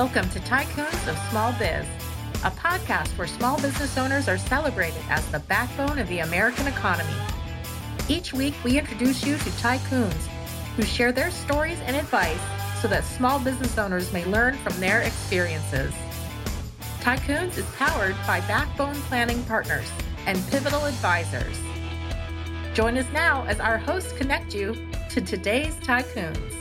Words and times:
Welcome 0.00 0.30
to 0.30 0.40
Tycoons 0.40 1.08
of 1.08 1.18
Small 1.28 1.52
Biz, 1.58 1.84
a 2.42 2.50
podcast 2.52 3.08
where 3.18 3.26
small 3.26 3.60
business 3.60 3.98
owners 3.98 4.28
are 4.28 4.38
celebrated 4.38 5.02
as 5.10 5.26
the 5.26 5.40
backbone 5.40 5.98
of 5.98 6.08
the 6.08 6.20
American 6.20 6.66
economy. 6.66 7.12
Each 8.08 8.32
week, 8.32 8.54
we 8.64 8.78
introduce 8.78 9.26
you 9.26 9.36
to 9.36 9.50
tycoons 9.60 10.26
who 10.74 10.84
share 10.84 11.12
their 11.12 11.30
stories 11.30 11.78
and 11.80 11.94
advice 11.94 12.40
so 12.80 12.88
that 12.88 13.04
small 13.04 13.38
business 13.40 13.76
owners 13.76 14.10
may 14.10 14.24
learn 14.24 14.56
from 14.56 14.72
their 14.80 15.02
experiences. 15.02 15.92
Tycoons 17.00 17.58
is 17.58 17.66
powered 17.76 18.16
by 18.26 18.40
Backbone 18.48 18.96
Planning 19.02 19.44
Partners 19.44 19.90
and 20.24 20.42
Pivotal 20.48 20.86
Advisors. 20.86 21.60
Join 22.72 22.96
us 22.96 23.06
now 23.12 23.44
as 23.44 23.60
our 23.60 23.76
hosts 23.76 24.14
connect 24.14 24.54
you 24.54 24.74
to 25.10 25.20
today's 25.20 25.74
tycoons. 25.80 26.59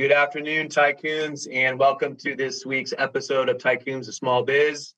Good 0.00 0.12
afternoon, 0.12 0.68
tycoons, 0.68 1.46
and 1.52 1.78
welcome 1.78 2.16
to 2.20 2.34
this 2.34 2.64
week's 2.64 2.94
episode 2.96 3.50
of 3.50 3.58
Tycoons 3.58 4.08
of 4.08 4.14
Small 4.14 4.42
Biz. 4.42 4.94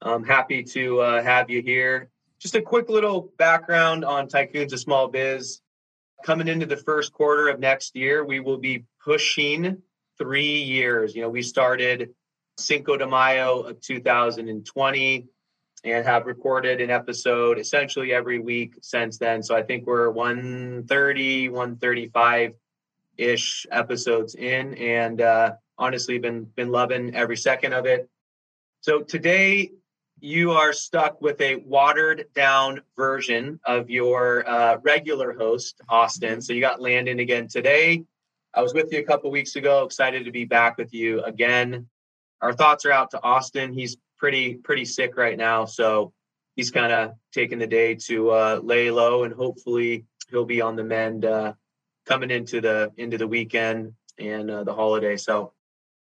I'm 0.00 0.22
happy 0.22 0.62
to 0.62 1.00
uh, 1.00 1.20
have 1.20 1.50
you 1.50 1.62
here. 1.62 2.10
Just 2.38 2.54
a 2.54 2.62
quick 2.62 2.88
little 2.88 3.32
background 3.38 4.04
on 4.04 4.28
Tycoons 4.28 4.72
of 4.72 4.78
Small 4.78 5.08
Biz. 5.08 5.62
Coming 6.24 6.46
into 6.46 6.64
the 6.64 6.76
first 6.76 7.12
quarter 7.12 7.48
of 7.48 7.58
next 7.58 7.96
year, 7.96 8.24
we 8.24 8.38
will 8.38 8.58
be 8.58 8.84
pushing 9.04 9.82
three 10.16 10.62
years. 10.62 11.16
You 11.16 11.22
know, 11.22 11.28
we 11.28 11.42
started 11.42 12.10
Cinco 12.56 12.96
de 12.96 13.08
Mayo 13.08 13.62
of 13.62 13.80
2020 13.80 15.26
and 15.82 16.06
have 16.06 16.26
recorded 16.26 16.80
an 16.80 16.90
episode 16.90 17.58
essentially 17.58 18.12
every 18.12 18.38
week 18.38 18.76
since 18.80 19.18
then. 19.18 19.42
So 19.42 19.56
I 19.56 19.64
think 19.64 19.88
we're 19.88 20.08
130, 20.08 21.48
135 21.48 22.52
ish 23.18 23.66
episodes 23.70 24.34
in, 24.34 24.74
and 24.74 25.20
uh, 25.20 25.54
honestly, 25.78 26.18
been 26.18 26.44
been 26.44 26.70
loving 26.70 27.14
every 27.14 27.36
second 27.36 27.72
of 27.72 27.86
it. 27.86 28.08
So 28.80 29.00
today, 29.00 29.70
you 30.20 30.52
are 30.52 30.72
stuck 30.72 31.20
with 31.20 31.40
a 31.40 31.56
watered 31.56 32.26
down 32.34 32.80
version 32.96 33.60
of 33.64 33.90
your 33.90 34.48
uh, 34.48 34.78
regular 34.82 35.32
host, 35.32 35.80
Austin. 35.88 36.40
So 36.40 36.52
you 36.52 36.60
got 36.60 36.80
Landon 36.80 37.18
again 37.18 37.48
today. 37.48 38.04
I 38.54 38.62
was 38.62 38.72
with 38.72 38.92
you 38.92 39.00
a 39.00 39.04
couple 39.04 39.30
weeks 39.30 39.56
ago. 39.56 39.84
Excited 39.84 40.24
to 40.24 40.30
be 40.30 40.46
back 40.46 40.78
with 40.78 40.94
you 40.94 41.22
again. 41.22 41.88
Our 42.40 42.54
thoughts 42.54 42.86
are 42.86 42.92
out 42.92 43.10
to 43.10 43.22
Austin. 43.22 43.72
He's 43.72 43.96
pretty 44.18 44.54
pretty 44.54 44.86
sick 44.86 45.16
right 45.16 45.36
now, 45.36 45.66
so 45.66 46.12
he's 46.54 46.70
kind 46.70 46.92
of 46.92 47.12
taking 47.32 47.58
the 47.58 47.66
day 47.66 47.96
to 48.06 48.30
uh, 48.30 48.60
lay 48.62 48.90
low, 48.90 49.24
and 49.24 49.34
hopefully 49.34 50.06
he'll 50.30 50.46
be 50.46 50.62
on 50.62 50.76
the 50.76 50.84
mend 50.84 51.24
uh, 51.24 51.52
coming 52.06 52.30
into 52.30 52.60
the 52.60 52.92
into 52.96 53.18
the 53.18 53.26
weekend 53.26 53.92
and 54.18 54.50
uh, 54.50 54.64
the 54.64 54.72
holiday. 54.72 55.16
So 55.16 55.52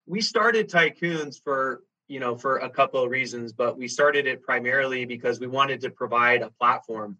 we 0.06 0.20
started 0.20 0.68
Tycoons 0.68 1.42
for 1.42 1.82
you 2.06 2.20
know 2.20 2.36
for 2.36 2.58
a 2.58 2.70
couple 2.70 3.02
of 3.02 3.10
reasons, 3.10 3.52
but 3.52 3.76
we 3.76 3.88
started 3.88 4.26
it 4.26 4.42
primarily 4.42 5.04
because 5.04 5.40
we 5.40 5.46
wanted 5.46 5.80
to 5.80 5.90
provide 5.90 6.42
a 6.42 6.50
platform 6.50 7.18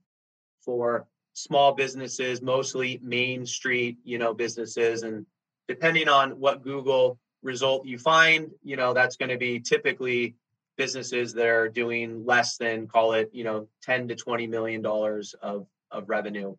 for 0.61 1.07
small 1.33 1.73
businesses, 1.73 2.41
mostly 2.41 3.01
main 3.03 3.47
street 3.47 3.99
you 4.05 4.19
know 4.19 4.35
businesses, 4.35 5.03
and 5.03 5.27
depending 5.67 6.09
on 6.09 6.33
what 6.33 6.63
Google 6.63 7.19
result 7.43 7.87
you 7.87 7.99
find, 7.99 8.51
you 8.63 8.77
know 8.77 8.93
that's 8.95 9.17
going 9.17 9.31
to 9.31 9.39
be 9.39 9.59
typically 9.61 10.37
businesses 10.77 11.33
that 11.33 11.47
are 11.47 11.71
doing 11.71 12.27
less 12.27 12.59
than 12.59 12.87
call 12.87 13.13
it 13.13 13.31
you 13.33 13.45
know 13.45 13.67
10 13.83 14.09
to 14.09 14.15
20 14.15 14.47
million 14.47 14.83
dollars 14.83 15.35
of 15.41 15.67
of 15.91 16.09
revenue 16.11 16.55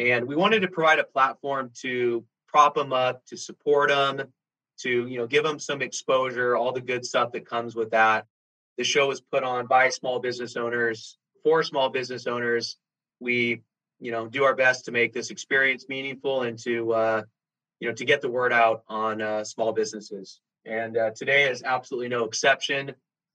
and 0.00 0.26
we 0.26 0.34
wanted 0.34 0.60
to 0.60 0.68
provide 0.68 0.98
a 0.98 1.04
platform 1.04 1.70
to 1.82 2.24
prop 2.48 2.74
them 2.74 2.92
up, 2.92 3.24
to 3.26 3.36
support 3.36 3.90
them, 3.90 4.22
to 4.78 5.06
you 5.06 5.18
know 5.18 5.26
give 5.26 5.44
them 5.44 5.58
some 5.58 5.82
exposure, 5.82 6.56
all 6.56 6.72
the 6.72 6.80
good 6.80 7.04
stuff 7.04 7.32
that 7.32 7.46
comes 7.46 7.74
with 7.74 7.90
that. 7.90 8.26
The 8.78 8.84
show 8.84 9.08
was 9.08 9.20
put 9.20 9.44
on 9.44 9.66
by 9.66 9.90
small 9.90 10.18
business 10.18 10.56
owners 10.56 11.18
for 11.44 11.62
small 11.62 11.90
business 11.90 12.26
owners. 12.26 12.76
We 13.20 13.62
you 14.00 14.10
know 14.10 14.26
do 14.26 14.44
our 14.44 14.54
best 14.54 14.86
to 14.86 14.92
make 14.92 15.12
this 15.12 15.30
experience 15.30 15.86
meaningful 15.88 16.42
and 16.42 16.58
to 16.60 16.92
uh, 16.92 17.22
you 17.78 17.88
know 17.88 17.94
to 17.94 18.04
get 18.06 18.22
the 18.22 18.30
word 18.30 18.54
out 18.54 18.84
on 18.88 19.20
uh, 19.20 19.44
small 19.44 19.72
businesses. 19.72 20.40
And 20.64 20.96
uh, 20.96 21.10
today 21.10 21.50
is 21.50 21.62
absolutely 21.62 22.08
no 22.08 22.24
exception. 22.24 22.94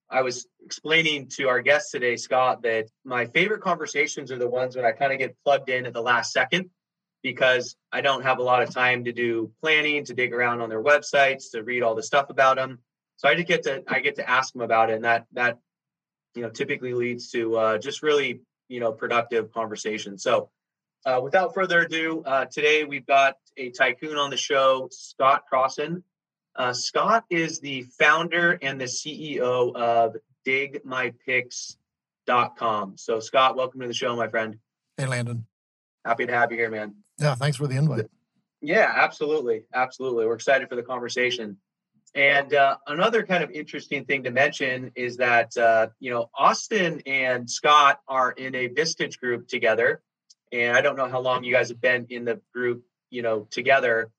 I 0.10 0.22
was 0.22 0.48
explaining 0.64 1.30
to 1.38 1.48
our 1.48 1.62
guest 1.62 1.92
today, 1.92 2.16
Scott, 2.16 2.62
that 2.64 2.88
my 3.04 3.26
favorite 3.26 3.62
conversations 3.62 4.32
are 4.32 4.38
the 4.38 4.50
ones 4.50 4.76
when 4.76 4.86
I 4.86 4.92
kind 4.92 5.12
of 5.12 5.20
get 5.20 5.36
plugged 5.44 5.70
in 5.70 5.86
at 5.86 5.94
the 5.94 6.02
last 6.02 6.32
second 6.32 6.70
because 7.24 7.76
I 7.92 8.02
don't 8.02 8.24
have 8.24 8.38
a 8.38 8.44
lot 8.44 8.62
of 8.62 8.72
time 8.72 9.06
to 9.06 9.12
do 9.12 9.52
planning, 9.62 10.06
to 10.06 10.14
dig 10.14 10.32
around 10.32 10.62
on 10.62 10.70
their 10.70 10.84
websites, 10.84 11.52
to 11.54 11.64
read 11.64 11.82
all 11.82 11.96
the 11.96 12.04
stuff 12.04 12.30
about 12.30 12.58
them. 12.58 12.80
So 13.18 13.28
I 13.28 13.34
just 13.36 13.48
get 13.48 13.64
to 13.64 13.84
I 13.88 14.00
get 14.00 14.16
to 14.16 14.30
ask 14.30 14.54
them 14.54 14.62
about 14.62 14.90
it, 14.90 14.96
and 14.96 15.06
that 15.06 15.26
that 15.34 15.58
you 16.36 16.44
know 16.44 16.50
typically 16.50 16.94
leads 16.94 17.32
to 17.32 17.56
uh, 17.58 17.78
just 17.78 18.04
really 18.04 18.42
you 18.68 18.80
know 18.80 18.92
productive 18.92 19.52
conversation. 19.52 20.20
So 20.20 20.50
uh, 21.06 21.20
without 21.24 21.54
further 21.54 21.82
ado, 21.82 22.22
uh, 22.26 22.46
today 22.46 22.84
we've 22.84 23.06
got 23.06 23.36
a 23.58 23.72
tycoon 23.72 24.18
on 24.18 24.30
the 24.30 24.38
show, 24.38 24.90
Scott 24.92 25.44
Crossen. 25.52 26.04
Uh, 26.56 26.74
Scott 26.74 27.26
is 27.30 27.60
the 27.60 27.84
founder 28.00 28.58
and 28.62 28.80
the 28.80 28.86
CEO 28.86 29.76
of 29.76 30.16
digmypics.com. 30.46 32.98
So, 32.98 33.20
Scott, 33.20 33.58
welcome 33.58 33.82
to 33.82 33.88
the 33.88 33.94
show, 33.94 34.16
my 34.16 34.30
friend. 34.30 34.58
Hey, 34.98 35.06
Landon. 35.06 35.46
Happy 36.06 36.26
to 36.26 36.32
have 36.32 36.52
you 36.52 36.58
here, 36.58 36.70
man. 36.70 36.96
Yeah, 37.20 37.36
thanks 37.36 37.58
for 37.58 37.68
the 37.68 37.76
invite. 37.76 38.06
Yeah, 38.62 38.90
absolutely. 38.96 39.64
Absolutely. 39.74 40.26
We're 40.26 40.36
excited 40.36 40.70
for 40.70 40.76
the 40.76 40.84
conversation. 40.84 41.58
And 42.14 42.54
uh, 42.54 42.78
another 42.88 43.24
kind 43.24 43.44
of 43.44 43.52
interesting 43.52 44.06
thing 44.06 44.24
to 44.24 44.32
mention 44.32 44.94
is 44.96 45.18
that, 45.18 45.58
uh, 45.58 45.88
you 46.00 46.12
know, 46.12 46.30
Austin 46.34 47.02
and 47.06 47.50
Scott 47.50 48.00
are 48.08 48.32
in 48.32 48.56
a 48.56 48.70
Vistage 48.70 49.20
group 49.20 49.50
together. 49.50 50.02
And 50.54 50.78
I 50.78 50.82
don't 50.82 50.96
know 50.96 51.10
how 51.10 51.20
long 51.20 51.44
you 51.44 51.54
guys 51.54 51.68
have 51.70 51.82
been 51.82 52.06
in 52.10 52.24
the 52.24 52.40
group, 52.54 52.86
you 53.10 53.22
know, 53.22 53.48
together, 53.52 54.12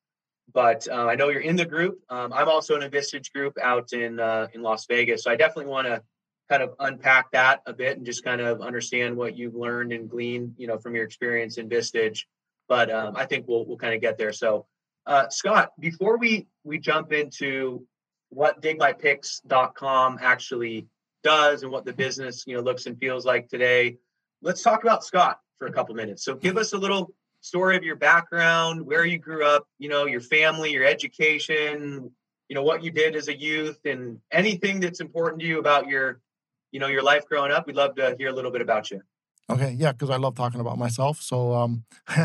but 0.52 0.86
uh, 0.88 1.06
I 1.06 1.16
know 1.16 1.28
you're 1.28 1.40
in 1.40 1.56
the 1.56 1.64
group. 1.64 1.98
Um, 2.08 2.32
I'm 2.32 2.48
also 2.48 2.76
in 2.76 2.82
a 2.82 2.90
Vistage 2.90 3.32
group 3.32 3.58
out 3.62 3.92
in 3.92 4.20
uh, 4.20 4.48
in 4.52 4.62
Las 4.62 4.86
Vegas, 4.86 5.24
so 5.24 5.30
I 5.30 5.36
definitely 5.36 5.70
want 5.70 5.86
to 5.86 6.02
kind 6.48 6.62
of 6.62 6.74
unpack 6.78 7.30
that 7.32 7.62
a 7.66 7.72
bit 7.72 7.96
and 7.96 8.06
just 8.06 8.24
kind 8.24 8.40
of 8.40 8.60
understand 8.60 9.16
what 9.16 9.36
you've 9.36 9.54
learned 9.54 9.92
and 9.92 10.08
gleaned, 10.08 10.54
you 10.56 10.66
know, 10.66 10.78
from 10.78 10.94
your 10.94 11.04
experience 11.04 11.58
in 11.58 11.68
Vistage. 11.68 12.20
But 12.68 12.90
um, 12.90 13.16
I 13.16 13.26
think 13.26 13.46
we'll 13.48 13.64
we'll 13.66 13.76
kind 13.76 13.94
of 13.94 14.00
get 14.00 14.18
there. 14.18 14.32
So, 14.32 14.66
uh, 15.06 15.28
Scott, 15.28 15.72
before 15.78 16.18
we 16.18 16.46
we 16.64 16.78
jump 16.78 17.12
into 17.12 17.86
what 18.30 18.60
digmypics.com 18.60 20.18
actually 20.20 20.86
does 21.22 21.62
and 21.62 21.72
what 21.72 21.84
the 21.84 21.92
business 21.92 22.44
you 22.46 22.56
know 22.56 22.62
looks 22.62 22.86
and 22.86 22.98
feels 22.98 23.24
like 23.24 23.48
today, 23.48 23.98
let's 24.42 24.62
talk 24.62 24.82
about 24.82 25.04
Scott 25.04 25.38
for 25.58 25.66
a 25.66 25.72
couple 25.72 25.94
minutes. 25.94 26.24
So, 26.24 26.34
give 26.34 26.56
us 26.56 26.72
a 26.72 26.78
little 26.78 27.12
story 27.46 27.76
of 27.76 27.84
your 27.84 27.96
background, 27.96 28.84
where 28.84 29.04
you 29.04 29.18
grew 29.18 29.46
up, 29.46 29.68
you 29.78 29.88
know, 29.88 30.06
your 30.06 30.20
family, 30.20 30.72
your 30.72 30.84
education, 30.84 32.10
you 32.48 32.54
know, 32.54 32.62
what 32.62 32.82
you 32.82 32.90
did 32.90 33.14
as 33.14 33.28
a 33.28 33.38
youth 33.38 33.78
and 33.84 34.18
anything 34.32 34.80
that's 34.80 35.00
important 35.00 35.40
to 35.40 35.46
you 35.46 35.58
about 35.58 35.86
your, 35.86 36.20
you 36.72 36.80
know, 36.80 36.88
your 36.88 37.02
life 37.02 37.24
growing 37.26 37.52
up. 37.52 37.66
We'd 37.66 37.76
love 37.76 37.94
to 37.96 38.16
hear 38.18 38.28
a 38.28 38.32
little 38.32 38.50
bit 38.50 38.62
about 38.62 38.90
you. 38.90 39.00
Okay. 39.48 39.76
Yeah. 39.78 39.92
Cause 39.92 40.10
I 40.10 40.16
love 40.16 40.34
talking 40.34 40.60
about 40.60 40.76
myself. 40.76 41.22
So, 41.22 41.54
um, 41.54 41.84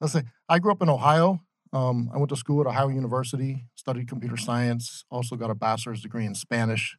let's 0.00 0.12
say 0.12 0.24
I 0.48 0.58
grew 0.58 0.72
up 0.72 0.82
in 0.82 0.88
Ohio. 0.88 1.40
Um, 1.72 2.10
I 2.12 2.18
went 2.18 2.30
to 2.30 2.36
school 2.36 2.60
at 2.60 2.66
Ohio 2.66 2.88
University, 2.88 3.66
studied 3.76 4.08
computer 4.08 4.36
science, 4.36 5.04
also 5.10 5.36
got 5.36 5.50
a 5.50 5.54
bachelor's 5.54 6.00
degree 6.00 6.24
in 6.24 6.34
Spanish. 6.34 6.96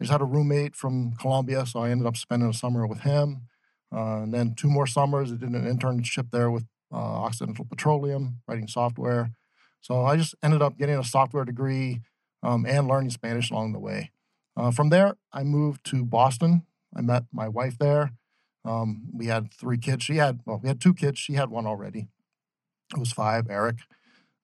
I 0.00 0.04
just 0.04 0.12
had 0.12 0.20
a 0.20 0.24
roommate 0.24 0.76
from 0.76 1.12
Colombia, 1.16 1.66
so 1.66 1.80
I 1.80 1.90
ended 1.90 2.06
up 2.06 2.16
spending 2.16 2.48
a 2.48 2.52
summer 2.52 2.86
with 2.86 3.00
him. 3.00 3.48
Uh, 3.92 4.22
and 4.22 4.32
then 4.32 4.54
two 4.54 4.68
more 4.68 4.86
summers, 4.86 5.32
I 5.32 5.36
did 5.36 5.50
an 5.50 5.64
internship 5.64 6.30
there 6.30 6.50
with 6.50 6.64
uh, 6.92 6.96
Occidental 6.96 7.64
Petroleum, 7.64 8.40
writing 8.46 8.68
software. 8.68 9.30
So 9.80 10.04
I 10.04 10.16
just 10.16 10.34
ended 10.42 10.62
up 10.62 10.76
getting 10.76 10.98
a 10.98 11.04
software 11.04 11.44
degree 11.44 12.00
um, 12.42 12.66
and 12.66 12.88
learning 12.88 13.10
Spanish 13.10 13.50
along 13.50 13.72
the 13.72 13.78
way. 13.78 14.12
Uh, 14.56 14.70
from 14.70 14.90
there, 14.90 15.14
I 15.32 15.42
moved 15.42 15.84
to 15.86 16.04
Boston. 16.04 16.66
I 16.94 17.00
met 17.00 17.24
my 17.32 17.48
wife 17.48 17.78
there. 17.78 18.12
Um, 18.64 19.08
we 19.14 19.26
had 19.26 19.52
three 19.52 19.78
kids. 19.78 20.04
She 20.04 20.16
had, 20.16 20.40
well, 20.44 20.60
we 20.62 20.68
had 20.68 20.80
two 20.80 20.92
kids. 20.92 21.18
She 21.18 21.34
had 21.34 21.50
one 21.50 21.66
already. 21.66 22.08
It 22.92 22.98
was 22.98 23.12
five, 23.12 23.46
Eric. 23.48 23.76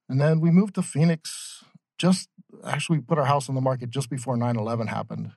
And 0.09 0.21
then 0.21 0.41
we 0.41 0.51
moved 0.51 0.77
to 0.77 0.83
Phoenix 0.83 1.65
just 1.99 2.29
actually 2.65 3.01
put 3.01 3.19
our 3.19 3.25
house 3.25 3.49
on 3.49 3.55
the 3.55 3.61
market 3.61 3.91
just 3.91 4.11
before 4.11 4.37
9 4.37 4.57
11 4.57 4.87
happened. 4.87 5.33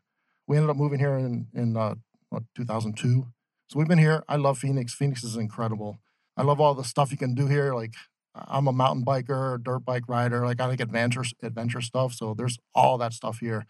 We 0.48 0.58
ended 0.58 0.70
up 0.70 0.78
moving 0.78 1.00
here 1.00 1.18
in, 1.18 1.48
in 1.54 1.78
uh, 1.78 1.96
what, 2.30 2.44
2002. 2.56 3.28
So 3.70 3.80
we've 3.80 3.88
been 3.88 3.98
here. 3.98 4.24
I 4.28 4.36
love 4.36 4.58
Phoenix. 4.58 4.94
Phoenix 4.94 5.24
is 5.24 5.36
incredible. 5.36 6.00
I 6.40 6.44
love 6.44 6.62
all 6.62 6.74
the 6.74 6.86
stuff 6.86 7.12
you 7.12 7.18
can 7.18 7.36
do 7.36 7.48
here. 7.48 7.74
Like 7.74 7.96
I'm 8.34 8.70
a 8.70 8.72
mountain 8.72 9.04
biker, 9.04 9.62
dirt 9.62 9.80
bike 9.80 10.08
rider. 10.08 10.46
Like 10.46 10.62
I 10.62 10.68
like 10.68 10.80
adventure 10.80 11.26
adventure 11.44 11.82
stuff. 11.82 12.14
So 12.14 12.34
there's 12.34 12.58
all 12.74 12.98
that 13.00 13.12
stuff 13.12 13.40
here. 13.40 13.66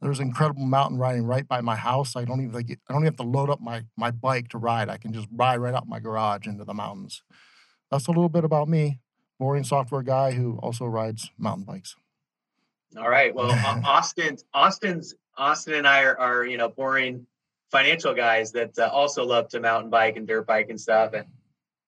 There's 0.00 0.20
incredible 0.20 0.62
mountain 0.62 0.98
riding 0.98 1.24
right 1.24 1.46
by 1.46 1.60
my 1.62 1.74
house. 1.74 2.14
I 2.14 2.24
don't 2.24 2.40
even 2.40 2.52
like 2.52 2.70
I 2.70 2.92
don't 2.92 3.02
even 3.02 3.06
have 3.06 3.16
to 3.16 3.24
load 3.24 3.50
up 3.50 3.60
my 3.60 3.82
my 3.96 4.12
bike 4.12 4.48
to 4.50 4.58
ride. 4.58 4.88
I 4.88 4.98
can 4.98 5.12
just 5.12 5.26
ride 5.32 5.56
right 5.56 5.74
out 5.74 5.88
my 5.88 5.98
garage 5.98 6.46
into 6.46 6.64
the 6.64 6.74
mountains. 6.74 7.24
That's 7.90 8.06
a 8.06 8.12
little 8.12 8.28
bit 8.28 8.44
about 8.44 8.68
me. 8.68 9.00
Boring 9.40 9.64
software 9.64 10.02
guy 10.02 10.30
who 10.30 10.58
also 10.62 10.84
rides 10.84 11.32
mountain 11.36 11.64
bikes. 11.64 11.96
All 12.96 13.08
right. 13.08 13.34
Well, 13.34 13.50
Austin, 13.84 14.38
Austin's 14.54 15.16
Austin 15.36 15.74
and 15.74 15.88
I 15.88 16.04
are, 16.04 16.16
are 16.20 16.44
you 16.44 16.56
know 16.56 16.68
boring 16.68 17.26
financial 17.72 18.14
guys 18.14 18.52
that 18.52 18.78
uh, 18.78 18.88
also 18.92 19.24
love 19.24 19.48
to 19.48 19.58
mountain 19.58 19.90
bike 19.90 20.16
and 20.16 20.28
dirt 20.28 20.46
bike 20.46 20.70
and 20.70 20.80
stuff. 20.80 21.14
And 21.14 21.26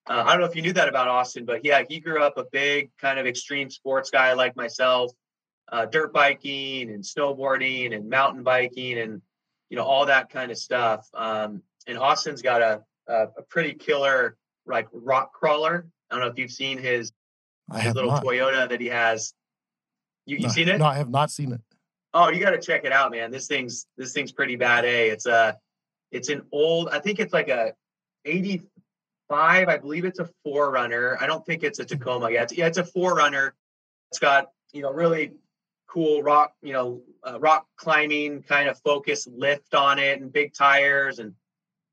uh, 0.07 0.23
I 0.27 0.33
don't 0.33 0.41
know 0.41 0.47
if 0.47 0.55
you 0.55 0.63
knew 0.63 0.73
that 0.75 0.89
about 0.89 1.09
Austin, 1.09 1.45
but 1.45 1.65
yeah, 1.65 1.83
he 1.89 1.99
grew 1.99 2.23
up 2.23 2.37
a 2.37 2.45
big 2.53 2.91
kind 2.99 3.19
of 3.19 3.27
extreme 3.27 3.71
sports 3.71 4.11
guy 4.11 4.35
like 4.35 4.55
myself, 4.55 5.13
uh, 5.73 5.87
dirt 5.87 6.13
biking 6.13 6.91
and 6.91 7.03
snowboarding 7.03 7.95
and 7.95 8.09
mountain 8.09 8.43
biking 8.43 8.99
and 8.99 9.23
you 9.71 9.77
know 9.77 9.85
all 9.85 10.07
that 10.07 10.29
kind 10.29 10.51
of 10.51 10.59
stuff. 10.59 11.09
Um, 11.15 11.63
and 11.87 11.99
Austin's 11.99 12.43
got 12.43 12.61
a, 12.61 12.83
a, 13.09 13.29
a 13.39 13.43
pretty 13.49 13.73
killer 13.75 14.37
like 14.67 14.89
rock 14.93 15.33
crawler. 15.33 15.87
I 16.11 16.15
don't 16.15 16.25
know 16.25 16.31
if 16.31 16.39
you've 16.39 16.51
seen 16.51 16.79
his, 16.79 17.13
his 17.75 17.95
little 17.95 18.11
not. 18.11 18.25
Toyota 18.25 18.69
that 18.69 18.81
he 18.81 18.89
has. 18.89 19.33
You 20.27 20.37
you 20.37 20.43
no, 20.45 20.49
seen 20.51 20.69
it? 20.69 20.79
No, 20.79 20.87
I 20.87 20.97
have 20.97 21.11
not 21.11 21.31
seen 21.31 21.53
it. 21.53 21.61
Oh, 22.13 22.31
you 22.31 22.41
got 22.41 22.51
to 22.51 22.61
check 22.61 22.85
it 22.85 22.93
out, 22.93 23.11
man. 23.11 23.31
This 23.31 23.47
thing's 23.47 23.87
this 23.97 24.13
thing's 24.13 24.33
pretty 24.33 24.57
bad. 24.57 24.85
A, 24.85 25.09
it's 25.09 25.27
a 25.27 25.57
it's 26.13 26.29
an 26.29 26.43
old. 26.53 26.91
I 26.91 26.99
think 26.99 27.21
it's 27.21 27.33
like 27.33 27.49
a 27.49 27.73
eighty 28.25 28.63
five. 29.29 29.69
I 29.69 29.79
believe 29.79 30.05
it's 30.05 30.19
a 30.19 30.29
4Runner. 30.47 31.17
I 31.21 31.27
don't 31.27 31.45
think 31.45 31.63
it's 31.63 31.79
a 31.79 31.85
Tacoma. 31.85 32.31
yet. 32.31 32.45
it's, 32.45 32.57
yeah, 32.57 32.67
it's 32.67 32.79
a 32.79 32.85
4Runner. 32.85 33.53
It's 34.11 34.19
got 34.19 34.51
you 34.73 34.83
know 34.83 34.93
really 34.93 35.33
cool 35.87 36.23
rock 36.23 36.53
you 36.63 36.73
know 36.73 37.03
uh, 37.23 37.39
rock 37.39 37.67
climbing 37.77 38.43
kind 38.43 38.69
of 38.69 38.77
focus 38.81 39.29
lift 39.31 39.75
on 39.75 40.01
it 40.01 40.21
and 40.21 40.33
big 40.33 40.53
tires 40.53 41.21
and 41.21 41.35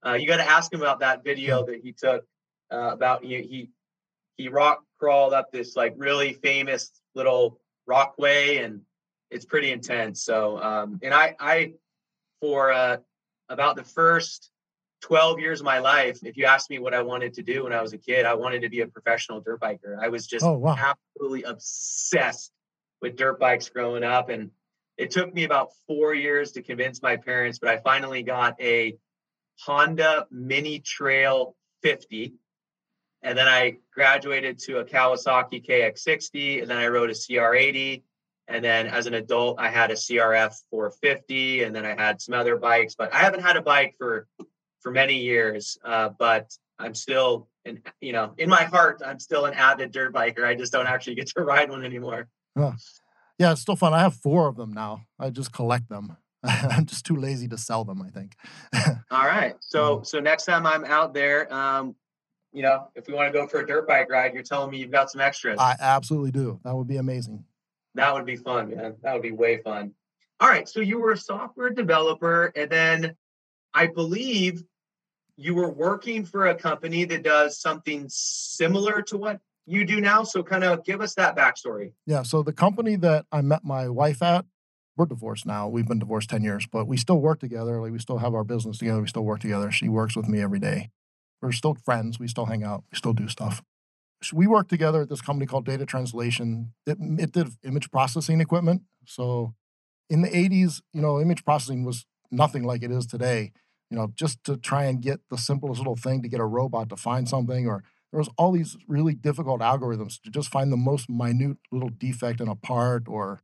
uh, 0.03 0.13
you 0.13 0.27
got 0.27 0.37
to 0.37 0.49
ask 0.49 0.73
him 0.73 0.81
about 0.81 1.01
that 1.01 1.23
video 1.23 1.63
that 1.63 1.81
he 1.83 1.91
took 1.91 2.25
uh, 2.71 2.89
about 2.91 3.23
he, 3.23 3.41
he 3.43 3.69
he 4.37 4.47
rock 4.47 4.83
crawled 4.99 5.33
up 5.33 5.51
this 5.51 5.75
like 5.75 5.93
really 5.97 6.33
famous 6.33 6.91
little 7.13 7.59
rockway 7.85 8.57
and 8.57 8.81
it's 9.29 9.45
pretty 9.45 9.71
intense. 9.71 10.23
So 10.23 10.61
um, 10.61 10.99
and 11.01 11.13
I 11.13 11.35
I 11.39 11.73
for 12.39 12.71
uh, 12.71 12.97
about 13.49 13.75
the 13.75 13.83
first 13.83 14.49
12 15.01 15.39
years 15.39 15.59
of 15.59 15.65
my 15.65 15.79
life, 15.79 16.19
if 16.23 16.37
you 16.37 16.45
asked 16.45 16.69
me 16.69 16.79
what 16.79 16.93
I 16.93 17.01
wanted 17.01 17.33
to 17.35 17.43
do 17.43 17.63
when 17.63 17.73
I 17.73 17.81
was 17.81 17.93
a 17.93 17.97
kid, 17.97 18.25
I 18.25 18.33
wanted 18.33 18.61
to 18.61 18.69
be 18.69 18.81
a 18.81 18.87
professional 18.87 19.41
dirt 19.41 19.59
biker. 19.59 19.97
I 19.99 20.09
was 20.09 20.27
just 20.27 20.45
oh, 20.45 20.53
wow. 20.53 20.75
absolutely 20.77 21.43
obsessed 21.43 22.51
with 23.01 23.17
dirt 23.17 23.39
bikes 23.39 23.69
growing 23.69 24.03
up. 24.03 24.29
And 24.29 24.51
it 24.97 25.11
took 25.11 25.33
me 25.33 25.43
about 25.43 25.71
four 25.87 26.13
years 26.13 26.51
to 26.53 26.61
convince 26.61 27.01
my 27.01 27.17
parents, 27.17 27.59
but 27.59 27.69
I 27.69 27.77
finally 27.77 28.21
got 28.21 28.55
a 28.61 28.97
Honda 29.59 30.27
Mini 30.29 30.79
Trail 30.79 31.55
50. 31.81 32.35
And 33.23 33.37
then 33.37 33.47
I 33.47 33.77
graduated 33.93 34.59
to 34.59 34.79
a 34.79 34.85
Kawasaki 34.85 35.65
KX60, 35.65 36.61
and 36.61 36.69
then 36.69 36.77
I 36.77 36.87
rode 36.87 37.09
a 37.09 37.13
CR80. 37.13 38.03
And 38.47 38.63
then 38.63 38.87
as 38.87 39.05
an 39.05 39.13
adult, 39.13 39.59
I 39.59 39.69
had 39.69 39.91
a 39.91 39.95
CRF 39.95 40.55
450, 40.69 41.63
and 41.63 41.75
then 41.75 41.85
I 41.85 41.95
had 41.95 42.19
some 42.19 42.33
other 42.33 42.57
bikes. 42.57 42.95
But 42.95 43.13
I 43.13 43.17
haven't 43.17 43.41
had 43.41 43.57
a 43.57 43.61
bike 43.61 43.95
for 43.97 44.27
for 44.81 44.91
many 44.91 45.15
years. 45.15 45.77
Uh, 45.85 46.09
but 46.09 46.55
I'm 46.79 46.93
still, 46.93 47.47
in, 47.65 47.81
you 48.01 48.13
know, 48.13 48.33
in 48.37 48.49
my 48.49 48.63
heart, 48.63 49.01
I'm 49.05 49.19
still 49.19 49.45
an 49.45 49.53
avid 49.53 49.91
dirt 49.91 50.13
biker. 50.13 50.43
I 50.43 50.55
just 50.55 50.71
don't 50.71 50.87
actually 50.87 51.15
get 51.15 51.27
to 51.27 51.41
ride 51.43 51.69
one 51.69 51.85
anymore. 51.85 52.27
Huh. 52.57 52.73
Yeah, 53.39 53.51
it's 53.53 53.61
still 53.61 53.75
fun. 53.75 53.93
I 53.93 53.99
have 53.99 54.15
four 54.15 54.47
of 54.47 54.55
them 54.55 54.71
now. 54.71 55.03
I 55.19 55.29
just 55.29 55.51
collect 55.51 55.89
them. 55.89 56.17
I'm 56.43 56.85
just 56.85 57.05
too 57.05 57.15
lazy 57.15 57.47
to 57.49 57.57
sell 57.57 57.83
them. 57.83 58.01
I 58.01 58.09
think. 58.09 58.35
All 59.11 59.25
right. 59.25 59.55
So 59.59 60.01
so 60.03 60.19
next 60.19 60.45
time 60.45 60.65
I'm 60.65 60.85
out 60.85 61.13
there, 61.13 61.51
um, 61.53 61.95
you 62.51 62.63
know, 62.63 62.87
if 62.95 63.07
we 63.07 63.13
want 63.13 63.31
to 63.31 63.39
go 63.39 63.47
for 63.47 63.59
a 63.59 63.67
dirt 63.67 63.87
bike 63.87 64.09
ride, 64.09 64.33
you're 64.33 64.43
telling 64.43 64.71
me 64.71 64.79
you've 64.79 64.91
got 64.91 65.09
some 65.09 65.21
extras. 65.21 65.59
I 65.59 65.75
absolutely 65.79 66.31
do. 66.31 66.59
That 66.63 66.75
would 66.75 66.87
be 66.87 66.97
amazing. 66.97 67.43
That 67.95 68.13
would 68.13 68.25
be 68.25 68.35
fun, 68.35 68.69
man. 68.69 68.95
That 69.03 69.13
would 69.13 69.21
be 69.21 69.31
way 69.31 69.61
fun. 69.61 69.93
All 70.39 70.49
right. 70.49 70.67
So 70.67 70.79
you 70.79 70.99
were 70.99 71.11
a 71.11 71.17
software 71.17 71.69
developer, 71.69 72.51
and 72.55 72.69
then 72.69 73.15
I 73.73 73.87
believe 73.87 74.63
you 75.41 75.55
were 75.55 75.69
working 75.69 76.25
for 76.25 76.47
a 76.47 76.55
company 76.55 77.03
that 77.05 77.23
does 77.23 77.59
something 77.59 78.05
similar 78.09 79.01
to 79.03 79.17
what 79.17 79.39
you 79.65 79.85
do 79.85 79.99
now. 79.99 80.23
So, 80.23 80.43
kind 80.43 80.63
of 80.63 80.83
give 80.83 81.01
us 81.01 81.15
that 81.15 81.35
backstory. 81.35 81.93
Yeah. 82.05 82.23
So, 82.23 82.43
the 82.43 82.53
company 82.53 82.95
that 82.97 83.25
I 83.31 83.41
met 83.41 83.63
my 83.63 83.89
wife 83.89 84.21
at, 84.21 84.45
we're 84.97 85.05
divorced 85.05 85.45
now. 85.45 85.67
We've 85.67 85.87
been 85.87 85.99
divorced 85.99 86.29
10 86.29 86.43
years, 86.43 86.67
but 86.71 86.87
we 86.87 86.97
still 86.97 87.19
work 87.19 87.39
together. 87.39 87.81
Like, 87.81 87.91
we 87.91 87.99
still 87.99 88.17
have 88.17 88.33
our 88.33 88.43
business 88.43 88.77
together. 88.77 89.01
We 89.01 89.07
still 89.07 89.23
work 89.23 89.39
together. 89.39 89.71
She 89.71 89.89
works 89.89 90.15
with 90.15 90.27
me 90.27 90.41
every 90.41 90.59
day. 90.59 90.89
We're 91.41 91.51
still 91.51 91.75
friends. 91.75 92.19
We 92.19 92.27
still 92.27 92.45
hang 92.45 92.63
out. 92.63 92.83
We 92.91 92.97
still 92.97 93.13
do 93.13 93.27
stuff. 93.27 93.63
So 94.23 94.37
we 94.37 94.45
work 94.45 94.67
together 94.67 95.01
at 95.01 95.09
this 95.09 95.21
company 95.21 95.47
called 95.47 95.65
Data 95.65 95.85
Translation. 95.85 96.73
It, 96.85 96.97
it 97.17 97.31
did 97.31 97.47
image 97.63 97.89
processing 97.89 98.39
equipment. 98.39 98.83
So, 99.05 99.55
in 100.09 100.21
the 100.21 100.29
80s, 100.29 100.81
you 100.93 101.01
know, 101.01 101.19
image 101.19 101.43
processing 101.43 101.83
was 101.83 102.05
nothing 102.29 102.63
like 102.63 102.83
it 102.83 102.91
is 102.91 103.05
today 103.07 103.51
you 103.91 103.97
know, 103.97 104.13
just 104.15 104.43
to 104.45 104.57
try 104.57 104.85
and 104.85 105.01
get 105.01 105.19
the 105.29 105.37
simplest 105.37 105.79
little 105.79 105.97
thing 105.97 106.23
to 106.23 106.29
get 106.29 106.39
a 106.39 106.45
robot 106.45 106.89
to 106.89 106.95
find 106.95 107.27
something, 107.27 107.67
or 107.67 107.83
there 108.11 108.19
was 108.19 108.29
all 108.37 108.53
these 108.53 108.77
really 108.87 109.13
difficult 109.13 109.61
algorithms 109.61 110.19
to 110.21 110.31
just 110.31 110.49
find 110.49 110.71
the 110.71 110.77
most 110.77 111.09
minute 111.09 111.57
little 111.71 111.89
defect 111.89 112.39
in 112.41 112.47
a 112.47 112.55
part 112.55 113.03
or 113.07 113.41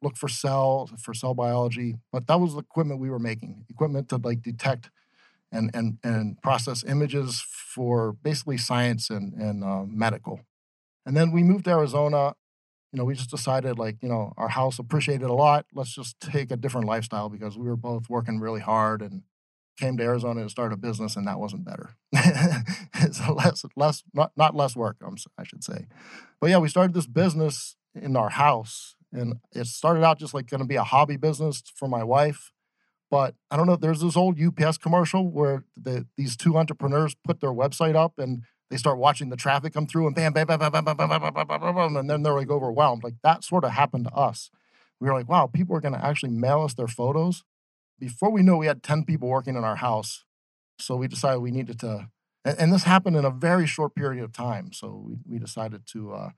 look 0.00 0.16
for 0.16 0.28
cells 0.28 0.92
for 1.02 1.12
cell 1.12 1.34
biology. 1.34 1.96
But 2.12 2.28
that 2.28 2.40
was 2.40 2.54
the 2.54 2.60
equipment 2.60 3.00
we 3.00 3.10
were 3.10 3.18
making, 3.18 3.66
equipment 3.68 4.08
to 4.10 4.18
like 4.18 4.40
detect 4.40 4.90
and 5.50 5.70
and 5.74 5.98
and 6.04 6.40
process 6.42 6.84
images 6.84 7.40
for 7.40 8.12
basically 8.12 8.58
science 8.58 9.10
and 9.10 9.34
and 9.34 9.64
uh, 9.64 9.84
medical. 9.84 10.40
And 11.06 11.16
then 11.16 11.32
we 11.32 11.42
moved 11.42 11.64
to 11.64 11.70
Arizona. 11.72 12.34
You 12.92 12.98
know, 12.98 13.04
we 13.04 13.14
just 13.14 13.30
decided 13.30 13.78
like 13.78 13.96
you 14.02 14.08
know 14.08 14.32
our 14.36 14.48
house 14.48 14.78
appreciated 14.78 15.28
a 15.28 15.34
lot. 15.34 15.66
Let's 15.74 15.94
just 15.94 16.20
take 16.20 16.52
a 16.52 16.56
different 16.56 16.86
lifestyle 16.86 17.28
because 17.28 17.58
we 17.58 17.66
were 17.66 17.76
both 17.76 18.08
working 18.08 18.40
really 18.40 18.60
hard 18.60 19.02
and 19.02 19.22
came 19.78 19.96
to 19.96 20.02
Arizona 20.02 20.42
to 20.42 20.50
start 20.50 20.72
a 20.72 20.76
business, 20.76 21.16
and 21.16 21.26
that 21.26 21.38
wasn't 21.38 21.64
better. 21.64 21.90
it's 22.12 23.26
less, 23.28 23.64
less, 23.76 24.02
not, 24.12 24.32
not 24.36 24.54
less 24.54 24.76
work, 24.76 24.96
I 25.38 25.44
should 25.44 25.64
say. 25.64 25.86
But 26.40 26.50
yeah, 26.50 26.58
we 26.58 26.68
started 26.68 26.94
this 26.94 27.06
business 27.06 27.76
in 27.94 28.16
our 28.16 28.30
house, 28.30 28.96
and 29.12 29.36
it 29.52 29.66
started 29.66 30.04
out 30.04 30.18
just 30.18 30.34
like 30.34 30.50
going 30.50 30.60
to 30.60 30.66
be 30.66 30.76
a 30.76 30.84
hobby 30.84 31.16
business 31.16 31.62
for 31.74 31.88
my 31.88 32.04
wife. 32.04 32.52
But 33.10 33.34
I 33.50 33.56
don't 33.56 33.66
know. 33.66 33.76
There's 33.76 34.00
this 34.00 34.16
old 34.16 34.38
UPS 34.38 34.76
commercial 34.76 35.30
where 35.30 35.64
the, 35.76 36.06
these 36.16 36.36
two 36.36 36.58
entrepreneurs 36.58 37.16
put 37.24 37.40
their 37.40 37.52
website 37.52 37.96
up 37.96 38.18
and 38.18 38.42
they 38.70 38.76
start 38.76 38.98
watching 38.98 39.30
the 39.30 39.36
traffic 39.36 39.72
come 39.72 39.86
through 39.86 40.06
and 40.06 40.14
bam, 40.14 40.34
bam, 40.34 40.46
bam, 40.46 40.58
bam, 40.58 40.70
bam, 40.70 40.84
bam, 40.84 40.96
bam, 40.96 41.08
bam, 41.08 41.32
bam, 41.32 41.46
bam, 41.46 41.74
bam, 41.74 41.96
and 41.96 42.10
then 42.10 42.22
they're 42.22 42.34
like 42.34 42.50
overwhelmed. 42.50 43.02
Like 43.02 43.14
that 43.22 43.44
sort 43.44 43.64
of 43.64 43.70
happened 43.70 44.04
to 44.04 44.12
us. 44.12 44.50
We 45.00 45.08
were 45.08 45.14
like, 45.14 45.28
wow, 45.28 45.46
people 45.46 45.74
are 45.74 45.80
going 45.80 45.94
to 45.94 46.04
actually 46.04 46.32
mail 46.32 46.62
us 46.62 46.74
their 46.74 46.88
photos 46.88 47.44
before 47.98 48.30
we 48.30 48.42
knew 48.42 48.56
we 48.56 48.66
had 48.66 48.82
10 48.82 49.04
people 49.04 49.28
working 49.28 49.56
in 49.56 49.64
our 49.64 49.76
house. 49.76 50.24
So 50.78 50.96
we 50.96 51.08
decided 51.08 51.40
we 51.40 51.50
needed 51.50 51.80
to, 51.80 52.08
and, 52.44 52.58
and 52.58 52.72
this 52.72 52.84
happened 52.84 53.16
in 53.16 53.24
a 53.24 53.30
very 53.30 53.66
short 53.66 53.94
period 53.94 54.22
of 54.22 54.32
time. 54.32 54.72
So 54.72 55.04
we, 55.06 55.16
we 55.26 55.38
decided 55.38 55.86
to, 55.92 56.12
uh, 56.12 56.30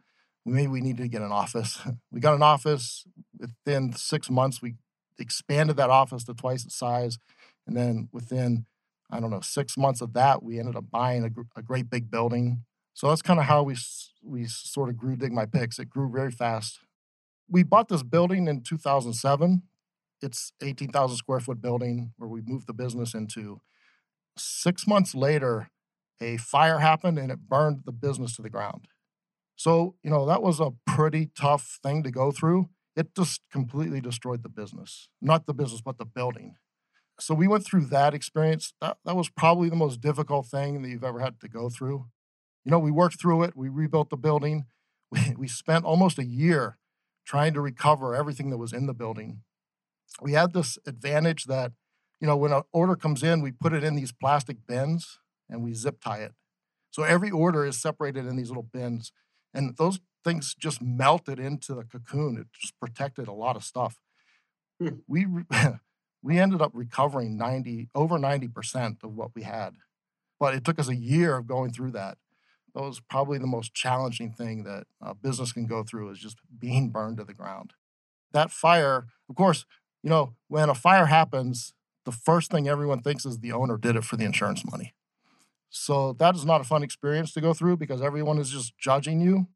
maybe 0.47 0.69
we 0.69 0.81
needed 0.81 1.02
to 1.02 1.09
get 1.09 1.23
an 1.23 1.33
office. 1.33 1.79
we 2.11 2.21
got 2.21 2.35
an 2.35 2.43
office. 2.43 3.05
Within 3.38 3.93
six 3.93 4.31
months, 4.31 4.62
we 4.62 4.76
expanded 5.19 5.76
that 5.76 5.90
office 5.90 6.25
to 6.25 6.35
twice 6.35 6.64
its 6.64 6.76
size. 6.76 7.19
And 7.67 7.76
then 7.76 8.09
within, 8.12 8.67
I 9.11 9.21
don't 9.21 9.31
know, 9.31 9.40
six 9.40 9.76
months 9.76 10.00
of 10.00 10.14
that, 10.14 10.43
we 10.43 10.59
ended 10.59 10.76
up 10.76 10.90
buying 10.90 11.25
a, 11.25 11.59
a 11.59 11.62
great 11.62 11.90
big 11.90 12.11
building. 12.11 12.64
So 12.95 13.09
that's 13.09 13.23
kind 13.23 13.38
of 13.38 13.47
how 13.47 13.62
we, 13.62 13.76
we 14.23 14.47
sort 14.47 14.88
of 14.88 14.97
grew 14.97 15.17
Dig 15.17 15.33
My 15.33 15.47
Pics. 15.47 15.79
It 15.79 15.90
grew 15.90 16.11
very 16.11 16.31
fast. 16.31 16.81
We 17.49 17.62
bought 17.62 17.88
this 17.88 18.02
building 18.02 18.49
in 18.49 18.62
2007 18.62 19.62
it's 20.23 20.53
18,000 20.62 21.17
square 21.17 21.41
foot 21.41 21.61
building 21.61 22.12
where 22.17 22.29
we 22.29 22.41
moved 22.45 22.67
the 22.67 22.75
business 22.75 23.15
into. 23.15 23.61
Six 24.37 24.87
months 24.87 25.15
later, 25.15 25.71
a 26.21 26.37
fire 26.37 26.79
happened 26.79 27.19
and 27.19 27.31
it 27.31 27.49
burned 27.49 27.83
the 27.85 27.93
business 27.93 28.37
to 28.37 28.43
the 28.43 28.50
ground. 28.50 28.89
So, 29.57 29.95
you 30.03 30.11
know, 30.11 30.27
that 30.27 30.43
was 30.43 30.61
a 30.61 30.73
pretty 30.87 31.31
tough 31.39 31.79
thing 31.83 32.03
to 32.03 32.11
go 32.11 32.31
through. 32.31 32.69
It 32.97 33.15
just 33.15 33.43
completely 33.53 34.00
destroyed 34.00 34.43
the 34.43 34.49
business, 34.49 35.09
not 35.21 35.47
the 35.47 35.55
business, 35.55 35.81
but 35.81 35.99
the 35.99 36.05
building. 36.05 36.57
So 37.19 37.35
we 37.35 37.49
went 37.49 37.65
through 37.65 37.87
that 37.87 38.15
experience. 38.15 38.73
That, 38.81 38.97
that 39.05 39.17
was 39.17 39.29
probably 39.29 39.69
the 39.69 39.77
most 39.77 40.00
difficult 40.00 40.47
thing 40.47 40.83
that 40.83 40.89
you've 40.89 41.05
ever 41.05 41.21
had 41.21 41.41
to 41.41 41.49
go 41.49 41.69
through. 41.69 42.07
You 42.65 42.71
know, 42.71 42.79
we 42.79 42.91
worked 42.91 43.21
through 43.21 43.43
it, 43.45 43.57
we 43.57 43.69
rebuilt 43.69 44.11
the 44.11 44.17
building. 44.17 44.67
We, 45.12 45.35
we 45.37 45.49
spent 45.49 45.85
almost 45.85 46.21
a 46.21 46.25
year 46.25 46.79
trying 47.27 47.53
to 47.55 47.61
recover 47.61 48.15
everything 48.15 48.50
that 48.50 48.59
was 48.59 48.73
in 48.73 48.87
the 48.87 48.95
building 48.95 49.43
we 50.21 50.33
had 50.33 50.52
this 50.52 50.79
advantage 50.87 51.45
that, 51.45 51.73
you 52.21 52.26
know, 52.26 52.37
when 52.37 52.52
an 52.52 52.62
order 52.73 52.97
comes 52.97 53.23
in, 53.23 53.40
we 53.40 53.52
put 53.52 53.73
it 53.73 53.85
in 53.85 53.97
these 53.97 54.12
plastic 54.12 54.67
bins 54.67 55.19
and 55.49 55.62
we 55.62 55.75
zip 55.75 56.00
tie 56.02 56.19
it. 56.19 56.35
So 56.90 57.02
every 57.02 57.31
order 57.31 57.64
is 57.64 57.81
separated 57.81 58.26
in 58.26 58.37
these 58.37 58.49
little 58.49 58.69
bins. 58.71 59.12
And 59.55 59.76
those 59.76 60.00
things 60.25 60.55
just 60.55 60.83
melted 60.83 61.38
into 61.38 61.75
the 61.75 61.85
cocoon. 61.85 62.37
It 62.37 62.47
just 62.52 62.79
protected 62.79 63.29
a 63.29 63.33
lot 63.33 63.57
of 63.57 63.64
stuff. 63.64 64.00
Hmm. 64.81 64.97
We 65.07 65.26
we 66.23 66.38
ended 66.38 66.61
up 66.61 66.73
recovering 66.75 67.37
90 67.37 67.88
over 67.95 68.19
90% 68.19 69.02
of 69.02 69.14
what 69.14 69.31
we 69.35 69.43
had. 69.43 69.76
But 70.38 70.55
it 70.55 70.64
took 70.64 70.79
us 70.79 70.88
a 70.88 70.97
year 70.97 71.37
of 71.37 71.47
going 71.47 71.73
through 71.73 71.93
that. 71.93 72.19
That 72.75 72.83
was 72.83 73.00
probably 73.00 73.38
the 73.38 73.47
most 73.47 73.75
challenging 73.75 74.33
thing 74.33 74.64
that 74.64 74.87
a 75.00 75.14
business 75.14 75.52
can 75.52 75.67
go 75.67 75.83
through 75.83 76.11
is 76.11 76.19
just 76.19 76.38
being 76.59 76.90
burned 76.90 77.17
to 77.19 77.25
the 77.25 77.35
ground. 77.35 77.73
that 78.33 78.50
fire, 78.52 79.07
of 79.29 79.35
course, 79.35 79.67
you 80.02 80.11
know, 80.11 80.35
when 80.49 80.69
a 80.69 80.75
fire 80.75 81.07
happens, 81.07 81.75
the 82.04 82.12
first 82.12 82.50
thing 82.50 82.69
everyone 82.69 83.00
thinks 83.00 83.26
is 83.26 83.38
the 83.38 83.52
owner 83.52 83.76
did 83.76 83.97
it 83.97 84.04
for 84.04 84.16
the 84.16 84.25
insurance 84.25 84.64
money. 84.71 84.95
So 85.69 86.14
that 86.14 86.35
is 86.35 86.45
not 86.45 86.61
a 86.61 86.64
fun 86.64 86.83
experience 86.83 87.33
to 87.33 87.40
go 87.40 87.54
through 87.54 87.76
because 87.76 88.02
everyone 88.02 88.38
is 88.38 88.50
just 88.50 88.76
judging 88.78 89.21
you. 89.21 89.47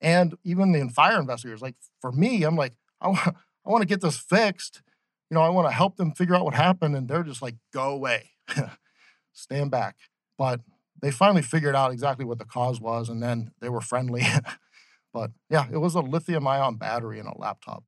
And 0.00 0.36
even 0.42 0.72
the 0.72 0.88
fire 0.88 1.20
investigators, 1.20 1.62
like 1.62 1.76
for 2.00 2.10
me, 2.10 2.42
I'm 2.42 2.56
like, 2.56 2.74
I 3.00 3.08
want, 3.08 3.36
want 3.64 3.82
to 3.82 3.88
get 3.88 4.00
this 4.00 4.18
fixed. 4.18 4.82
You 5.30 5.36
know, 5.36 5.42
I 5.42 5.48
want 5.48 5.68
to 5.68 5.72
help 5.72 5.96
them 5.96 6.12
figure 6.12 6.34
out 6.34 6.44
what 6.44 6.54
happened. 6.54 6.96
And 6.96 7.08
they're 7.08 7.22
just 7.22 7.42
like, 7.42 7.56
go 7.72 7.90
away, 7.90 8.30
stand 9.32 9.70
back. 9.70 9.96
But 10.36 10.60
they 11.00 11.10
finally 11.10 11.42
figured 11.42 11.76
out 11.76 11.92
exactly 11.92 12.24
what 12.24 12.38
the 12.38 12.44
cause 12.44 12.80
was. 12.80 13.08
And 13.08 13.22
then 13.22 13.52
they 13.60 13.68
were 13.68 13.80
friendly. 13.80 14.24
but 15.12 15.30
yeah, 15.48 15.66
it 15.72 15.78
was 15.78 15.94
a 15.94 16.00
lithium 16.00 16.46
ion 16.46 16.76
battery 16.76 17.18
in 17.18 17.26
a 17.26 17.38
laptop. 17.38 17.84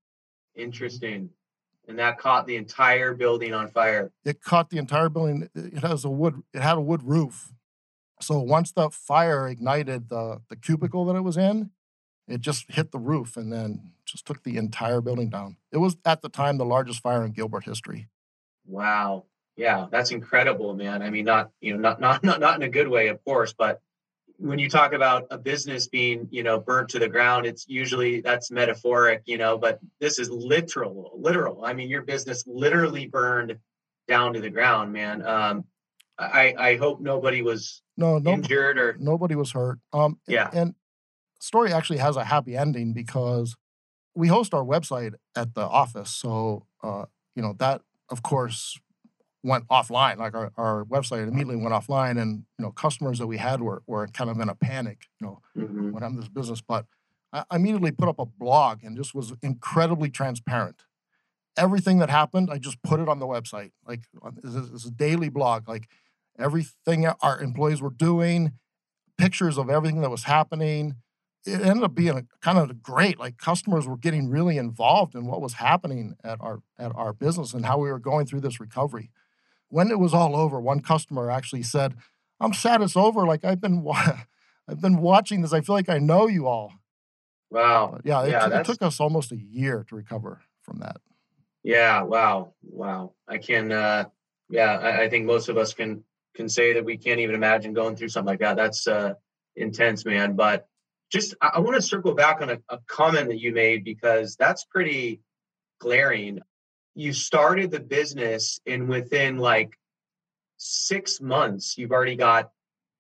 Interesting. 0.54 1.30
And 1.87 1.99
that 1.99 2.19
caught 2.19 2.47
the 2.47 2.57
entire 2.57 3.14
building 3.14 3.53
on 3.53 3.69
fire. 3.69 4.11
It 4.25 4.43
caught 4.43 4.71
the 4.71 4.79
entire 4.79 5.09
building. 5.09 5.49
It 5.55 5.83
has 5.83 6.05
a 6.05 6.11
wood, 6.11 6.43
it 6.53 6.62
had 6.62 6.79
a 6.79 6.81
wood 6.81 7.03
roof. 7.03 7.53
So 8.21 8.38
once 8.41 8.73
the 8.73 8.91
fire 8.91 9.49
ignited 9.49 10.09
the, 10.09 10.41
the 10.49 10.57
cubicle 10.57 11.05
that 11.07 11.17
it 11.17 11.23
was 11.23 11.37
in, 11.37 11.71
it 12.26 12.41
just 12.41 12.71
hit 12.71 12.91
the 12.91 12.99
roof 12.99 13.37
and 13.37 13.53
then 13.53 13.93
just 14.07 14.25
took 14.25 14.43
the 14.45 14.57
entire 14.57 15.00
building 15.00 15.29
down. 15.29 15.57
It 15.73 15.79
was 15.79 15.97
at 16.05 16.23
the 16.23 16.29
time 16.29 16.57
the 16.57 16.64
largest 16.64 17.00
fire 17.00 17.25
in 17.25 17.33
Gilbert 17.33 17.64
history. 17.64 18.09
Wow. 18.67 19.25
Yeah, 19.57 19.87
that's 19.91 20.11
incredible, 20.11 20.75
man. 20.75 21.03
I 21.03 21.11
mean, 21.11 21.26
not 21.26 21.50
you 21.61 21.75
know, 21.75 21.79
not 21.79 22.00
not 22.00 22.25
not 22.25 22.41
not 22.41 22.57
in 22.57 22.62
a 22.62 22.69
good 22.69 22.88
way, 22.88 23.09
of 23.09 23.25
course, 23.25 23.53
but 23.53 23.81
when 24.38 24.59
you 24.59 24.69
talk 24.69 24.93
about 24.93 25.26
a 25.31 25.38
business 25.38 25.88
being, 25.88 26.29
you 26.31 26.43
know, 26.43 26.59
burnt 26.59 26.88
to 26.91 26.99
the 26.99 27.09
ground, 27.09 27.47
it's 27.47 27.67
usually 27.69 28.21
that's 28.21 28.50
metaphoric, 28.50 29.23
you 29.26 29.38
know, 29.38 29.57
but 29.57 29.79
this 30.00 30.19
is 30.19 30.29
literal, 30.31 31.12
literal. 31.17 31.64
I 31.64 31.73
mean, 31.73 31.88
your 31.88 32.03
business 32.03 32.45
literally 32.47 33.07
burned 33.07 33.57
down 34.09 34.35
to 34.35 34.41
the 34.41 34.50
ground, 34.50 34.93
man. 34.93 35.25
Um, 35.26 35.64
I 36.19 36.55
I 36.59 36.76
hope 36.76 37.00
nobody 37.00 37.43
was 37.43 37.83
no, 37.97 38.19
no 38.19 38.33
injured 38.33 38.79
or 38.79 38.97
nobody 38.99 39.35
was 39.35 39.53
hurt. 39.53 39.79
Um, 39.93 40.19
yeah, 40.26 40.50
and 40.53 40.75
story 41.41 41.73
actually 41.73 41.99
has 41.99 42.17
a 42.17 42.25
happy 42.25 42.57
ending 42.57 42.93
because 42.93 43.57
we 44.14 44.29
host 44.29 44.55
our 44.55 44.64
website 44.64 45.14
at 45.37 45.55
the 45.55 45.62
office. 45.62 46.11
So, 46.11 46.67
uh, 46.83 47.07
you 47.35 47.43
know, 47.43 47.55
that 47.59 47.83
of 48.11 48.23
course 48.23 48.79
went 49.44 49.68
offline. 49.68 50.16
Like 50.16 50.34
our, 50.34 50.50
our 50.56 50.84
website 50.86 51.28
immediately 51.28 51.56
went 51.56 51.74
offline, 51.74 52.20
and 52.20 52.44
you 52.58 52.64
know, 52.64 52.72
customers 52.72 53.18
that 53.18 53.26
we 53.26 53.36
had 53.36 53.60
were 53.60 53.82
were 53.86 54.08
kind 54.08 54.30
of 54.30 54.40
in 54.40 54.48
a 54.48 54.54
panic. 54.54 55.06
You 55.20 55.26
know, 55.26 55.40
mm-hmm. 55.56 55.92
when 55.92 56.02
I'm 56.02 56.16
this 56.16 56.28
business, 56.28 56.60
but 56.60 56.86
I 57.32 57.44
immediately 57.52 57.92
put 57.92 58.08
up 58.08 58.18
a 58.18 58.26
blog 58.26 58.82
and 58.82 58.96
just 58.96 59.14
was 59.14 59.34
incredibly 59.42 60.10
transparent. 60.10 60.84
Everything 61.56 61.98
that 61.98 62.10
happened, 62.10 62.48
I 62.50 62.58
just 62.58 62.82
put 62.82 62.98
it 62.98 63.08
on 63.08 63.20
the 63.20 63.26
website. 63.26 63.72
Like 63.86 64.04
it's 64.42 64.86
a 64.86 64.90
daily 64.90 65.28
blog. 65.28 65.68
Like 65.68 65.88
everything 66.38 67.06
our 67.06 67.40
employees 67.40 67.80
were 67.80 67.90
doing, 67.90 68.52
pictures 69.18 69.58
of 69.58 69.70
everything 69.70 70.00
that 70.00 70.10
was 70.10 70.24
happening, 70.24 70.96
it 71.46 71.60
ended 71.60 71.84
up 71.84 71.94
being 71.94 72.16
a, 72.16 72.24
kind 72.40 72.58
of 72.58 72.82
great. 72.82 73.18
Like 73.18 73.36
customers 73.36 73.86
were 73.86 73.96
getting 73.96 74.30
really 74.30 74.56
involved 74.56 75.14
in 75.14 75.26
what 75.26 75.40
was 75.40 75.54
happening 75.54 76.14
at 76.24 76.40
our 76.40 76.62
at 76.78 76.94
our 76.94 77.12
business 77.12 77.52
and 77.52 77.66
how 77.66 77.78
we 77.78 77.90
were 77.90 77.98
going 77.98 78.26
through 78.26 78.40
this 78.40 78.58
recovery. 78.58 79.10
When 79.75 79.90
it 79.90 79.99
was 79.99 80.14
all 80.14 80.37
over, 80.37 80.61
one 80.61 80.78
customer 80.78 81.33
actually 81.33 81.64
said, 81.64 81.97
"I'm 82.38 82.52
sad 82.52 82.81
it's 82.81 82.97
over. 82.97 83.26
Like 83.26 83.45
I've 83.45 83.61
been 83.61 83.83
wa- 83.83 84.19
I've 84.69 84.81
been 84.81 84.99
watching 84.99 85.43
this. 85.43 85.52
I 85.52 85.62
feel 85.62 85.75
like 85.75 85.88
I 85.88 85.99
know 85.99 86.28
you 86.28 86.47
all." 86.47 86.73
Wow. 87.50 87.90
But 87.95 88.07
yeah, 88.07 88.23
it, 88.23 88.31
yeah 88.31 88.49
t- 88.49 88.54
it 88.54 88.64
took 88.66 88.83
us 88.83 89.00
almost 89.00 89.33
a 89.33 89.37
year 89.37 89.85
to 89.88 89.97
recover 89.97 90.43
from 90.62 90.78
that. 90.78 90.99
Yeah. 91.64 92.02
Wow. 92.02 92.54
Wow. 92.62 93.14
I 93.26 93.38
can. 93.38 93.73
uh 93.73 94.04
Yeah, 94.49 94.78
I, 94.78 95.02
I 95.02 95.09
think 95.09 95.26
most 95.26 95.49
of 95.49 95.57
us 95.57 95.75
can 95.75 96.04
can 96.37 96.49
say 96.49 96.75
that 96.75 96.85
we 96.85 96.97
can't 96.97 97.19
even 97.19 97.35
imagine 97.35 97.75
going 97.75 97.97
through 97.97 98.11
something 98.11 98.31
like 98.31 98.45
that. 98.47 98.57
That's 98.57 98.87
uh 98.87 99.14
intense, 99.57 100.04
man. 100.04 100.37
But 100.37 100.69
just 101.11 101.35
I, 101.43 101.50
I 101.54 101.59
want 101.59 101.75
to 101.75 101.83
circle 101.83 102.14
back 102.14 102.40
on 102.43 102.50
a, 102.50 102.59
a 102.69 102.78
comment 102.87 103.26
that 103.26 103.40
you 103.40 103.50
made 103.52 103.83
because 103.83 104.37
that's 104.37 104.62
pretty 104.66 105.21
glaring. 105.81 106.38
You 106.94 107.12
started 107.12 107.70
the 107.70 107.80
business, 107.80 108.60
and 108.66 108.88
within 108.88 109.38
like 109.38 109.76
six 110.56 111.20
months, 111.20 111.76
you've 111.76 111.92
already 111.92 112.16
got 112.16 112.50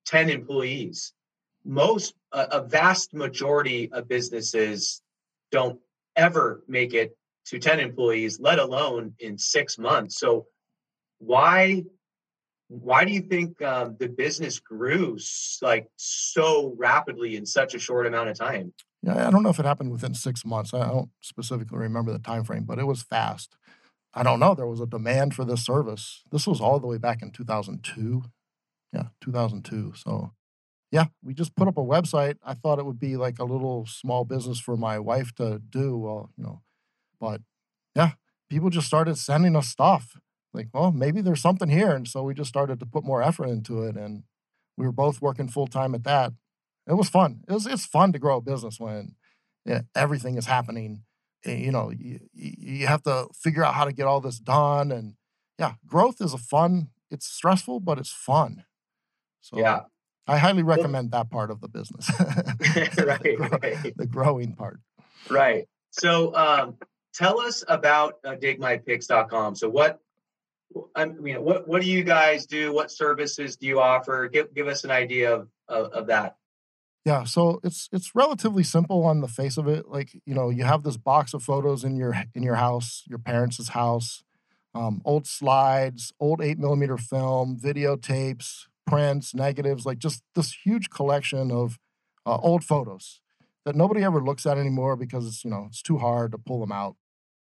10 0.06 0.30
employees. 0.30 1.12
Most, 1.64 2.14
a, 2.32 2.46
a 2.52 2.60
vast 2.62 3.14
majority 3.14 3.90
of 3.92 4.08
businesses 4.08 5.00
don't 5.50 5.78
ever 6.16 6.62
make 6.68 6.92
it 6.94 7.16
to 7.46 7.58
10 7.58 7.80
employees, 7.80 8.40
let 8.40 8.58
alone 8.58 9.14
in 9.18 9.38
six 9.38 9.78
months. 9.78 10.18
So, 10.18 10.46
why 11.18 11.84
why 12.68 13.04
do 13.04 13.12
you 13.12 13.20
think 13.20 13.60
um, 13.62 13.96
the 13.98 14.08
business 14.08 14.58
grew 14.58 15.18
like 15.62 15.86
so 15.96 16.74
rapidly 16.78 17.36
in 17.36 17.46
such 17.46 17.74
a 17.74 17.78
short 17.78 18.06
amount 18.06 18.30
of 18.30 18.38
time? 18.38 18.72
Yeah, 19.02 19.28
I 19.28 19.30
don't 19.30 19.42
know 19.42 19.50
if 19.50 19.58
it 19.58 19.66
happened 19.66 19.92
within 19.92 20.14
six 20.14 20.44
months. 20.44 20.72
I 20.72 20.86
don't 20.88 21.10
specifically 21.20 21.78
remember 21.78 22.12
the 22.12 22.18
time 22.18 22.42
frame, 22.42 22.64
but 22.64 22.78
it 22.78 22.86
was 22.86 23.02
fast. 23.02 23.54
I 24.14 24.22
don't 24.22 24.40
know. 24.40 24.54
There 24.54 24.66
was 24.66 24.80
a 24.80 24.86
demand 24.86 25.34
for 25.34 25.44
this 25.44 25.64
service. 25.64 26.22
This 26.30 26.46
was 26.46 26.60
all 26.60 26.78
the 26.78 26.86
way 26.86 26.98
back 26.98 27.20
in 27.20 27.32
2002. 27.32 28.22
Yeah, 28.92 29.08
2002. 29.20 29.94
So, 29.96 30.32
yeah, 30.92 31.06
we 31.22 31.34
just 31.34 31.56
put 31.56 31.66
up 31.66 31.76
a 31.76 31.82
website. 31.82 32.36
I 32.44 32.54
thought 32.54 32.78
it 32.78 32.86
would 32.86 33.00
be 33.00 33.16
like 33.16 33.40
a 33.40 33.44
little 33.44 33.86
small 33.86 34.24
business 34.24 34.60
for 34.60 34.76
my 34.76 35.00
wife 35.00 35.34
to 35.34 35.58
do. 35.58 35.98
Well, 35.98 36.30
you 36.36 36.44
know, 36.44 36.62
but 37.20 37.40
yeah, 37.96 38.12
people 38.48 38.70
just 38.70 38.86
started 38.86 39.18
sending 39.18 39.56
us 39.56 39.68
stuff 39.68 40.16
like, 40.52 40.68
well, 40.72 40.92
maybe 40.92 41.20
there's 41.20 41.42
something 41.42 41.68
here. 41.68 41.90
And 41.90 42.06
so 42.06 42.22
we 42.22 42.32
just 42.34 42.48
started 42.48 42.78
to 42.78 42.86
put 42.86 43.04
more 43.04 43.20
effort 43.20 43.48
into 43.48 43.82
it. 43.82 43.96
And 43.96 44.22
we 44.76 44.86
were 44.86 44.92
both 44.92 45.20
working 45.20 45.48
full 45.48 45.66
time 45.66 45.94
at 45.96 46.04
that. 46.04 46.32
It 46.86 46.94
was 46.94 47.08
fun. 47.08 47.40
It 47.48 47.52
was 47.52 47.66
it's 47.66 47.86
fun 47.86 48.12
to 48.12 48.20
grow 48.20 48.36
a 48.36 48.40
business 48.40 48.78
when 48.78 49.16
everything 49.96 50.36
is 50.36 50.46
happening. 50.46 51.02
Eh, 51.44 51.56
you 51.56 51.70
know, 51.70 51.90
you, 51.90 52.20
you 52.32 52.86
have 52.86 53.02
to 53.02 53.28
figure 53.34 53.64
out 53.64 53.74
how 53.74 53.84
to 53.84 53.92
get 53.92 54.06
all 54.06 54.20
this 54.20 54.38
done. 54.38 54.90
And 54.92 55.14
yeah, 55.58 55.74
growth 55.86 56.20
is 56.20 56.32
a 56.32 56.38
fun, 56.38 56.88
it's 57.10 57.26
stressful, 57.26 57.80
but 57.80 57.98
it's 57.98 58.12
fun. 58.12 58.64
So 59.40 59.58
yeah. 59.58 59.80
I 60.26 60.38
highly 60.38 60.62
recommend 60.62 61.10
that 61.10 61.30
part 61.30 61.50
of 61.50 61.60
the 61.60 61.68
business. 61.68 62.10
right, 62.20 62.94
the, 62.96 63.58
right. 63.62 63.96
The 63.96 64.06
growing 64.06 64.54
part. 64.54 64.80
Right. 65.28 65.66
So 65.90 66.34
um, 66.34 66.76
tell 67.12 67.40
us 67.40 67.62
about 67.68 68.14
uh, 68.24 68.36
digmypics.com. 68.36 69.54
So 69.54 69.68
what 69.68 70.00
I 70.96 71.04
mean, 71.04 71.42
what 71.42 71.68
what 71.68 71.82
do 71.82 71.88
you 71.88 72.02
guys 72.02 72.46
do? 72.46 72.72
What 72.72 72.90
services 72.90 73.56
do 73.56 73.66
you 73.66 73.80
offer? 73.80 74.28
Give 74.28 74.52
give 74.54 74.66
us 74.66 74.84
an 74.84 74.90
idea 74.90 75.34
of, 75.34 75.48
of, 75.68 75.92
of 75.92 76.06
that. 76.06 76.36
Yeah, 77.04 77.24
so 77.24 77.60
it's 77.62 77.88
it's 77.92 78.14
relatively 78.14 78.62
simple 78.62 79.04
on 79.04 79.20
the 79.20 79.28
face 79.28 79.58
of 79.58 79.68
it. 79.68 79.88
Like 79.88 80.14
you 80.24 80.34
know, 80.34 80.48
you 80.48 80.64
have 80.64 80.82
this 80.82 80.96
box 80.96 81.34
of 81.34 81.42
photos 81.42 81.84
in 81.84 81.96
your 81.96 82.14
in 82.34 82.42
your 82.42 82.54
house, 82.54 83.02
your 83.06 83.18
parents' 83.18 83.68
house, 83.68 84.22
um, 84.74 85.02
old 85.04 85.26
slides, 85.26 86.12
old 86.18 86.40
eight 86.42 86.58
millimeter 86.58 86.96
film, 86.96 87.58
videotapes, 87.62 88.66
prints, 88.86 89.34
negatives, 89.34 89.84
like 89.84 89.98
just 89.98 90.22
this 90.34 90.54
huge 90.64 90.88
collection 90.88 91.50
of 91.50 91.78
uh, 92.24 92.36
old 92.38 92.64
photos 92.64 93.20
that 93.66 93.76
nobody 93.76 94.02
ever 94.02 94.20
looks 94.22 94.46
at 94.46 94.56
anymore 94.56 94.96
because 94.96 95.26
it's 95.26 95.44
you 95.44 95.50
know 95.50 95.66
it's 95.68 95.82
too 95.82 95.98
hard 95.98 96.32
to 96.32 96.38
pull 96.38 96.60
them 96.60 96.72
out. 96.72 96.96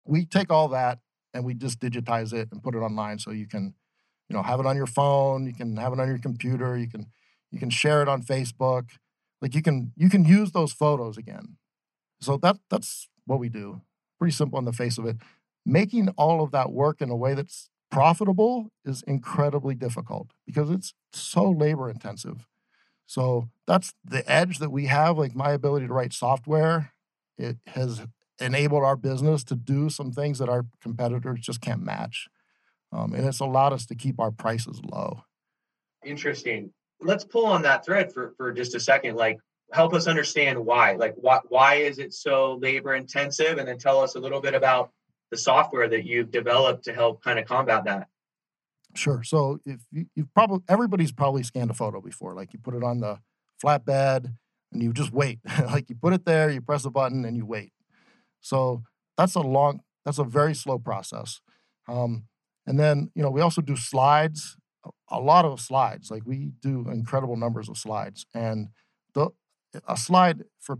We 0.06 0.26
take 0.26 0.52
all 0.52 0.70
that 0.70 1.00
and 1.34 1.44
we 1.46 1.54
just 1.54 1.80
digitize 1.80 2.34
it 2.34 2.50
and 2.52 2.64
put 2.64 2.76
it 2.76 2.80
online 2.80 3.20
so 3.20 3.32
you 3.32 3.48
can 3.48 3.74
you 4.30 4.36
know 4.36 4.44
have 4.44 4.60
it 4.60 4.68
on 4.68 4.78
your 4.78 4.88
phone 4.88 5.46
you 5.48 5.54
can 5.54 5.78
have 5.78 5.94
it 5.94 6.00
on 6.00 6.08
your 6.08 6.20
computer 6.20 6.78
you 6.78 6.88
can 6.90 7.08
you 7.52 7.60
can 7.60 7.70
share 7.70 8.02
it 8.02 8.08
on 8.08 8.22
facebook 8.24 8.86
like 9.42 9.56
you 9.56 9.62
can 9.62 9.92
you 9.96 10.10
can 10.10 10.26
use 10.26 10.52
those 10.52 10.72
photos 10.72 11.18
again 11.18 11.58
so 12.20 12.38
that 12.38 12.58
that's 12.70 13.10
what 13.26 13.40
we 13.40 13.50
do 13.50 13.82
pretty 14.18 14.34
simple 14.34 14.58
on 14.58 14.66
the 14.66 14.74
face 14.74 14.98
of 14.98 15.06
it 15.06 15.18
making 15.66 16.10
all 16.10 16.44
of 16.44 16.52
that 16.52 16.72
work 16.72 17.02
in 17.02 17.10
a 17.10 17.16
way 17.16 17.34
that's 17.34 17.70
profitable 17.92 18.70
is 18.86 19.02
incredibly 19.04 19.74
difficult 19.74 20.32
because 20.46 20.70
it's 20.70 20.94
so 21.12 21.50
labor 21.50 21.90
intensive 21.90 22.48
so 23.06 23.50
that's 23.66 23.94
the 24.04 24.30
edge 24.32 24.60
that 24.60 24.72
we 24.72 24.86
have 24.86 25.18
like 25.18 25.36
my 25.36 25.52
ability 25.52 25.88
to 25.88 25.94
write 25.94 26.14
software 26.14 26.92
it 27.38 27.58
has 27.68 28.02
enabled 28.40 28.84
our 28.84 28.96
business 28.96 29.44
to 29.46 29.56
do 29.56 29.90
some 29.90 30.12
things 30.12 30.40
that 30.40 30.50
our 30.50 30.66
competitors 30.82 31.40
just 31.40 31.62
can't 31.62 31.84
match. 31.84 32.28
Um, 32.92 33.14
and 33.14 33.26
it's 33.26 33.40
allowed 33.40 33.74
us 33.74 33.86
to 33.88 33.96
keep 33.96 34.20
our 34.20 34.32
prices 34.32 34.82
low. 34.84 35.24
Interesting. 36.04 36.72
Let's 37.02 37.24
pull 37.24 37.46
on 37.46 37.62
that 37.64 37.86
thread 37.86 38.14
for, 38.14 38.34
for 38.38 38.52
just 38.52 38.76
a 38.76 38.80
second. 38.80 39.16
Like, 39.16 39.40
help 39.72 39.94
us 39.94 40.08
understand 40.08 40.66
why. 40.66 40.94
Like, 40.94 41.16
why, 41.16 41.40
why 41.48 41.76
is 41.76 42.00
it 42.00 42.14
so 42.14 42.56
labor 42.62 42.96
intensive? 42.96 43.58
And 43.58 43.68
then 43.68 43.78
tell 43.78 44.02
us 44.02 44.16
a 44.16 44.20
little 44.20 44.42
bit 44.42 44.54
about 44.54 44.92
the 45.32 45.38
software 45.38 45.88
that 45.88 46.06
you've 46.06 46.32
developed 46.32 46.86
to 46.86 46.94
help 46.94 47.24
kind 47.24 47.40
of 47.40 47.46
combat 47.46 47.86
that. 47.86 48.08
Sure. 48.96 49.24
So 49.24 49.60
if 49.66 49.80
you, 49.92 50.08
you've 50.16 50.34
probably 50.34 50.62
everybody's 50.68 51.12
probably 51.12 51.44
scanned 51.44 51.70
a 51.70 51.76
photo 51.76 52.02
before. 52.02 52.34
Like 52.34 52.54
you 52.54 52.60
put 52.60 52.74
it 52.74 52.84
on 52.84 53.00
the 53.00 53.20
flatbed 53.64 54.34
and 54.72 54.84
you 54.84 54.94
just 54.94 55.12
wait. 55.12 55.40
like 55.66 55.90
you 55.90 55.96
put 55.96 56.14
it 56.14 56.26
there, 56.26 56.50
you 56.50 56.62
press 56.62 56.86
a 56.86 56.90
button, 56.90 57.26
and 57.26 57.38
you 57.38 57.46
wait. 57.46 57.72
So 58.42 58.84
that's 59.18 59.36
a 59.36 59.42
long, 59.42 59.82
that's 60.06 60.20
a 60.20 60.24
very 60.24 60.56
slow 60.56 60.80
process. 60.80 61.42
Um, 61.88 62.26
and 62.66 62.80
then, 62.80 63.12
you 63.16 63.24
know, 63.24 63.32
we 63.32 63.42
also 63.42 63.62
do 63.62 63.76
slides, 63.76 64.58
a 65.12 65.20
lot 65.20 65.46
of 65.46 65.60
slides. 65.60 66.12
Like 66.12 66.24
we 66.26 66.52
do 66.62 66.88
incredible 66.90 67.38
numbers 67.38 67.70
of 67.70 67.78
slides. 67.78 68.26
And 68.34 68.70
the 69.14 69.30
a 69.88 69.98
slide 69.98 70.44
for 70.60 70.80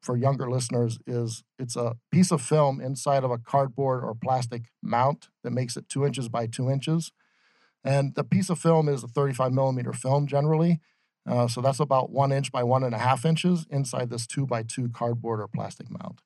for 0.00 0.16
younger 0.16 0.50
listeners 0.50 0.98
is 1.06 1.44
it's 1.58 1.76
a 1.76 1.96
piece 2.10 2.30
of 2.30 2.40
film 2.40 2.80
inside 2.80 3.24
of 3.24 3.30
a 3.30 3.38
cardboard 3.38 4.02
or 4.02 4.14
plastic 4.14 4.70
mount 4.82 5.28
that 5.44 5.50
makes 5.50 5.76
it 5.76 5.88
two 5.88 6.06
inches 6.06 6.28
by 6.28 6.46
two 6.46 6.70
inches. 6.70 7.12
And 7.84 8.14
the 8.14 8.24
piece 8.24 8.50
of 8.50 8.58
film 8.58 8.88
is 8.88 9.04
a 9.04 9.08
35 9.08 9.52
millimeter 9.52 9.92
film 9.92 10.26
generally. 10.26 10.80
Uh, 11.28 11.48
so 11.48 11.60
that's 11.60 11.80
about 11.80 12.10
one 12.10 12.32
inch 12.32 12.50
by 12.52 12.62
one 12.62 12.84
and 12.84 12.94
a 12.94 12.98
half 12.98 13.24
inches 13.24 13.66
inside 13.70 14.10
this 14.10 14.26
two 14.26 14.46
by 14.46 14.62
two 14.62 14.88
cardboard 14.88 15.40
or 15.40 15.48
plastic 15.48 15.90
mount. 15.90 16.20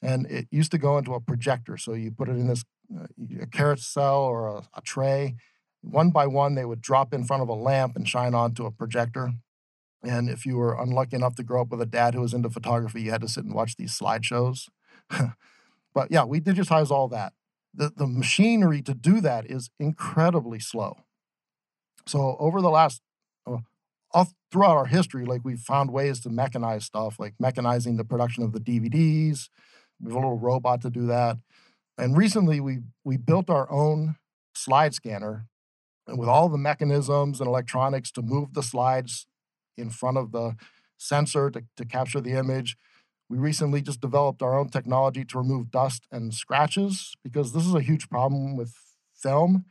And 0.00 0.26
it 0.30 0.48
used 0.50 0.70
to 0.72 0.78
go 0.78 0.96
into 0.98 1.14
a 1.14 1.20
projector. 1.20 1.76
So 1.76 1.92
you 1.94 2.10
put 2.10 2.28
it 2.28 2.32
in 2.32 2.46
this 2.46 2.64
uh, 2.94 3.06
a 3.40 3.46
carousel 3.46 4.22
or 4.22 4.48
a, 4.48 4.62
a 4.74 4.80
tray. 4.82 5.36
One 5.84 6.10
by 6.10 6.26
one, 6.26 6.54
they 6.54 6.64
would 6.64 6.80
drop 6.80 7.12
in 7.12 7.24
front 7.24 7.42
of 7.42 7.48
a 7.48 7.54
lamp 7.54 7.94
and 7.96 8.08
shine 8.08 8.34
onto 8.34 8.64
a 8.64 8.70
projector. 8.70 9.32
And 10.02 10.28
if 10.28 10.44
you 10.46 10.56
were 10.56 10.80
unlucky 10.80 11.16
enough 11.16 11.34
to 11.36 11.42
grow 11.42 11.62
up 11.62 11.70
with 11.70 11.80
a 11.80 11.86
dad 11.86 12.14
who 12.14 12.20
was 12.20 12.34
into 12.34 12.50
photography, 12.50 13.02
you 13.02 13.10
had 13.10 13.20
to 13.20 13.28
sit 13.28 13.44
and 13.44 13.54
watch 13.54 13.76
these 13.76 13.98
slideshows. 13.98 14.68
but 15.94 16.10
yeah, 16.10 16.24
we 16.24 16.40
digitize 16.40 16.90
all 16.90 17.08
that. 17.08 17.32
The, 17.74 17.92
the 17.94 18.06
machinery 18.06 18.82
to 18.82 18.94
do 18.94 19.20
that 19.20 19.50
is 19.50 19.70
incredibly 19.78 20.60
slow. 20.60 20.96
So 22.06 22.36
over 22.38 22.60
the 22.60 22.70
last, 22.70 23.02
uh, 23.46 24.24
throughout 24.50 24.76
our 24.76 24.86
history, 24.86 25.24
like 25.24 25.40
we've 25.44 25.58
found 25.58 25.90
ways 25.90 26.20
to 26.20 26.28
mechanize 26.28 26.82
stuff, 26.82 27.18
like 27.18 27.34
mechanizing 27.42 27.96
the 27.96 28.04
production 28.04 28.42
of 28.44 28.52
the 28.52 28.60
DVDs. 28.60 29.48
We 30.00 30.12
have 30.12 30.16
a 30.16 30.18
little 30.18 30.38
robot 30.38 30.82
to 30.82 30.90
do 30.90 31.06
that. 31.06 31.38
And 31.96 32.16
recently, 32.16 32.60
we 32.60 32.80
we 33.04 33.16
built 33.16 33.48
our 33.48 33.70
own 33.70 34.16
slide 34.54 34.94
scanner 34.94 35.46
with 36.06 36.18
mm-hmm. 36.18 36.28
all 36.28 36.48
the 36.48 36.58
mechanisms 36.58 37.40
and 37.40 37.48
electronics 37.48 38.10
to 38.12 38.22
move 38.22 38.54
the 38.54 38.62
slides 38.62 39.26
in 39.76 39.90
front 39.90 40.18
of 40.18 40.32
the 40.32 40.56
sensor 40.96 41.50
to, 41.50 41.62
to 41.76 41.84
capture 41.84 42.20
the 42.20 42.32
image. 42.32 42.76
We 43.28 43.38
recently 43.38 43.80
just 43.80 44.00
developed 44.00 44.42
our 44.42 44.58
own 44.58 44.68
technology 44.68 45.24
to 45.24 45.38
remove 45.38 45.70
dust 45.70 46.06
and 46.12 46.32
scratches 46.34 47.14
because 47.24 47.52
this 47.52 47.66
is 47.66 47.74
a 47.74 47.80
huge 47.80 48.08
problem 48.08 48.56
with 48.56 48.74
film. 49.14 49.64